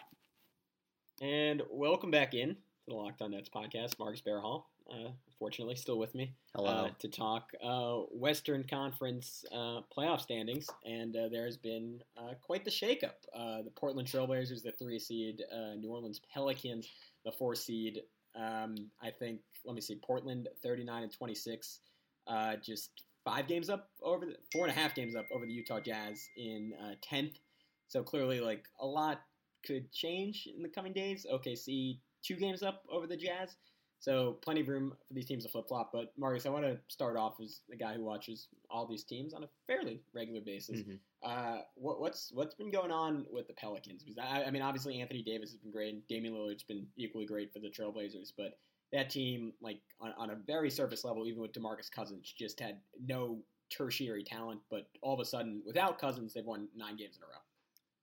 And 1.22 1.62
welcome 1.70 2.10
back 2.10 2.34
in 2.34 2.50
to 2.50 2.56
the 2.88 2.96
Locked 2.96 3.22
On 3.22 3.30
Nets 3.30 3.50
podcast. 3.50 4.00
Marcus 4.00 4.22
Sparrowhall, 4.22 4.64
uh, 4.90 5.10
fortunately, 5.40 5.76
still 5.76 5.98
with 5.98 6.14
me 6.16 6.34
Hello. 6.56 6.70
uh, 6.70 6.90
to 7.00 7.08
talk 7.08 7.52
uh, 7.64 7.98
Western 8.12 8.64
Conference 8.64 9.44
uh, 9.52 9.82
playoff 9.96 10.22
standings. 10.22 10.70
And 10.86 11.16
uh, 11.16 11.30
there 11.32 11.46
has 11.46 11.58
been 11.58 12.02
uh, 12.18 12.34
quite 12.42 12.66
the 12.66 12.72
shakeup. 12.72 13.16
Uh, 13.36 13.62
the 13.64 13.72
Portland 13.76 14.08
Trailblazers, 14.08 14.64
the 14.64 14.72
three 14.72 15.00
seed, 15.00 15.44
uh, 15.52 15.76
New 15.76 15.90
Orleans 15.90 16.22
Pelicans, 16.34 16.88
the 17.24 17.32
four 17.32 17.56
seed. 17.56 18.02
Um, 18.36 18.76
I 19.02 19.10
think, 19.12 19.40
let 19.66 19.76
me 19.76 19.82
see, 19.82 20.00
Portland 20.06 20.50
39 20.62 21.04
and 21.04 21.12
26, 21.12 21.80
uh, 22.28 22.56
just 22.58 23.04
five 23.24 23.48
games 23.48 23.70
up 23.70 23.90
over 24.04 24.26
the 24.26 24.36
four 24.52 24.68
and 24.68 24.76
a 24.76 24.80
half 24.80 24.94
games 24.94 25.16
up 25.16 25.26
over 25.34 25.46
the 25.46 25.54
Utah 25.54 25.80
Jazz 25.80 26.28
in 26.38 26.74
uh, 26.84 26.96
10th. 27.12 27.36
So 27.88 28.04
clearly, 28.04 28.40
like 28.40 28.66
a 28.80 28.86
lot 28.86 29.22
could 29.66 29.92
change 29.92 30.48
in 30.56 30.62
the 30.62 30.70
coming 30.70 30.94
days. 30.94 31.26
OKC 31.32 32.00
two 32.24 32.36
games 32.36 32.64
up 32.64 32.84
over 32.92 33.08
the 33.08 33.18
Jazz. 33.18 33.56
So 34.00 34.34
plenty 34.42 34.62
of 34.62 34.68
room 34.68 34.94
for 35.08 35.14
these 35.14 35.26
teams 35.26 35.44
to 35.46 35.50
flip 35.50 35.68
flop. 35.68 35.92
But 35.92 36.14
Marius, 36.18 36.46
I 36.46 36.50
want 36.50 36.66
to 36.66 36.78
start 36.88 37.18
off 37.18 37.40
as 37.42 37.62
the 37.70 37.76
guy 37.76 37.94
who 37.96 38.04
watches 38.04 38.48
all 38.70 38.86
these 38.86 39.04
teams 39.04 39.34
on 39.34 39.44
a 39.44 39.50
fairly 39.68 40.02
regular 40.14 40.42
basis. 40.42 40.82
Mhm. 40.82 41.00
Uh, 41.24 41.62
what, 41.76 42.00
what's 42.00 42.32
what's 42.32 42.54
been 42.54 42.70
going 42.70 42.92
on 42.92 43.26
with 43.32 43.48
the 43.48 43.54
Pelicans? 43.54 44.04
Because 44.04 44.18
I, 44.20 44.44
I 44.44 44.52
mean, 44.52 44.62
obviously 44.62 45.02
Anthony 45.02 45.24
Davis 45.24 45.52
has 45.52 45.60
been 45.60 45.72
great, 45.72 45.94
and 45.94 46.08
Damian 46.08 46.36
Lillard's 46.36 46.64
been 46.64 46.86
equally 46.98 47.26
great 47.26 47.52
for 47.52 47.60
the 47.60 47.70
Trailblazers. 47.70 48.32
But 48.38 48.60
that 48.94 49.10
team, 49.10 49.54
like 49.62 49.80
on, 50.00 50.14
on 50.18 50.30
a 50.30 50.36
very 50.36 50.70
surface 50.70 51.04
level, 51.04 51.26
even 51.26 51.42
with 51.42 51.54
Demarcus 51.54 51.90
Cousins, 51.92 52.32
just 52.38 52.60
had 52.60 52.78
no 53.04 53.40
tertiary 53.72 54.24
talent. 54.24 54.60
But 54.70 54.88
all 55.02 55.16
of 55.16 55.20
a 55.20 55.26
sudden, 55.26 55.64
without 55.66 55.98
Cousins, 55.98 56.34
they've 56.34 56.46
won 56.46 56.68
nine 56.76 56.96
games 56.96 57.18
in 57.18 57.24
a 57.24 57.26
row. 57.26 57.42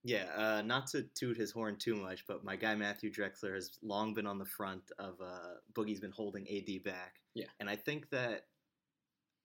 Yeah, 0.05 0.25
uh, 0.37 0.63
not 0.63 0.89
to 0.89 1.03
toot 1.15 1.37
his 1.37 1.51
horn 1.53 1.77
too 1.77 1.95
much, 1.95 2.25
but 2.27 2.43
my 2.45 2.57
guy 2.57 2.75
Matthew 2.75 3.13
Drexler 3.13 3.55
has 3.55 3.79
long 3.83 4.15
been 4.15 4.27
on 4.27 4.39
the 4.39 4.45
front 4.45 4.83
of 4.99 5.15
uh, 5.21 5.55
Boogie's 5.75 6.01
been 6.01 6.11
holding 6.11 6.47
AD 6.49 6.83
back. 6.85 7.21
Yeah. 7.35 7.47
and 7.61 7.71
I 7.71 7.77
think 7.77 8.11
that 8.11 8.47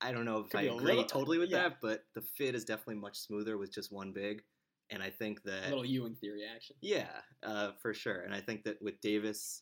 I 0.02 0.12
don't 0.12 0.26
know 0.26 0.40
if 0.40 0.50
Could 0.50 0.60
I 0.60 0.64
agree 0.64 0.86
little- 0.94 1.04
totally 1.06 1.38
with 1.38 1.50
yeah. 1.52 1.64
that, 1.70 1.78
but 1.82 2.04
the 2.16 2.22
fit 2.22 2.54
is 2.56 2.66
definitely 2.66 2.96
much 3.02 3.18
smoother 3.20 3.58
with 3.58 3.72
just 3.74 3.92
one 3.92 4.12
big, 4.12 4.44
and 4.90 5.02
I 5.02 5.10
think 5.10 5.40
A 5.46 5.50
that 5.52 5.70
little 5.70 5.86
Ewing 5.86 6.16
theory 6.16 6.42
action. 6.54 6.76
yeah, 6.82 7.08
uh, 7.44 7.72
for 7.82 7.94
sure, 7.94 8.22
and 8.22 8.34
I 8.34 8.42
think 8.42 8.64
that 8.66 8.82
with 8.82 9.00
Davis 9.02 9.62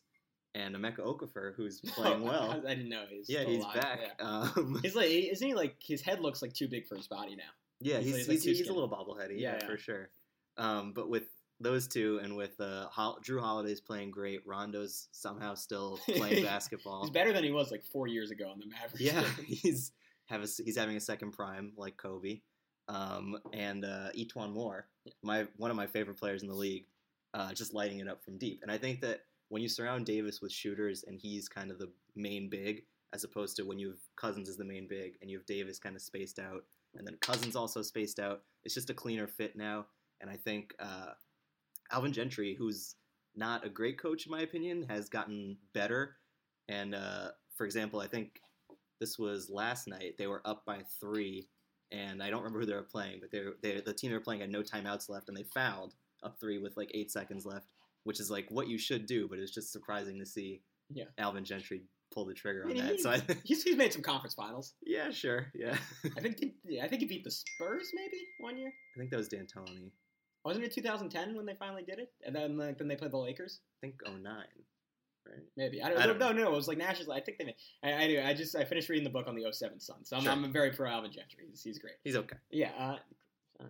and 0.54 0.74
Emeka 0.74 0.98
Okafor, 1.00 1.54
who's 1.56 1.80
playing 1.86 2.22
well, 2.22 2.62
I 2.66 2.74
didn't 2.74 2.88
know 2.88 3.04
he 3.08 3.18
was 3.18 3.28
yeah, 3.30 3.44
he's 3.44 3.62
alive. 3.62 3.80
back. 3.80 4.00
Yeah. 4.18 4.26
Um, 4.26 4.78
He's 4.82 4.94
like, 4.96 5.08
isn't 5.10 5.46
he 5.46 5.54
like 5.54 5.76
his 5.82 6.00
head 6.02 6.20
looks 6.20 6.40
like 6.42 6.52
too 6.54 6.68
big 6.68 6.86
for 6.86 6.96
his 6.96 7.06
body 7.08 7.36
now? 7.36 7.44
Yeah, 7.80 7.98
He's 7.98 8.06
he's 8.06 8.14
like- 8.28 8.32
he's, 8.36 8.44
he's 8.44 8.58
he's, 8.60 8.68
a 8.68 8.72
little 8.72 8.88
bobbleheady, 8.90 9.38
yeah, 9.38 9.52
Yeah, 9.52 9.58
yeah. 9.60 9.66
for 9.66 9.76
sure. 9.78 10.08
Um, 10.58 10.92
but 10.94 11.08
with 11.08 11.24
those 11.60 11.88
two 11.88 12.20
and 12.22 12.36
with 12.36 12.60
uh, 12.60 12.86
Hol- 12.88 13.18
Jrue 13.22 13.40
Holiday's 13.40 13.80
playing 13.80 14.10
great, 14.10 14.46
Rondo's 14.46 15.08
somehow 15.12 15.54
still 15.54 15.98
playing 16.16 16.44
basketball. 16.44 17.02
He's 17.02 17.10
better 17.10 17.32
than 17.32 17.44
he 17.44 17.50
was 17.50 17.70
like 17.70 17.84
four 17.84 18.06
years 18.06 18.30
ago 18.30 18.48
on 18.50 18.58
the 18.58 18.66
Mavericks. 18.66 19.00
Yeah, 19.00 19.24
he's 19.46 19.92
have 20.26 20.42
a, 20.42 20.48
he's 20.64 20.76
having 20.76 20.96
a 20.96 21.00
second 21.00 21.32
prime 21.32 21.72
like 21.76 21.96
Kobe, 21.96 22.40
um, 22.88 23.38
and 23.52 23.84
uh, 23.84 24.08
E'Twaun 24.16 24.52
Moore, 24.52 24.88
my 25.22 25.46
one 25.56 25.70
of 25.70 25.76
my 25.76 25.86
favorite 25.86 26.18
players 26.18 26.42
in 26.42 26.48
the 26.48 26.54
league, 26.54 26.86
uh, 27.34 27.52
just 27.52 27.74
lighting 27.74 28.00
it 28.00 28.08
up 28.08 28.22
from 28.22 28.38
deep. 28.38 28.60
And 28.62 28.70
I 28.70 28.78
think 28.78 29.00
that 29.00 29.20
when 29.48 29.62
you 29.62 29.68
surround 29.68 30.06
Davis 30.06 30.40
with 30.40 30.52
shooters 30.52 31.04
and 31.06 31.18
he's 31.18 31.48
kind 31.48 31.70
of 31.70 31.78
the 31.78 31.90
main 32.14 32.48
big, 32.48 32.82
as 33.12 33.24
opposed 33.24 33.56
to 33.56 33.62
when 33.62 33.78
you 33.78 33.88
have 33.88 33.98
Cousins 34.16 34.48
as 34.48 34.56
the 34.56 34.64
main 34.64 34.88
big 34.88 35.14
and 35.20 35.30
you 35.30 35.38
have 35.38 35.46
Davis 35.46 35.78
kind 35.78 35.96
of 35.96 36.02
spaced 36.02 36.38
out, 36.38 36.64
and 36.96 37.06
then 37.06 37.16
Cousins 37.20 37.56
also 37.56 37.82
spaced 37.82 38.18
out, 38.18 38.42
it's 38.64 38.74
just 38.74 38.90
a 38.90 38.94
cleaner 38.94 39.26
fit 39.26 39.56
now. 39.56 39.86
And 40.20 40.30
I 40.30 40.36
think 40.36 40.74
uh, 40.78 41.12
Alvin 41.92 42.12
Gentry, 42.12 42.54
who's 42.58 42.94
not 43.34 43.64
a 43.66 43.68
great 43.68 43.98
coach 44.00 44.26
in 44.26 44.32
my 44.32 44.40
opinion, 44.40 44.86
has 44.88 45.08
gotten 45.08 45.58
better. 45.74 46.16
And 46.68 46.94
uh, 46.94 47.28
for 47.56 47.64
example, 47.66 48.00
I 48.00 48.06
think 48.06 48.40
this 49.00 49.18
was 49.18 49.50
last 49.50 49.86
night. 49.88 50.14
They 50.18 50.26
were 50.26 50.40
up 50.44 50.64
by 50.64 50.80
three, 51.00 51.48
and 51.92 52.22
I 52.22 52.30
don't 52.30 52.40
remember 52.40 52.60
who 52.60 52.66
they 52.66 52.74
were 52.74 52.82
playing, 52.82 53.18
but 53.20 53.30
they 53.30 53.40
were, 53.40 53.56
they 53.62 53.80
the 53.80 53.92
team 53.92 54.10
they 54.10 54.16
were 54.16 54.22
playing 54.22 54.40
had 54.40 54.50
no 54.50 54.62
timeouts 54.62 55.08
left, 55.10 55.28
and 55.28 55.36
they 55.36 55.44
fouled 55.44 55.94
up 56.22 56.38
three 56.40 56.58
with 56.58 56.76
like 56.78 56.90
eight 56.94 57.10
seconds 57.12 57.44
left, 57.44 57.66
which 58.04 58.20
is 58.20 58.30
like 58.30 58.46
what 58.50 58.68
you 58.68 58.78
should 58.78 59.06
do. 59.06 59.28
But 59.28 59.38
it's 59.38 59.52
just 59.52 59.70
surprising 59.72 60.18
to 60.18 60.24
see 60.26 60.62
Yeah. 60.90 61.04
Alvin 61.18 61.44
Gentry 61.44 61.82
pull 62.12 62.24
the 62.24 62.32
trigger 62.34 62.62
I 62.64 62.70
on 62.70 62.74
mean, 62.74 62.84
that. 62.86 62.92
he's, 62.94 63.02
So 63.02 63.10
I, 63.10 63.20
he's, 63.44 63.62
he's 63.62 63.76
made 63.76 63.92
some 63.92 64.00
conference 64.02 64.32
finals. 64.34 64.72
yeah, 64.86 65.10
sure, 65.10 65.48
yeah. 65.54 65.76
I 66.16 66.20
think 66.20 66.38
he, 66.40 66.54
yeah, 66.64 66.84
I 66.84 66.88
think 66.88 67.02
he 67.02 67.06
beat 67.06 67.24
the 67.24 67.30
Spurs 67.30 67.90
maybe 67.94 68.22
one 68.40 68.56
year. 68.56 68.72
I 68.94 68.98
think 68.98 69.10
that 69.10 69.18
was 69.18 69.28
D'Antoni. 69.28 69.90
Wasn't 70.46 70.64
it 70.64 70.72
2010 70.72 71.34
when 71.36 71.44
they 71.44 71.54
finally 71.54 71.82
did 71.82 71.98
it? 71.98 72.12
And 72.24 72.34
then 72.34 72.56
like, 72.56 72.78
then 72.78 72.86
they 72.86 72.94
played 72.96 73.10
the 73.10 73.16
Lakers. 73.18 73.58
I 73.82 73.86
think 73.86 74.00
09, 74.06 74.22
right? 75.26 75.36
Maybe 75.56 75.82
I 75.82 75.88
don't, 75.88 75.98
I 75.98 76.06
don't 76.06 76.18
no, 76.20 76.30
no, 76.30 76.44
no. 76.44 76.52
It 76.52 76.56
was 76.56 76.68
like 76.68 76.78
National. 76.78 77.12
I 77.12 77.20
think 77.20 77.38
they. 77.38 77.44
Made, 77.46 77.56
I, 77.82 77.90
anyway, 77.90 78.22
I 78.22 78.32
just 78.32 78.54
I 78.54 78.64
finished 78.64 78.88
reading 78.88 79.02
the 79.04 79.10
book 79.10 79.26
on 79.26 79.34
the 79.34 79.44
07 79.50 79.80
Suns, 79.80 80.08
so 80.08 80.16
I'm, 80.16 80.22
Sure. 80.22 80.30
I'm 80.32 80.52
very 80.52 80.70
pro 80.70 80.88
Alvin 80.88 81.10
Gentry. 81.10 81.44
He's, 81.50 81.62
he's 81.64 81.78
great. 81.80 81.94
He's 82.04 82.14
okay. 82.16 82.36
Yeah. 82.50 82.70
Uh, 82.78 82.96
uh, 83.60 83.66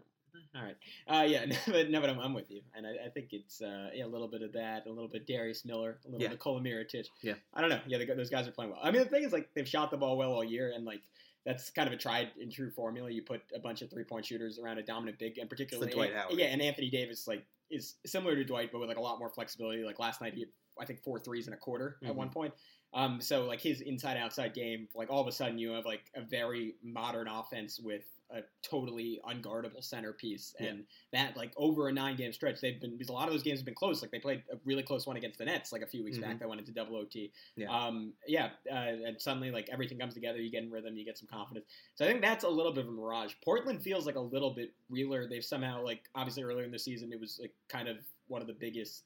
all 0.54 0.62
right. 0.64 0.76
Uh, 1.08 1.24
yeah. 1.26 1.46
No, 1.66 1.72
but, 1.72 1.90
no, 1.90 2.00
but 2.02 2.10
I'm, 2.10 2.20
I'm 2.20 2.34
with 2.34 2.50
you, 2.50 2.60
and 2.76 2.86
I, 2.86 3.06
I 3.06 3.08
think 3.08 3.28
it's 3.32 3.62
uh, 3.62 3.88
yeah, 3.94 4.04
a 4.04 4.06
little 4.06 4.28
bit 4.28 4.42
of 4.42 4.52
that, 4.52 4.86
a 4.86 4.90
little 4.90 5.08
bit 5.08 5.26
Darius 5.26 5.64
Miller, 5.64 5.98
a 6.04 6.08
little 6.08 6.20
Yeah. 6.20 6.28
bit 6.28 6.34
Nikola 6.34 6.60
Mirotic. 6.60 7.06
Yeah. 7.22 7.34
I 7.54 7.62
don't 7.62 7.70
know. 7.70 7.80
Yeah, 7.86 7.96
they, 7.96 8.04
those 8.04 8.28
guys 8.30 8.46
are 8.46 8.52
playing 8.52 8.72
well. 8.72 8.80
I 8.82 8.90
mean, 8.90 9.02
the 9.02 9.08
thing 9.08 9.24
is, 9.24 9.32
like, 9.32 9.48
they've 9.54 9.66
shot 9.66 9.90
the 9.90 9.96
ball 9.96 10.18
well 10.18 10.32
all 10.34 10.44
year, 10.44 10.72
and 10.76 10.84
like 10.84 11.00
that's 11.46 11.70
kind 11.70 11.86
of 11.86 11.94
a 11.94 11.96
tried 11.96 12.32
and 12.40 12.52
true 12.52 12.70
formula. 12.70 13.08
You 13.10 13.22
put 13.22 13.40
a 13.54 13.60
bunch 13.60 13.80
of 13.80 13.88
three 13.88 14.04
point 14.04 14.26
shooters 14.26 14.58
around 14.58 14.78
a 14.78 14.82
dominant 14.82 15.18
big, 15.18 15.38
and 15.38 15.48
particularly 15.48 15.92
Dwight 15.92 16.12
Howard. 16.14 16.34
Yeah, 16.38 16.46
and 16.46 16.60
Anthony 16.60 16.90
Davis 16.90 17.26
like 17.26 17.46
is 17.70 17.94
similar 18.04 18.34
to 18.34 18.44
Dwight, 18.44 18.70
but 18.72 18.80
with 18.80 18.88
like 18.88 18.98
a 18.98 19.00
lot 19.00 19.18
more 19.18 19.30
flexibility. 19.30 19.84
Like 19.84 19.98
last 19.98 20.20
night, 20.20 20.34
he 20.34 20.40
had 20.40 20.48
I 20.78 20.84
think 20.84 21.00
four 21.02 21.18
threes 21.18 21.46
in 21.46 21.54
a 21.54 21.56
quarter 21.56 21.96
at 22.02 22.10
Mhm. 22.12 22.16
one 22.16 22.28
point. 22.28 22.52
Um, 22.92 23.20
so 23.20 23.44
like 23.46 23.60
his 23.60 23.80
inside 23.80 24.16
outside 24.18 24.52
game, 24.52 24.88
like 24.94 25.08
all 25.08 25.20
of 25.22 25.26
a 25.26 25.32
sudden 25.32 25.56
you 25.58 25.70
have 25.70 25.86
like 25.86 26.10
a 26.14 26.20
very 26.20 26.74
modern 26.82 27.28
offense 27.28 27.80
with 27.80 28.04
a 28.30 28.40
totally 28.62 29.20
unguardable 29.28 29.82
centerpiece, 29.84 30.54
Yeah. 30.58 30.68
and 30.68 30.84
that 31.12 31.36
like 31.36 31.52
over 31.56 31.88
a 31.88 31.92
nine 31.92 32.16
game 32.16 32.32
stretch, 32.32 32.60
they've 32.60 32.80
been 32.80 32.92
because 32.92 33.08
a 33.08 33.12
lot 33.12 33.28
of 33.28 33.32
those 33.34 33.42
games 33.42 33.60
have 33.60 33.64
been 33.64 33.74
close. 33.74 34.02
Like 34.02 34.10
they 34.10 34.18
played 34.18 34.42
a 34.52 34.56
really 34.64 34.82
close 34.82 35.06
one 35.06 35.16
against 35.16 35.38
the 35.38 35.44
Nets 35.44 35.70
like 35.72 35.82
a 35.82 35.86
few 35.86 36.02
weeks 36.02 36.18
back 36.18 36.38
that 36.40 36.48
went 36.48 36.60
into 36.60 36.72
double 36.72 36.96
OT. 36.96 37.32
Yeah. 37.54 37.68
Um, 37.70 38.12
yeah, 38.26 38.50
uh, 38.70 38.74
and 39.06 39.20
suddenly 39.20 39.50
like 39.50 39.68
everything 39.70 39.98
comes 39.98 40.14
together. 40.14 40.38
You 40.40 40.50
get 40.50 40.64
in 40.64 40.70
rhythm, 40.70 40.96
you 40.96 41.04
get 41.04 41.16
some 41.18 41.28
confidence. 41.28 41.66
So 41.94 42.04
I 42.04 42.08
think 42.08 42.20
that's 42.20 42.44
a 42.44 42.48
little 42.48 42.72
bit 42.72 42.84
of 42.84 42.88
a 42.88 42.92
mirage. 42.92 43.32
Portland 43.44 43.80
feels 43.82 44.06
like 44.06 44.16
a 44.16 44.20
little 44.20 44.50
bit 44.54 44.72
realer. 44.90 45.28
They've 45.28 45.44
somehow 45.44 45.84
like 45.84 46.02
obviously 46.14 46.42
earlier 46.42 46.64
in 46.64 46.72
the 46.72 46.78
season 46.78 47.12
it 47.12 47.20
was 47.20 47.38
like 47.40 47.52
kind 47.68 47.88
of 47.88 47.98
one 48.28 48.40
of 48.40 48.48
the 48.48 48.54
biggest. 48.54 49.04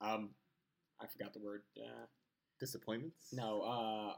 Um, 0.00 0.30
I 1.00 1.06
forgot 1.08 1.32
the 1.32 1.40
word. 1.40 1.62
Uh, 1.76 2.06
Disappointments? 2.60 3.32
no, 3.32 3.62
uh, 3.62 4.14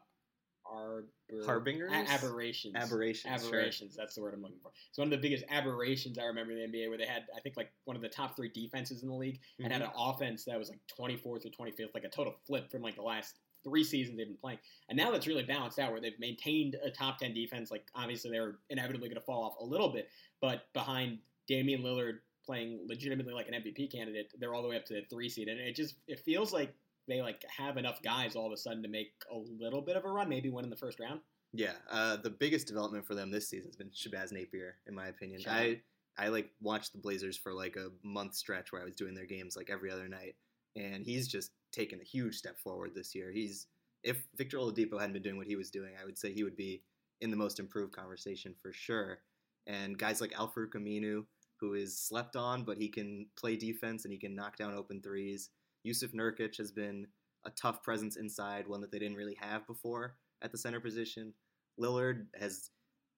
arbor- 0.71 1.09
Harbingers? 1.45 1.91
a- 1.93 2.11
aberrations. 2.11 2.75
Aberrations. 2.77 3.43
sure. 3.43 3.49
Aberrations. 3.49 3.97
That's 3.97 4.15
the 4.15 4.23
word 4.23 4.35
I'm 4.35 4.43
looking 4.43 4.59
for. 4.63 4.73
It's 4.89 4.99
one 4.99 5.07
of 5.07 5.11
the 5.11 5.19
biggest 5.19 5.45
aberrations 5.51 6.19
I 6.19 6.25
remember 6.25 6.53
in 6.53 6.59
the 6.59 6.79
NBA, 6.79 6.89
where 6.89 6.99
they 6.99 7.07
had, 7.07 7.27
I 7.37 7.41
think, 7.41 7.57
like 7.57 7.73
one 7.85 7.97
of 7.97 8.03
the 8.03 8.09
top 8.09 8.37
three 8.37 8.49
defenses 8.49 9.03
in 9.03 9.09
the 9.09 9.15
league, 9.15 9.41
and 9.59 9.73
had 9.73 9.83
Mhm. 9.83 9.87
an 9.87 9.93
offense 9.97 10.45
that 10.45 10.59
was 10.59 10.69
like 10.69 10.81
24th 10.89 11.45
or 11.47 11.51
25th, 11.51 11.95
like 11.95 12.05
a 12.05 12.09
total 12.09 12.35
flip 12.47 12.71
from 12.71 12.83
like 12.83 12.95
the 12.97 13.03
last 13.03 13.39
three 13.65 13.85
seasons 13.85 14.17
they've 14.17 14.27
been 14.27 14.37
playing. 14.37 14.59
And 14.89 14.97
now 14.99 15.11
that's 15.13 15.27
really 15.29 15.45
balanced 15.45 15.79
out, 15.79 15.93
where 15.93 16.01
they've 16.01 16.19
maintained 16.19 16.75
a 16.83 16.91
top 16.91 17.19
10 17.19 17.33
defense. 17.33 17.71
Like 17.71 17.89
obviously 17.95 18.31
they're 18.31 18.59
inevitably 18.71 19.09
going 19.09 19.21
to 19.21 19.25
fall 19.25 19.45
off 19.45 19.57
a 19.61 19.65
little 19.65 19.89
bit, 19.91 20.11
but 20.41 20.73
behind 20.73 21.21
Damian 21.47 21.83
Lillard 21.83 22.21
playing 22.45 22.85
legitimately 22.89 23.33
like 23.33 23.47
an 23.47 23.55
MVP 23.55 23.87
candidate, 23.93 24.33
they're 24.41 24.53
all 24.53 24.63
the 24.63 24.69
way 24.69 24.77
up 24.77 24.85
to 24.87 24.95
the 24.95 25.03
three 25.03 25.29
seed, 25.29 25.47
and 25.49 25.61
it 25.61 25.77
just 25.77 25.95
it 26.09 26.19
feels 26.19 26.53
like 26.53 26.75
they 27.09 27.21
like 27.21 27.45
have 27.57 27.77
enough 27.77 28.03
guys 28.03 28.37
all 28.37 28.47
of 28.47 28.53
a 28.53 28.57
sudden 28.57 28.83
to 28.83 28.89
make 28.89 29.13
a 29.31 29.37
little 29.37 29.83
bit 29.83 29.97
of 29.97 30.05
a 30.05 30.11
run, 30.11 30.29
maybe 30.29 30.51
win 30.51 30.65
in 30.65 30.71
the 30.71 30.77
first 30.77 31.01
round. 31.01 31.21
Yeah, 31.53 31.73
uh, 31.91 32.17
the 32.17 32.31
biggest 32.31 32.67
development 32.67 33.07
for 33.07 33.15
them 33.15 33.31
this 33.31 33.49
season 33.49 33.69
has 33.69 33.77
been 33.77 33.91
Shabazz 33.91 34.33
Napier, 34.33 34.77
in 34.87 34.95
my 34.95 35.09
opinion. 35.09 35.41
Shout 35.41 35.55
I 35.55 35.81
I 36.19 36.29
like 36.29 36.51
watched 36.61 36.93
the 36.93 36.99
Blazers 36.99 37.37
for 37.37 37.53
like 37.53 37.77
a 37.77 37.91
month 38.03 38.35
stretch 38.35 38.73
where 38.73 38.83
I 38.83 38.85
was 38.85 38.95
doing 38.95 39.15
their 39.15 39.27
games 39.27 39.57
like 39.57 39.71
every 39.71 39.91
other 39.91 40.09
night, 40.09 40.37
and 40.77 41.05
he's 41.05 41.29
just 41.29 41.51
taken 41.73 42.01
a 42.01 42.05
huge 42.05 42.37
step 42.37 42.59
forward 42.59 42.93
this 42.95 43.15
year. 43.15 43.33
He's 43.33 43.67
if 44.03 44.27
Victor 44.37 44.59
Oladipo 44.59 44.99
hadn't 44.99 45.13
been 45.13 45.23
doing 45.23 45.37
what 45.37 45.47
he 45.47 45.57
was 45.57 45.71
doing, 45.71 45.93
I 46.01 46.05
would 46.05 46.19
say 46.19 46.33
he 46.33 46.45
would 46.45 46.57
be 46.57 46.83
in 47.21 47.31
the 47.31 47.37
most 47.37 47.61
improved 47.61 47.95
conversation 47.95 48.55
for 48.61 48.73
sure. 48.73 49.19
And 49.67 49.97
guys 49.97 50.21
like 50.21 50.33
Alfred 50.37 50.71
Aminu, 50.73 51.25
who 51.61 51.75
is 51.75 51.97
slept 51.97 52.35
on, 52.35 52.65
but 52.65 52.79
he 52.79 52.89
can 52.89 53.27
play 53.39 53.57
defense 53.57 54.05
and 54.05 54.13
he 54.13 54.19
can 54.19 54.35
knock 54.35 54.57
down 54.57 54.75
open 54.75 55.01
threes. 55.01 55.51
Jusuf 55.87 56.13
Nurkic 56.15 56.57
has 56.59 56.71
been 56.73 57.07
a 57.45 57.51
tough 57.51 57.83
presence 57.83 58.17
inside, 58.17 58.67
one 58.69 58.81
that 58.81 58.91
they 58.93 58.99
didn't 58.99 59.17
really 59.17 59.37
have 59.41 59.67
before 59.67 60.17
at 60.43 60.53
the 60.53 60.59
center 60.59 60.81
position. 60.81 61.33
Lillard 61.81 62.27
has 62.39 62.71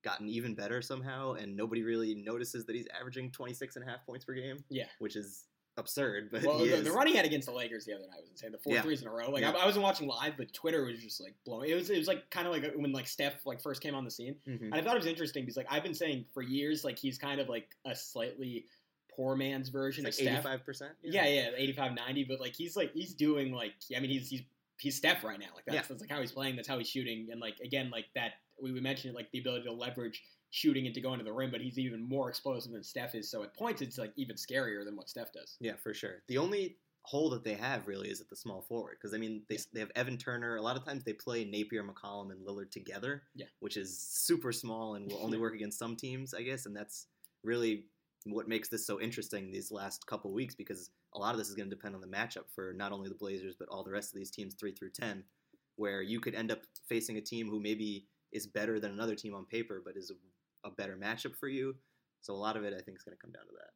gotten 0.02 0.28
even 0.28 0.54
better 0.54 0.80
somehow, 0.82 1.32
and 1.34 1.56
nobody 1.56 1.82
really 1.82 2.14
notices 2.14 2.64
that 2.66 2.74
he's 2.76 2.86
averaging 2.98 3.30
26 3.30 3.76
and 3.76 3.86
a 3.86 3.90
half 3.90 4.04
points 4.06 4.24
per 4.24 4.34
game, 4.34 4.62
Yeah. 4.70 4.84
which 4.98 5.16
is 5.16 5.44
absurd. 5.76 6.28
But 6.30 6.42
Well, 6.44 6.58
he 6.60 6.68
the, 6.68 6.82
the 6.82 6.92
run 6.92 7.06
he 7.08 7.16
had 7.16 7.24
against 7.26 7.46
the 7.48 7.52
Lakers 7.52 7.84
the 7.84 7.94
other 7.94 8.06
night 8.06 8.20
was 8.20 8.30
insane. 8.30 8.52
The 8.52 8.58
four 8.58 8.74
Yeah. 8.74 8.82
threes 8.82 9.02
in 9.02 9.08
a 9.08 9.10
row. 9.10 9.30
Like 9.30 9.42
Yeah. 9.42 9.50
I, 9.50 9.62
I 9.62 9.66
wasn't 9.66 9.82
watching 9.82 10.06
live, 10.06 10.36
but 10.36 10.52
Twitter 10.54 10.84
was 10.84 11.00
just 11.00 11.20
like 11.20 11.34
blowing. 11.44 11.68
It 11.70 11.74
was 11.74 11.90
it 11.90 11.98
was 11.98 12.06
like 12.06 12.30
kind 12.30 12.46
of 12.46 12.52
like 12.52 12.72
when 12.76 12.92
like 12.92 13.08
Steph 13.08 13.44
like 13.44 13.60
first 13.60 13.80
came 13.82 13.94
on 13.94 14.04
the 14.04 14.10
scene, 14.10 14.36
Mhm. 14.46 14.66
and 14.66 14.74
I 14.74 14.82
thought 14.82 14.94
it 14.94 14.98
was 15.00 15.06
interesting 15.06 15.42
because 15.42 15.56
like 15.56 15.66
I've 15.68 15.82
been 15.82 15.94
saying 15.94 16.26
for 16.32 16.42
years 16.42 16.84
like 16.84 16.96
he's 16.98 17.18
kind 17.18 17.40
of 17.40 17.48
like 17.48 17.74
a 17.86 17.94
slightly 17.96 18.66
poor 19.16 19.36
man's 19.36 19.68
version 19.68 20.06
It's 20.06 20.18
of 20.20 20.26
like 20.26 20.42
Steph. 20.42 20.66
85%. 20.66 20.90
Yeah, 21.02 21.26
yeah, 21.26 21.48
85, 21.56 21.92
90, 21.94 22.24
but 22.24 22.40
like 22.40 22.54
he's 22.54 22.76
like 22.76 22.92
he's 22.92 23.14
doing 23.14 23.52
like 23.52 23.72
I 23.96 24.00
mean 24.00 24.10
he's 24.10 24.28
he's 24.28 24.42
he's 24.78 24.96
Steph 24.96 25.22
right 25.24 25.38
now. 25.38 25.46
Like 25.54 25.64
that's, 25.66 25.74
Yeah. 25.76 25.82
that's 25.88 26.00
like 26.00 26.10
how 26.10 26.20
he's 26.20 26.32
playing. 26.32 26.56
That's 26.56 26.68
how 26.68 26.78
he's 26.78 26.88
shooting. 26.88 27.28
And 27.30 27.40
like 27.40 27.58
again 27.64 27.90
like 27.90 28.06
that 28.14 28.32
we, 28.60 28.72
we 28.72 28.80
mentioned 28.80 29.14
like 29.14 29.30
the 29.32 29.38
ability 29.40 29.64
to 29.64 29.72
leverage 29.72 30.22
shooting 30.50 30.86
and 30.86 30.94
to 30.94 31.00
go 31.00 31.12
into 31.12 31.24
the 31.24 31.32
rim, 31.32 31.50
but 31.50 31.60
he's 31.60 31.78
even 31.78 32.00
more 32.08 32.28
explosive 32.28 32.72
than 32.72 32.82
Steph 32.84 33.14
is. 33.14 33.30
So 33.30 33.42
at 33.42 33.54
points 33.54 33.82
it's 33.82 33.98
like 33.98 34.12
even 34.16 34.36
scarier 34.36 34.84
than 34.84 34.96
what 34.96 35.08
Steph 35.08 35.32
does. 35.32 35.56
Yeah, 35.60 35.74
for 35.82 35.92
sure. 35.94 36.22
The 36.28 36.38
only 36.38 36.76
hole 37.02 37.28
that 37.28 37.44
they 37.44 37.52
have 37.52 37.86
really 37.86 38.08
is 38.08 38.20
at 38.22 38.30
the 38.30 38.36
small 38.36 38.62
forward 38.62 38.96
because 38.98 39.12
I 39.14 39.18
mean 39.18 39.42
they, 39.48 39.58
they 39.74 39.80
have 39.80 39.90
Evan 39.94 40.16
Turner. 40.16 40.56
A 40.56 40.62
lot 40.62 40.76
of 40.76 40.84
times 40.84 41.04
they 41.04 41.12
play 41.12 41.44
Napier, 41.44 41.84
McCollum, 41.84 42.30
and 42.30 42.46
Lillard 42.46 42.70
together, 42.70 43.22
Yeah. 43.34 43.46
which 43.60 43.76
is 43.76 43.98
super 43.98 44.52
small 44.52 44.94
and 44.94 45.10
will 45.10 45.22
only 45.22 45.38
work 45.44 45.54
against 45.54 45.78
some 45.78 45.96
teams, 45.96 46.32
I 46.34 46.42
guess. 46.42 46.66
And 46.66 46.74
that's 46.76 47.06
really 47.42 47.84
what 48.26 48.48
makes 48.48 48.68
this 48.68 48.86
so 48.86 49.00
interesting 49.00 49.50
these 49.50 49.70
last 49.70 50.06
couple 50.06 50.32
weeks 50.32 50.54
because 50.54 50.90
a 51.14 51.18
lot 51.18 51.32
of 51.32 51.38
this 51.38 51.48
is 51.48 51.54
going 51.54 51.68
to 51.68 51.74
depend 51.74 51.94
on 51.94 52.00
the 52.00 52.06
matchup 52.06 52.44
for 52.54 52.72
not 52.72 52.92
only 52.92 53.08
the 53.08 53.14
Blazers 53.14 53.54
but 53.58 53.68
all 53.68 53.84
the 53.84 53.90
rest 53.90 54.12
of 54.12 54.18
these 54.18 54.30
teams 54.30 54.54
three 54.54 54.72
through 54.72 54.90
ten, 54.90 55.22
where 55.76 56.02
you 56.02 56.20
could 56.20 56.34
end 56.34 56.50
up 56.50 56.60
facing 56.88 57.18
a 57.18 57.20
team 57.20 57.48
who 57.48 57.60
maybe 57.60 58.06
is 58.32 58.46
better 58.46 58.80
than 58.80 58.92
another 58.92 59.14
team 59.14 59.34
on 59.34 59.44
paper 59.44 59.82
but 59.84 59.96
is 59.96 60.10
a, 60.10 60.68
a 60.68 60.70
better 60.72 60.96
matchup 60.96 61.36
for 61.36 61.48
you. 61.48 61.74
So 62.22 62.32
a 62.32 62.36
lot 62.36 62.56
of 62.56 62.64
it 62.64 62.72
I 62.72 62.80
think 62.82 62.98
is 62.98 63.04
going 63.04 63.16
to 63.16 63.20
come 63.20 63.32
down 63.32 63.46
to 63.46 63.52
that. 63.58 63.70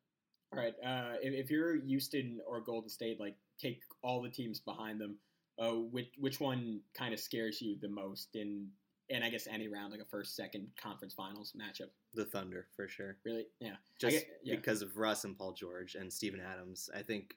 All 0.51 0.59
right. 0.59 0.75
Uh, 0.85 1.17
if, 1.23 1.45
if 1.45 1.51
you're 1.51 1.81
Houston 1.83 2.39
or 2.47 2.61
Golden 2.61 2.89
State, 2.89 3.21
like 3.21 3.37
take 3.61 3.83
all 4.03 4.23
the 4.23 4.31
teams 4.31 4.61
behind 4.61 5.01
them. 5.01 5.17
Uh, 5.61 5.73
which 5.73 6.13
which 6.19 6.39
one 6.39 6.81
kind 6.97 7.13
of 7.13 7.19
scares 7.19 7.61
you 7.61 7.77
the 7.83 7.89
most 7.89 8.29
in 8.37 8.69
and 9.11 9.25
I 9.25 9.31
guess 9.31 9.47
any 9.47 9.69
round 9.69 9.93
like 9.93 10.01
a 10.01 10.05
first 10.05 10.37
second 10.37 10.69
conference 10.81 11.15
finals 11.15 11.53
matchup? 11.57 11.89
The 12.15 12.25
Thunder 12.25 12.67
for 12.77 12.89
sure. 12.89 13.17
Really? 13.25 13.47
Yeah. 13.61 13.77
just 13.99 14.17
get- 14.17 14.41
yeah. 14.43 14.57
because 14.57 14.83
of 14.83 14.97
Russ 14.97 15.25
and 15.25 15.37
Paul 15.37 15.53
George 15.53 15.95
and 15.95 16.13
Steven 16.13 16.41
Adams. 16.41 16.91
I 16.95 17.03
think 17.03 17.35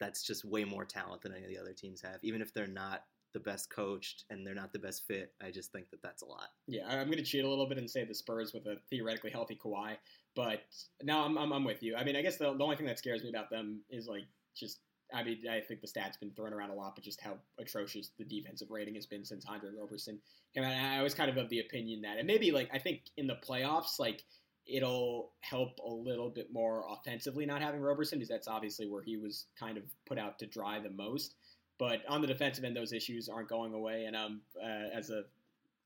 that's 0.00 0.22
just 0.22 0.44
way 0.44 0.64
more 0.64 0.84
talent 0.84 1.22
than 1.22 1.32
any 1.32 1.42
of 1.44 1.50
the 1.50 1.58
other 1.58 1.72
teams 1.72 2.00
have. 2.02 2.18
Even 2.22 2.40
if 2.40 2.54
they're 2.54 2.66
not 2.66 3.04
the 3.34 3.40
best 3.40 3.68
coached 3.68 4.24
and 4.30 4.46
they're 4.46 4.54
not 4.54 4.72
the 4.72 4.78
best 4.78 5.06
fit, 5.06 5.32
I 5.42 5.50
just 5.50 5.72
think 5.72 5.90
that 5.90 6.02
that's 6.02 6.22
a 6.22 6.26
lot. 6.26 6.48
Yeah, 6.66 6.86
I'm 6.88 7.06
going 7.06 7.18
to 7.18 7.24
cheat 7.24 7.44
a 7.44 7.48
little 7.48 7.66
bit 7.68 7.78
and 7.78 7.90
say 7.90 8.04
the 8.04 8.14
Spurs 8.14 8.54
with 8.54 8.66
a 8.66 8.76
theoretically 8.88 9.30
healthy 9.30 9.58
Kawhi, 9.62 9.96
but 10.34 10.62
no, 11.02 11.20
I'm, 11.24 11.36
I'm, 11.36 11.52
I'm 11.52 11.64
with 11.64 11.82
you. 11.82 11.96
I 11.96 12.04
mean, 12.04 12.16
I 12.16 12.22
guess 12.22 12.36
the, 12.36 12.54
the 12.54 12.62
only 12.62 12.76
thing 12.76 12.86
that 12.86 12.98
scares 12.98 13.22
me 13.22 13.28
about 13.30 13.50
them 13.50 13.80
is 13.90 14.06
like 14.06 14.24
just. 14.56 14.80
I 15.12 15.22
mean, 15.22 15.38
I 15.50 15.60
think 15.60 15.80
the 15.80 15.86
stats 15.86 16.20
been 16.20 16.32
thrown 16.32 16.52
around 16.52 16.70
a 16.70 16.74
lot, 16.74 16.94
but 16.94 17.04
just 17.04 17.20
how 17.20 17.38
atrocious 17.58 18.10
the 18.18 18.24
defensive 18.24 18.70
rating 18.70 18.94
has 18.96 19.06
been 19.06 19.24
since 19.24 19.46
Andre 19.46 19.70
Roberson 19.78 20.18
came 20.54 20.64
out. 20.64 20.72
I 20.72 21.02
was 21.02 21.14
kind 21.14 21.30
of 21.30 21.36
of 21.36 21.48
the 21.48 21.60
opinion 21.60 22.02
that, 22.02 22.18
and 22.18 22.26
maybe 22.26 22.50
like 22.50 22.68
I 22.72 22.78
think 22.78 23.02
in 23.16 23.26
the 23.26 23.36
playoffs, 23.36 23.98
like 23.98 24.22
it'll 24.66 25.32
help 25.40 25.78
a 25.84 25.90
little 25.90 26.28
bit 26.28 26.52
more 26.52 26.84
offensively 26.90 27.46
not 27.46 27.62
having 27.62 27.80
Roberson, 27.80 28.18
because 28.18 28.28
that's 28.28 28.48
obviously 28.48 28.86
where 28.86 29.02
he 29.02 29.16
was 29.16 29.46
kind 29.58 29.78
of 29.78 29.84
put 30.06 30.18
out 30.18 30.38
to 30.40 30.46
dry 30.46 30.78
the 30.78 30.90
most. 30.90 31.34
But 31.78 32.00
on 32.08 32.20
the 32.20 32.26
defensive 32.26 32.64
end, 32.64 32.76
those 32.76 32.92
issues 32.92 33.28
aren't 33.28 33.48
going 33.48 33.72
away. 33.72 34.04
And 34.04 34.16
um, 34.16 34.40
uh, 34.62 34.96
as 34.96 35.10
a 35.10 35.22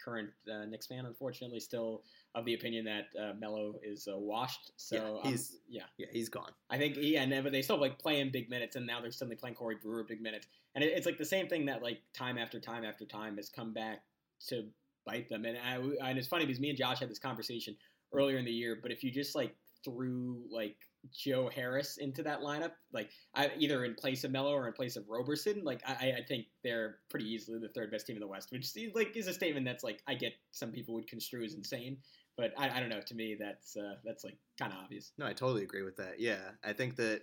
current 0.02 0.30
uh, 0.52 0.64
Knicks 0.64 0.86
fan, 0.86 1.06
unfortunately, 1.06 1.60
still 1.60 2.02
of 2.34 2.44
the 2.44 2.54
opinion 2.54 2.84
that 2.84 3.06
uh, 3.20 3.32
Melo 3.38 3.74
is 3.82 4.08
uh, 4.12 4.16
washed. 4.16 4.72
So 4.76 4.96
Yeah, 4.96 5.02
um, 5.02 5.30
he's- 5.30 5.56
yeah, 5.68 5.84
Yeah, 5.98 6.06
he's 6.10 6.28
gone. 6.28 6.52
I 6.70 6.78
think 6.78 6.96
yeah, 6.98 7.22
and 7.22 7.44
but 7.44 7.52
they 7.52 7.62
still 7.62 7.78
like 7.80 7.98
playing 7.98 8.30
big 8.30 8.50
minutes, 8.50 8.76
and 8.76 8.86
now 8.86 9.00
they're 9.00 9.10
suddenly 9.12 9.36
playing 9.36 9.54
Corey 9.54 9.76
Brewer 9.82 10.04
big 10.04 10.20
minutes, 10.20 10.46
and 10.74 10.82
it, 10.84 10.88
it's 10.96 11.06
like 11.06 11.18
the 11.18 11.24
same 11.24 11.48
thing 11.48 11.66
that 11.66 11.82
like 11.82 12.00
time 12.12 12.38
after 12.38 12.58
time 12.60 12.84
after 12.84 13.04
time 13.04 13.36
has 13.36 13.48
come 13.48 13.72
back 13.72 14.02
to 14.48 14.66
bite 15.06 15.28
them. 15.28 15.44
And 15.44 15.58
I, 15.58 15.76
and 16.08 16.18
it's 16.18 16.28
funny 16.28 16.46
because 16.46 16.60
me 16.60 16.68
and 16.70 16.78
Josh 16.78 17.00
had 17.00 17.10
this 17.10 17.18
conversation 17.18 17.76
earlier 18.12 18.38
in 18.38 18.44
the 18.44 18.52
year, 18.52 18.78
but 18.80 18.90
if 18.92 19.02
you 19.02 19.10
just 19.10 19.34
like 19.34 19.54
threw 19.84 20.42
like 20.50 20.76
Joe 21.10 21.50
Harris 21.52 21.96
into 21.96 22.22
that 22.22 22.40
lineup, 22.40 22.72
like 22.92 23.10
I, 23.34 23.50
either 23.58 23.84
in 23.84 23.94
place 23.94 24.24
of 24.24 24.30
Melo 24.30 24.52
or 24.52 24.66
in 24.66 24.72
place 24.72 24.96
of 24.96 25.08
Roberson, 25.08 25.62
like 25.64 25.80
I, 25.86 26.14
I 26.18 26.24
think 26.26 26.46
they're 26.62 26.98
pretty 27.10 27.26
easily 27.26 27.58
the 27.58 27.68
third 27.68 27.90
best 27.90 28.06
team 28.06 28.16
in 28.16 28.20
the 28.20 28.26
West, 28.26 28.52
which 28.52 28.64
is, 28.64 28.94
like 28.94 29.16
is 29.16 29.26
a 29.26 29.32
statement 29.32 29.66
that's 29.66 29.82
like 29.82 30.00
I 30.06 30.14
get 30.14 30.32
some 30.52 30.70
people 30.70 30.94
would 30.94 31.08
construe 31.08 31.44
as 31.44 31.54
insane, 31.54 31.98
but 32.36 32.52
I, 32.56 32.70
I 32.70 32.80
don't 32.80 32.88
know. 32.88 33.00
To 33.00 33.14
me, 33.14 33.36
that's 33.38 33.76
uh, 33.76 33.96
that's 34.04 34.24
like 34.24 34.36
kind 34.58 34.72
of 34.72 34.78
obvious. 34.78 35.12
No, 35.18 35.26
I 35.26 35.32
totally 35.32 35.64
agree 35.64 35.82
with 35.82 35.96
that. 35.96 36.20
Yeah, 36.20 36.40
I 36.64 36.72
think 36.72 36.96
that 36.96 37.22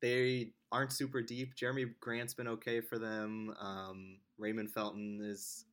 they 0.00 0.52
aren't 0.72 0.92
super 0.92 1.22
deep. 1.22 1.54
Jerami 1.56 1.92
Grant's 2.00 2.34
been 2.34 2.48
okay 2.48 2.80
for 2.80 2.98
them. 2.98 3.54
Um, 3.60 4.18
Raymond 4.38 4.70
Felton 4.70 5.20
is 5.22 5.64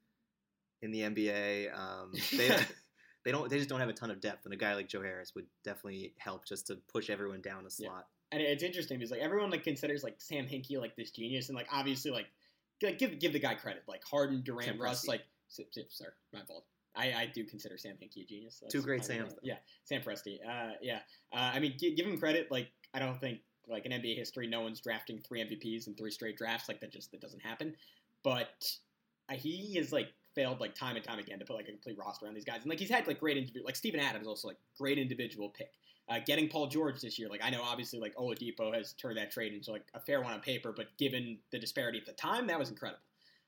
in 0.81 0.91
the 0.91 1.01
NBA. 1.01 1.73
Um, 1.77 2.11
they 2.35 2.49
they 3.27 3.33
don't 3.33 3.49
they 3.49 3.57
just 3.57 3.67
don't 3.67 3.81
have 3.81 3.89
a 3.89 3.93
ton 3.93 4.09
of 4.09 4.21
depth, 4.21 4.45
and 4.45 4.53
a 4.53 4.57
guy 4.57 4.73
like 4.73 4.87
Joe 4.87 5.01
Harris 5.01 5.35
would 5.35 5.47
definitely 5.65 6.13
help 6.17 6.45
just 6.45 6.67
to 6.67 6.77
push 6.91 7.09
everyone 7.09 7.41
down 7.41 7.59
a 7.59 7.63
Yeah. 7.77 7.89
slot. 7.89 8.07
and 8.31 8.41
it's 8.41 8.63
interesting 8.63 8.97
because 8.97 9.11
like 9.11 9.19
everyone 9.19 9.49
like 9.51 9.63
considers 9.65 10.01
like 10.01 10.15
Sam 10.21 10.45
Hinkie 10.47 10.79
like 10.79 10.95
this 10.95 11.11
genius, 11.11 11.49
and 11.49 11.57
like 11.57 11.67
obviously 11.71 12.11
like 12.11 12.27
like, 12.81 12.97
give 12.99 13.19
give 13.19 13.33
the 13.33 13.39
guy 13.39 13.55
credit. 13.55 13.83
Like 13.85 14.01
Harden, 14.05 14.43
Durant, 14.43 14.63
Sam 14.65 14.81
Russ, 14.81 15.03
Presti. 15.05 15.07
like 15.09 15.21
sorry, 15.89 16.11
my 16.33 16.39
fault. 16.47 16.63
I, 16.95 17.13
I 17.13 17.31
do 17.33 17.43
consider 17.43 17.77
Sam 17.77 17.95
Hinkie 18.01 18.23
a 18.23 18.25
genius. 18.25 18.59
That's 18.61 18.73
Two 18.73 18.81
great 18.81 19.03
Sams, 19.05 19.33
though. 19.33 19.39
Yeah, 19.43 19.57
Sam 19.83 20.01
Presti. 20.01 20.37
Uh, 20.47 20.71
yeah, 20.81 20.99
uh, 21.33 21.51
I 21.53 21.59
mean, 21.59 21.73
gi- 21.77 21.95
give 21.95 22.07
him 22.07 22.17
credit. 22.17 22.49
Like 22.49 22.69
I 22.93 22.99
don't 22.99 23.19
think 23.19 23.39
like 23.67 23.85
in 23.85 23.91
NBA 23.91 24.15
history, 24.15 24.47
no 24.47 24.61
one's 24.61 24.79
drafting 24.79 25.19
three 25.19 25.41
MVPs 25.43 25.87
in 25.87 25.95
three 25.95 26.11
straight 26.11 26.37
drafts. 26.37 26.69
Like 26.69 26.79
that 26.79 26.91
just 26.91 27.11
that 27.11 27.19
doesn't 27.21 27.41
happen. 27.41 27.75
But 28.23 28.71
uh, 29.29 29.35
he 29.35 29.77
is 29.77 29.91
like 29.91 30.07
failed 30.37 30.59
like 30.59 30.75
time 30.75 30.95
and 30.95 31.03
time 31.03 31.17
again 31.17 31.39
to 31.39 31.45
put 31.45 31.55
like 31.55 31.67
a 31.67 31.71
complete 31.71 31.97
roster 31.97 32.27
on 32.27 32.33
these 32.35 32.45
guys. 32.45 32.61
And 32.61 32.69
like 32.69 32.79
he's 32.79 32.91
had 32.91 33.07
like 33.07 33.19
great 33.19 33.37
individual, 33.37 33.65
like 33.65 33.75
Steven 33.75 33.99
Adams 33.99 34.27
also 34.27 34.47
like 34.47 34.57
great 34.77 34.99
individual 34.99 35.49
pick. 35.49 35.71
Uh, 36.07 36.19
getting 36.25 36.47
Paul 36.47 36.67
George 36.67 37.01
this 37.01 37.19
year, 37.19 37.27
like 37.27 37.41
I 37.43 37.49
know 37.49 37.61
obviously 37.63 37.99
like 37.99 38.15
Oladipo 38.15 38.73
has 38.73 38.93
turned 38.93 39.17
that 39.17 39.31
trade 39.31 39.53
into 39.53 39.71
like 39.71 39.83
a 39.95 39.99
fair 39.99 40.21
one 40.21 40.31
on 40.31 40.39
paper, 40.39 40.71
but 40.71 40.85
given 40.97 41.39
the 41.51 41.59
disparity 41.59 41.97
at 41.97 42.05
the 42.05 42.13
time, 42.13 42.47
that 42.47 42.59
was 42.59 42.69
incredible. 42.69 43.01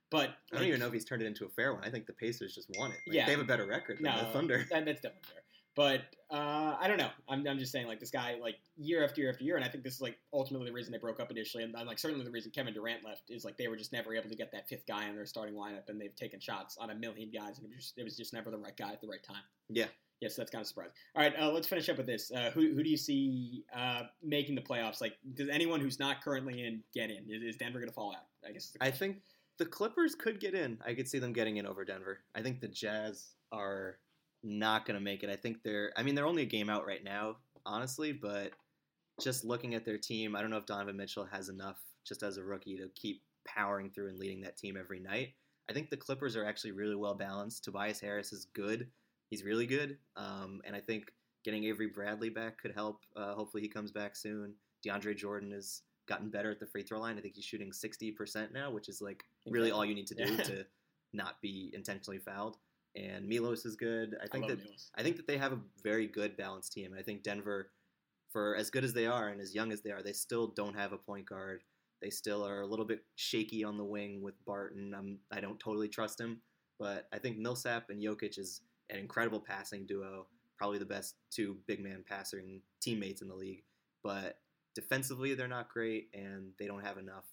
But 0.10 0.30
I 0.30 0.34
don't 0.52 0.62
like, 0.62 0.68
even 0.70 0.80
know 0.80 0.88
if 0.88 0.94
he's 0.94 1.06
turned 1.06 1.22
it 1.22 1.28
into 1.28 1.46
a 1.46 1.50
fair 1.50 1.74
one. 1.74 1.84
I 1.84 1.90
think 1.92 2.08
the 2.08 2.14
Pacers 2.14 2.56
just 2.56 2.70
won 2.78 2.92
it. 2.92 2.98
Like, 3.06 3.16
Yeah. 3.16 3.26
they 3.28 3.32
have 3.34 3.42
a 3.42 3.46
better 3.46 3.68
record 3.68 3.98
than 3.98 4.06
no, 4.06 4.18
the 4.20 4.32
Thunder. 4.32 4.66
That, 4.72 4.86
that's 4.86 5.02
definitely 5.02 5.30
fair. 5.32 5.44
But 5.76 6.02
uh, 6.32 6.76
I 6.80 6.88
don't 6.88 6.98
know. 6.98 7.10
I'm, 7.28 7.48
I'm 7.48 7.58
just 7.58 7.72
saying, 7.72 7.88
like 7.88 8.00
this 8.00 8.12
guy, 8.12 8.36
like 8.42 8.56
year 8.78 9.04
after 9.04 9.22
year 9.22 9.30
after 9.30 9.44
year, 9.44 9.56
and 9.56 9.64
I 9.64 9.70
think 9.70 9.84
this 9.84 9.96
is 9.96 10.02
like 10.02 10.18
ultimately 10.34 10.68
the 10.68 10.74
reason 10.74 10.92
they 10.92 10.98
broke 10.98 11.20
up 11.20 11.32
initially, 11.32 11.64
and, 11.64 11.74
like 11.74 12.00
certainly 12.00 12.26
the 12.26 12.32
reason 12.32 12.52
Kevin 12.52 12.74
Durant 12.74 13.06
left 13.06 13.30
is 13.30 13.46
like 13.46 13.58
they 13.58 13.68
were 13.68 13.78
just 13.78 13.94
never 13.94 14.14
able 14.14 14.30
to 14.30 14.36
get 14.36 14.52
that 14.52 14.68
fifth 14.68 14.86
guy 14.88 15.08
in 15.08 15.16
their 15.16 15.26
starting 15.26 15.56
lineup, 15.56 15.88
and 15.88 16.00
they've 16.02 16.16
taken 16.16 16.40
shots 16.40 16.78
on 16.80 16.90
a 16.90 16.96
million 16.96 17.32
guys, 17.32 17.60
and 17.60 17.66
it 17.66 17.76
was 17.76 17.86
just, 17.86 17.98
it 17.98 18.04
was 18.04 18.18
just 18.18 18.34
never 18.34 18.52
the 18.52 18.58
right 18.58 18.76
guy 18.76 18.92
at 18.92 19.00
the 19.00 19.08
right 19.08 19.24
time. 19.24 19.44
Yeah. 19.70 19.86
Yes, 20.22 20.36
that's 20.36 20.52
kind 20.52 20.62
of 20.62 20.68
surprising. 20.68 20.92
All 21.16 21.24
right, 21.24 21.34
uh, 21.40 21.50
let's 21.50 21.68
finish 21.68 21.88
up 21.88 21.96
with 21.96 22.08
this. 22.08 22.30
Uh, 22.30 22.52
who, 22.54 22.74
who 22.74 22.84
do 22.84 22.90
you 22.90 22.98
see 22.98 23.64
uh, 23.74 24.02
making 24.22 24.56
the 24.56 24.62
playoffs? 24.62 25.00
Like, 25.00 25.14
does 25.34 25.48
anyone 25.48 25.80
who's 25.80 25.98
not 25.98 26.22
currently 26.22 26.66
in 26.66 26.84
get 26.94 27.10
in? 27.10 27.24
Is, 27.30 27.42
is 27.42 27.56
Denver 27.56 27.80
going 27.80 27.88
to 27.88 27.96
fall 27.96 28.12
out? 28.12 28.26
I 28.46 28.52
guess. 28.52 28.76
I 28.82 28.92
think 28.92 29.22
the 29.60 29.66
Clippers 29.66 30.16
could 30.16 30.42
get 30.42 30.56
in. 30.56 30.78
I 30.86 30.94
could 30.94 31.08
see 31.08 31.20
them 31.20 31.32
getting 31.32 31.56
in 31.56 31.66
over 31.66 31.86
Denver. 31.86 32.20
I 32.36 32.42
think 32.42 32.60
the 32.60 32.68
Jazz 32.68 33.30
are 33.54 33.98
not 34.44 34.86
going 34.86 34.98
to 34.98 35.04
make 35.04 35.24
it. 35.24 35.30
I 35.30 35.36
think 35.36 35.64
they're. 35.64 35.92
I 35.96 36.04
mean, 36.04 36.16
they're 36.16 36.28
only 36.28 36.44
a 36.44 36.48
game 36.48 36.70
out 36.70 36.86
right 36.86 37.04
now, 37.04 37.38
honestly. 37.66 38.12
But 38.12 38.52
just 39.22 39.44
looking 39.44 39.76
at 39.76 39.86
their 39.86 39.98
team, 39.98 40.36
I 40.36 40.42
don't 40.42 40.50
know 40.50 40.58
if 40.58 40.66
Donovan 40.66 40.98
Mitchell 40.98 41.26
has 41.32 41.50
enough 41.50 41.80
just 42.08 42.24
as 42.24 42.38
a 42.38 42.44
rookie 42.44 42.78
to 42.78 42.90
keep 42.96 43.22
powering 43.46 43.90
through 43.90 44.10
and 44.10 44.20
leading 44.20 44.42
that 44.42 44.58
team 44.58 44.78
every 44.78 45.00
night. 45.00 45.34
I 45.70 45.74
think 45.74 45.90
the 45.90 45.98
Clippers 45.98 46.36
are 46.36 46.46
actually 46.46 46.72
really 46.72 46.96
well 46.96 47.14
balanced. 47.14 47.64
Tobias 47.64 48.00
Harris 48.00 48.34
is 48.34 48.48
good. 48.54 48.88
He's 49.30 49.44
really 49.44 49.68
good. 49.68 49.98
Um, 50.16 50.62
and 50.66 50.76
I 50.76 50.80
think 50.80 51.12
getting 51.46 51.66
Avery 51.66 51.88
Bradley 51.88 52.30
back 52.30 52.60
could 52.60 52.74
help. 52.74 53.02
Uh, 53.16 53.34
hopefully, 53.34 53.62
he 53.62 53.70
comes 53.70 53.92
back 53.92 54.16
soon. 54.16 54.54
DeAndre 54.86 55.16
Jordan 55.16 55.52
has 55.52 55.82
gotten 56.08 56.30
better 56.30 56.50
at 56.52 56.60
the 56.60 56.66
free 56.66 56.82
throw 56.82 57.00
line. 57.00 57.18
I 57.18 57.22
think 57.22 57.36
he's 57.36 57.46
shooting 57.46 57.72
60% 57.72 58.52
now, 58.52 58.72
which 58.72 58.90
is 58.90 59.02
like 59.02 59.24
really 59.46 59.72
all 59.72 59.86
you 59.86 59.94
need 59.94 60.08
to 60.08 60.16
do 60.16 60.38
to 60.44 60.66
not 61.14 61.40
be 61.42 61.72
intentionally 61.74 62.20
fouled. 62.20 62.58
And 63.00 63.28
Milos 63.28 63.66
is 63.66 63.76
good. 63.78 64.16
I 64.22 64.28
I 64.34 64.38
think 64.38 64.44
love 64.44 64.58
that 64.58 64.60
Milos. 64.60 64.92
I 64.96 65.04
think 65.04 65.18
that 65.18 65.28
they 65.28 65.38
have 65.38 65.54
a 65.54 65.60
very 65.84 66.08
good 66.08 66.36
balanced 66.38 66.74
team. 66.74 66.94
I 66.98 67.04
think 67.04 67.24
Denver, 67.24 67.72
for 68.30 68.56
as 68.56 68.70
good 68.70 68.84
as 68.84 68.94
they 68.94 69.06
are 69.08 69.30
and 69.30 69.42
as 69.42 69.56
young 69.56 69.72
as 69.72 69.82
they 69.82 69.92
are, 69.92 70.04
they 70.04 70.14
still 70.14 70.48
don't 70.48 70.76
have 70.76 70.94
a 70.94 70.98
point 70.98 71.28
guard. 71.28 71.64
They 72.02 72.10
still 72.10 72.46
are 72.46 72.62
a 72.62 72.68
little 72.68 72.86
bit 72.86 73.06
shaky 73.16 73.64
on 73.64 73.78
the 73.78 73.86
wing 73.86 74.22
with 74.22 74.36
Barton. 74.46 74.94
I'm, 74.98 75.20
I 75.32 75.42
don't 75.42 75.60
totally 75.60 75.90
trust 75.90 76.20
him, 76.20 76.42
but 76.80 77.08
I 77.14 77.20
think 77.20 77.38
Millsap 77.38 77.90
and 77.90 78.02
Jokic 78.02 78.38
is 78.38 78.62
an 78.90 79.00
incredible 79.00 79.40
passing 79.40 79.86
duo. 79.86 80.28
probably 80.58 80.80
the 80.80 80.86
best 80.86 81.16
two 81.32 81.58
big 81.68 81.80
man 81.82 82.04
passing 82.08 82.62
teammates 82.82 83.22
in 83.22 83.28
the 83.28 83.36
league. 83.36 83.64
But 84.04 84.40
defensively, 84.76 85.34
they're 85.36 85.48
not 85.48 85.70
great, 85.70 86.10
and 86.14 86.54
they 86.60 86.68
don't 86.68 86.86
have 86.86 86.98
enough 86.98 87.26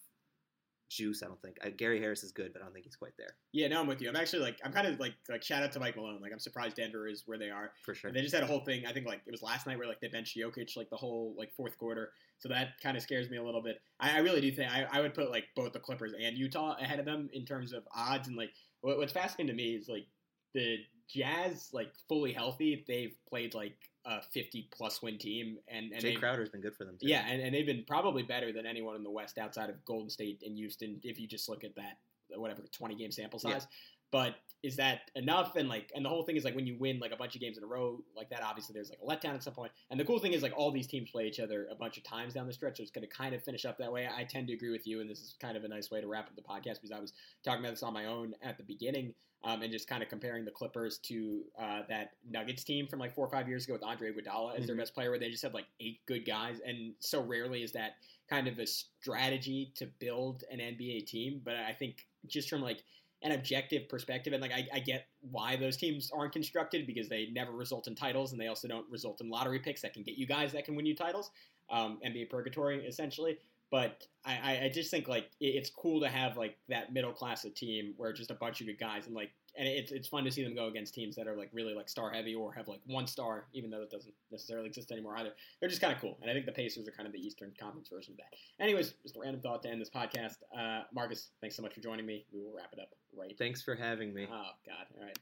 juice. 0.89 1.23
I 1.23 1.27
don't 1.27 1.41
think 1.41 1.57
uh, 1.65 1.69
Gary 1.75 1.99
Harris 1.99 2.23
is 2.23 2.31
good, 2.31 2.53
but 2.53 2.61
I 2.61 2.65
don't 2.65 2.73
think 2.73 2.85
he's 2.85 2.95
quite 2.95 3.13
there 3.17 3.35
Yeah, 3.51 3.67
no, 3.67 3.81
I'm 3.81 3.87
with 3.87 4.01
you. 4.01 4.09
I'm 4.09 4.15
actually 4.15 4.41
like 4.41 4.57
I'm 4.63 4.71
kind 4.71 4.87
of 4.87 4.99
like 4.99 5.13
like 5.29 5.43
shout 5.43 5.63
out 5.63 5.71
to 5.73 5.79
Mike 5.79 5.95
Malone. 5.95 6.21
Like 6.21 6.31
I'm 6.31 6.39
surprised 6.39 6.77
Denver 6.77 7.07
is 7.07 7.23
where 7.25 7.37
they 7.37 7.49
are. 7.49 7.71
for 7.83 7.95
sure. 7.95 8.11
They 8.11 8.21
just 8.21 8.33
had 8.33 8.43
a 8.43 8.47
whole 8.47 8.61
thing. 8.61 8.85
I 8.85 8.93
think 8.93 9.05
like 9.05 9.21
it 9.25 9.31
was 9.31 9.41
last 9.41 9.67
night 9.67 9.77
where 9.77 9.87
like 9.87 9.99
they 9.99 10.07
benched 10.07 10.37
Jokic 10.37 10.75
like 10.75 10.89
the 10.89 10.97
whole 10.97 11.35
like 11.37 11.53
fourth 11.55 11.77
quarter. 11.77 12.11
So 12.39 12.49
that 12.49 12.79
kind 12.81 12.95
of 12.95 13.03
scares 13.03 13.29
me 13.29 13.37
a 13.37 13.43
little 13.43 13.61
bit. 13.61 13.81
I, 13.99 14.17
I 14.17 14.19
really 14.19 14.41
do 14.41 14.51
think 14.51 14.71
I, 14.71 14.85
I 14.91 15.01
would 15.01 15.13
put 15.13 15.31
like 15.31 15.45
both 15.55 15.73
the 15.73 15.79
Clippers 15.79 16.13
and 16.19 16.37
Utah 16.37 16.75
ahead 16.79 16.99
of 16.99 17.05
them 17.05 17.29
in 17.33 17.45
terms 17.45 17.73
of 17.73 17.83
odds. 17.95 18.27
And 18.27 18.37
like 18.37 18.51
what, 18.81 18.97
what's 18.97 19.13
fascinating 19.13 19.47
to 19.47 19.53
me 19.53 19.75
is 19.75 19.89
like 19.89 20.05
the 20.53 20.77
Jazz 21.09 21.69
like 21.73 21.91
fully 22.07 22.33
healthy. 22.33 22.83
They've 22.87 23.15
played 23.29 23.53
like 23.53 23.77
a 24.07 24.21
50 24.21 24.69
plus 24.71 25.01
win 25.01 25.17
team, 25.17 25.57
and 25.67 25.91
and 25.91 26.01
Jae 26.01 26.17
Crowder's 26.17 26.49
been 26.49 26.61
good 26.61 26.75
for 26.75 26.85
them 26.85 26.97
too. 26.99 27.07
yeah, 27.07 27.25
and, 27.27 27.41
and 27.41 27.53
they've 27.53 27.65
been 27.65 27.83
probably 27.85 28.23
better 28.23 28.53
than 28.53 28.65
anyone 28.65 28.95
in 28.95 29.03
the 29.03 29.11
West 29.11 29.37
outside 29.37 29.69
of 29.69 29.83
Golden 29.85 30.09
State 30.09 30.41
and 30.45 30.55
Houston. 30.55 30.99
If 31.03 31.19
you 31.19 31.27
just 31.27 31.49
look 31.49 31.63
at 31.63 31.75
that, 31.75 31.97
whatever 32.35 32.63
twenty 32.71 32.95
game 32.95 33.11
sample 33.11 33.37
size. 33.37 33.67
But 34.11 34.35
is 34.63 34.77
that 34.77 35.11
enough? 35.15 35.55
And 35.55 35.69
like, 35.69 35.91
and 35.95 36.03
the 36.03 36.09
whole 36.09 36.23
thing 36.23 36.35
is 36.35 36.43
like 36.43 36.55
when 36.55 36.65
you 36.65 36.75
win 36.79 36.99
like 36.99 37.11
a 37.11 37.15
bunch 37.15 37.35
of 37.35 37.41
games 37.41 37.57
in 37.57 37.63
a 37.63 37.67
row 37.67 38.03
like 38.15 38.29
that, 38.31 38.41
obviously 38.43 38.73
there's 38.73 38.89
like 38.89 38.99
a 39.01 39.05
letdown 39.05 39.35
at 39.35 39.43
some 39.43 39.53
point. 39.53 39.71
And 39.91 39.99
the 39.99 40.03
cool 40.05 40.19
thing 40.19 40.33
is 40.33 40.41
like 40.41 40.53
all 40.57 40.71
these 40.71 40.87
teams 40.87 41.11
play 41.11 41.27
each 41.27 41.39
other 41.39 41.67
a 41.71 41.75
bunch 41.75 41.97
of 41.97 42.03
times 42.03 42.33
down 42.33 42.47
the 42.47 42.53
stretch, 42.53 42.77
so 42.77 42.83
it's 42.83 42.91
going 42.91 43.07
to 43.07 43.13
kind 43.13 43.35
of 43.35 43.43
finish 43.43 43.65
up 43.65 43.77
that 43.77 43.91
way. 43.91 44.07
I 44.07 44.23
tend 44.23 44.47
to 44.47 44.53
agree 44.53 44.71
with 44.71 44.87
you, 44.87 44.99
and 45.01 45.09
this 45.09 45.19
is 45.19 45.35
kind 45.39 45.55
of 45.57 45.63
a 45.63 45.67
nice 45.67 45.91
way 45.91 46.01
to 46.01 46.07
wrap 46.07 46.27
up 46.27 46.35
the 46.35 46.41
podcast 46.41 46.81
because 46.81 46.91
I 46.91 46.99
was 46.99 47.13
talking 47.43 47.59
about 47.61 47.71
this 47.73 47.83
on 47.83 47.93
my 47.93 48.05
own 48.05 48.33
at 48.41 48.57
the 48.57 48.63
beginning. 48.63 49.13
Um, 49.43 49.61
and 49.61 49.71
just 49.71 49.87
kind 49.87 50.01
of 50.01 50.09
comparing 50.09 50.45
the 50.45 50.51
Clippers 50.51 50.97
to 51.03 51.43
uh, 51.61 51.81
that 51.89 52.13
Nuggets 52.27 52.63
team 52.63 52.87
from 52.87 52.97
like 52.99 53.13
four 53.13 53.27
or 53.27 53.29
five 53.29 53.47
years 53.47 53.65
ago 53.65 53.73
with 53.73 53.83
Andre 53.83 54.11
Iguodala 54.11 54.57
as 54.57 54.65
their 54.65 54.75
Mhm. 54.75 54.79
best 54.79 54.95
player, 54.95 55.11
where 55.11 55.19
they 55.19 55.29
just 55.29 55.43
had 55.43 55.53
like 55.53 55.67
eight 55.79 55.99
good 56.07 56.25
guys, 56.25 56.59
and 56.65 56.95
so 57.01 57.21
rarely 57.21 57.61
is 57.61 57.71
that 57.73 57.97
kind 58.27 58.47
of 58.47 58.57
a 58.57 58.65
strategy 58.65 59.71
to 59.75 59.85
build 59.99 60.43
an 60.51 60.59
NBA 60.59 61.01
team. 61.01 61.39
But 61.45 61.55
I 61.55 61.71
think 61.73 62.07
just 62.25 62.49
from 62.49 62.61
like 62.63 62.83
an 63.23 63.31
objective 63.31 63.89
perspective, 63.89 64.33
and 64.33 64.41
like 64.41 64.51
I, 64.51 64.67
I 64.73 64.79
get 64.79 65.07
why 65.31 65.55
those 65.55 65.75
teams 65.77 66.11
aren't 66.15 66.33
constructed 66.33 66.85
because 66.85 67.09
they 67.09 67.27
never 67.31 67.51
result 67.51 67.87
in 67.87 67.95
titles, 67.95 68.31
and 68.31 68.39
they 68.41 68.47
also 68.47 68.67
don't 68.67 68.85
result 68.91 69.21
in 69.21 69.29
lottery 69.29 69.59
picks 69.59 69.81
that 69.81 69.93
can 69.93 70.03
get 70.03 70.17
you 70.17 70.27
guys 70.27 70.51
that 70.53 70.65
can 70.65 70.75
win 70.75 70.85
you 70.85 70.95
titles, 70.95 71.31
um, 71.69 71.99
NBA 72.05 72.29
purgatory 72.29 72.85
essentially. 72.85 73.37
But 73.69 74.05
I, 74.23 74.33
I- 74.43 74.61
I 74.65 74.69
just 74.73 74.91
think 74.91 75.07
like 75.07 75.29
it's 75.41 75.69
cool 75.69 75.99
to 76.01 76.07
have 76.09 76.37
like 76.37 76.57
that 76.69 76.93
middle 76.93 77.11
class 77.11 77.43
of 77.43 77.53
team 77.53 77.93
where 77.97 78.13
just 78.13 78.31
a 78.31 78.35
bunch 78.35 78.61
of 78.61 78.67
good 78.67 78.79
guys 78.79 79.07
and 79.07 79.15
like 79.15 79.31
and 79.57 79.67
it's 79.67 79.91
it's 79.91 80.07
fun 80.07 80.23
to 80.23 80.31
see 80.31 80.43
them 80.43 80.55
go 80.55 80.67
against 80.67 80.93
teams 80.93 81.15
that 81.15 81.27
are 81.27 81.35
like 81.35 81.49
really 81.51 81.73
like 81.73 81.89
star 81.89 82.11
heavy 82.11 82.35
or 82.35 82.53
have 82.53 82.67
like 82.67 82.79
one 82.85 83.07
star, 83.07 83.45
even 83.53 83.69
though 83.69 83.81
it 83.81 83.89
doesn't 83.89 84.13
necessarily 84.31 84.67
exist 84.67 84.91
anymore 84.91 85.17
either. 85.17 85.31
They're 85.59 85.69
just 85.69 85.81
kind 85.81 85.93
of 85.93 85.99
cool, 85.99 86.17
and 86.21 86.29
I 86.29 86.33
think 86.33 86.45
the 86.45 86.51
Pacers 86.51 86.87
are 86.87 86.91
kind 86.91 87.07
of 87.07 87.13
the 87.13 87.19
Eastern 87.19 87.51
Conference 87.59 87.89
version 87.89 88.13
of 88.13 88.17
that. 88.17 88.63
Anyways, 88.63 88.93
just 89.03 89.17
a 89.17 89.19
random 89.19 89.41
thought 89.41 89.63
to 89.63 89.69
end 89.69 89.81
this 89.81 89.89
podcast. 89.89 90.37
Uh, 90.57 90.83
Marcus, 90.93 91.29
thanks 91.41 91.55
so 91.55 91.61
much 91.61 91.73
for 91.73 91.81
joining 91.81 92.05
me. 92.05 92.25
We 92.33 92.41
will 92.41 92.53
wrap 92.55 92.71
it 92.73 92.79
up 92.79 92.89
right. 93.17 93.35
Thanks 93.37 93.61
for 93.61 93.75
having 93.75 94.13
me. 94.13 94.27
Oh 94.31 94.51
God! 94.65 94.85
All 94.97 95.05
right. 95.05 95.17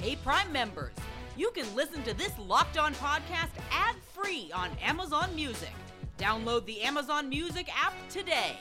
Hey, 0.00 0.16
Prime 0.16 0.52
members, 0.52 0.92
you 1.36 1.50
can 1.52 1.72
listen 1.74 2.02
to 2.04 2.14
this 2.14 2.32
Locked 2.38 2.78
On 2.78 2.94
podcast 2.94 3.50
ad 3.70 3.96
free 4.12 4.50
on 4.54 4.70
Amazon 4.82 5.34
Music. 5.34 5.72
Download 6.18 6.64
the 6.66 6.82
Amazon 6.82 7.28
Music 7.28 7.68
app 7.74 7.94
today. 8.08 8.58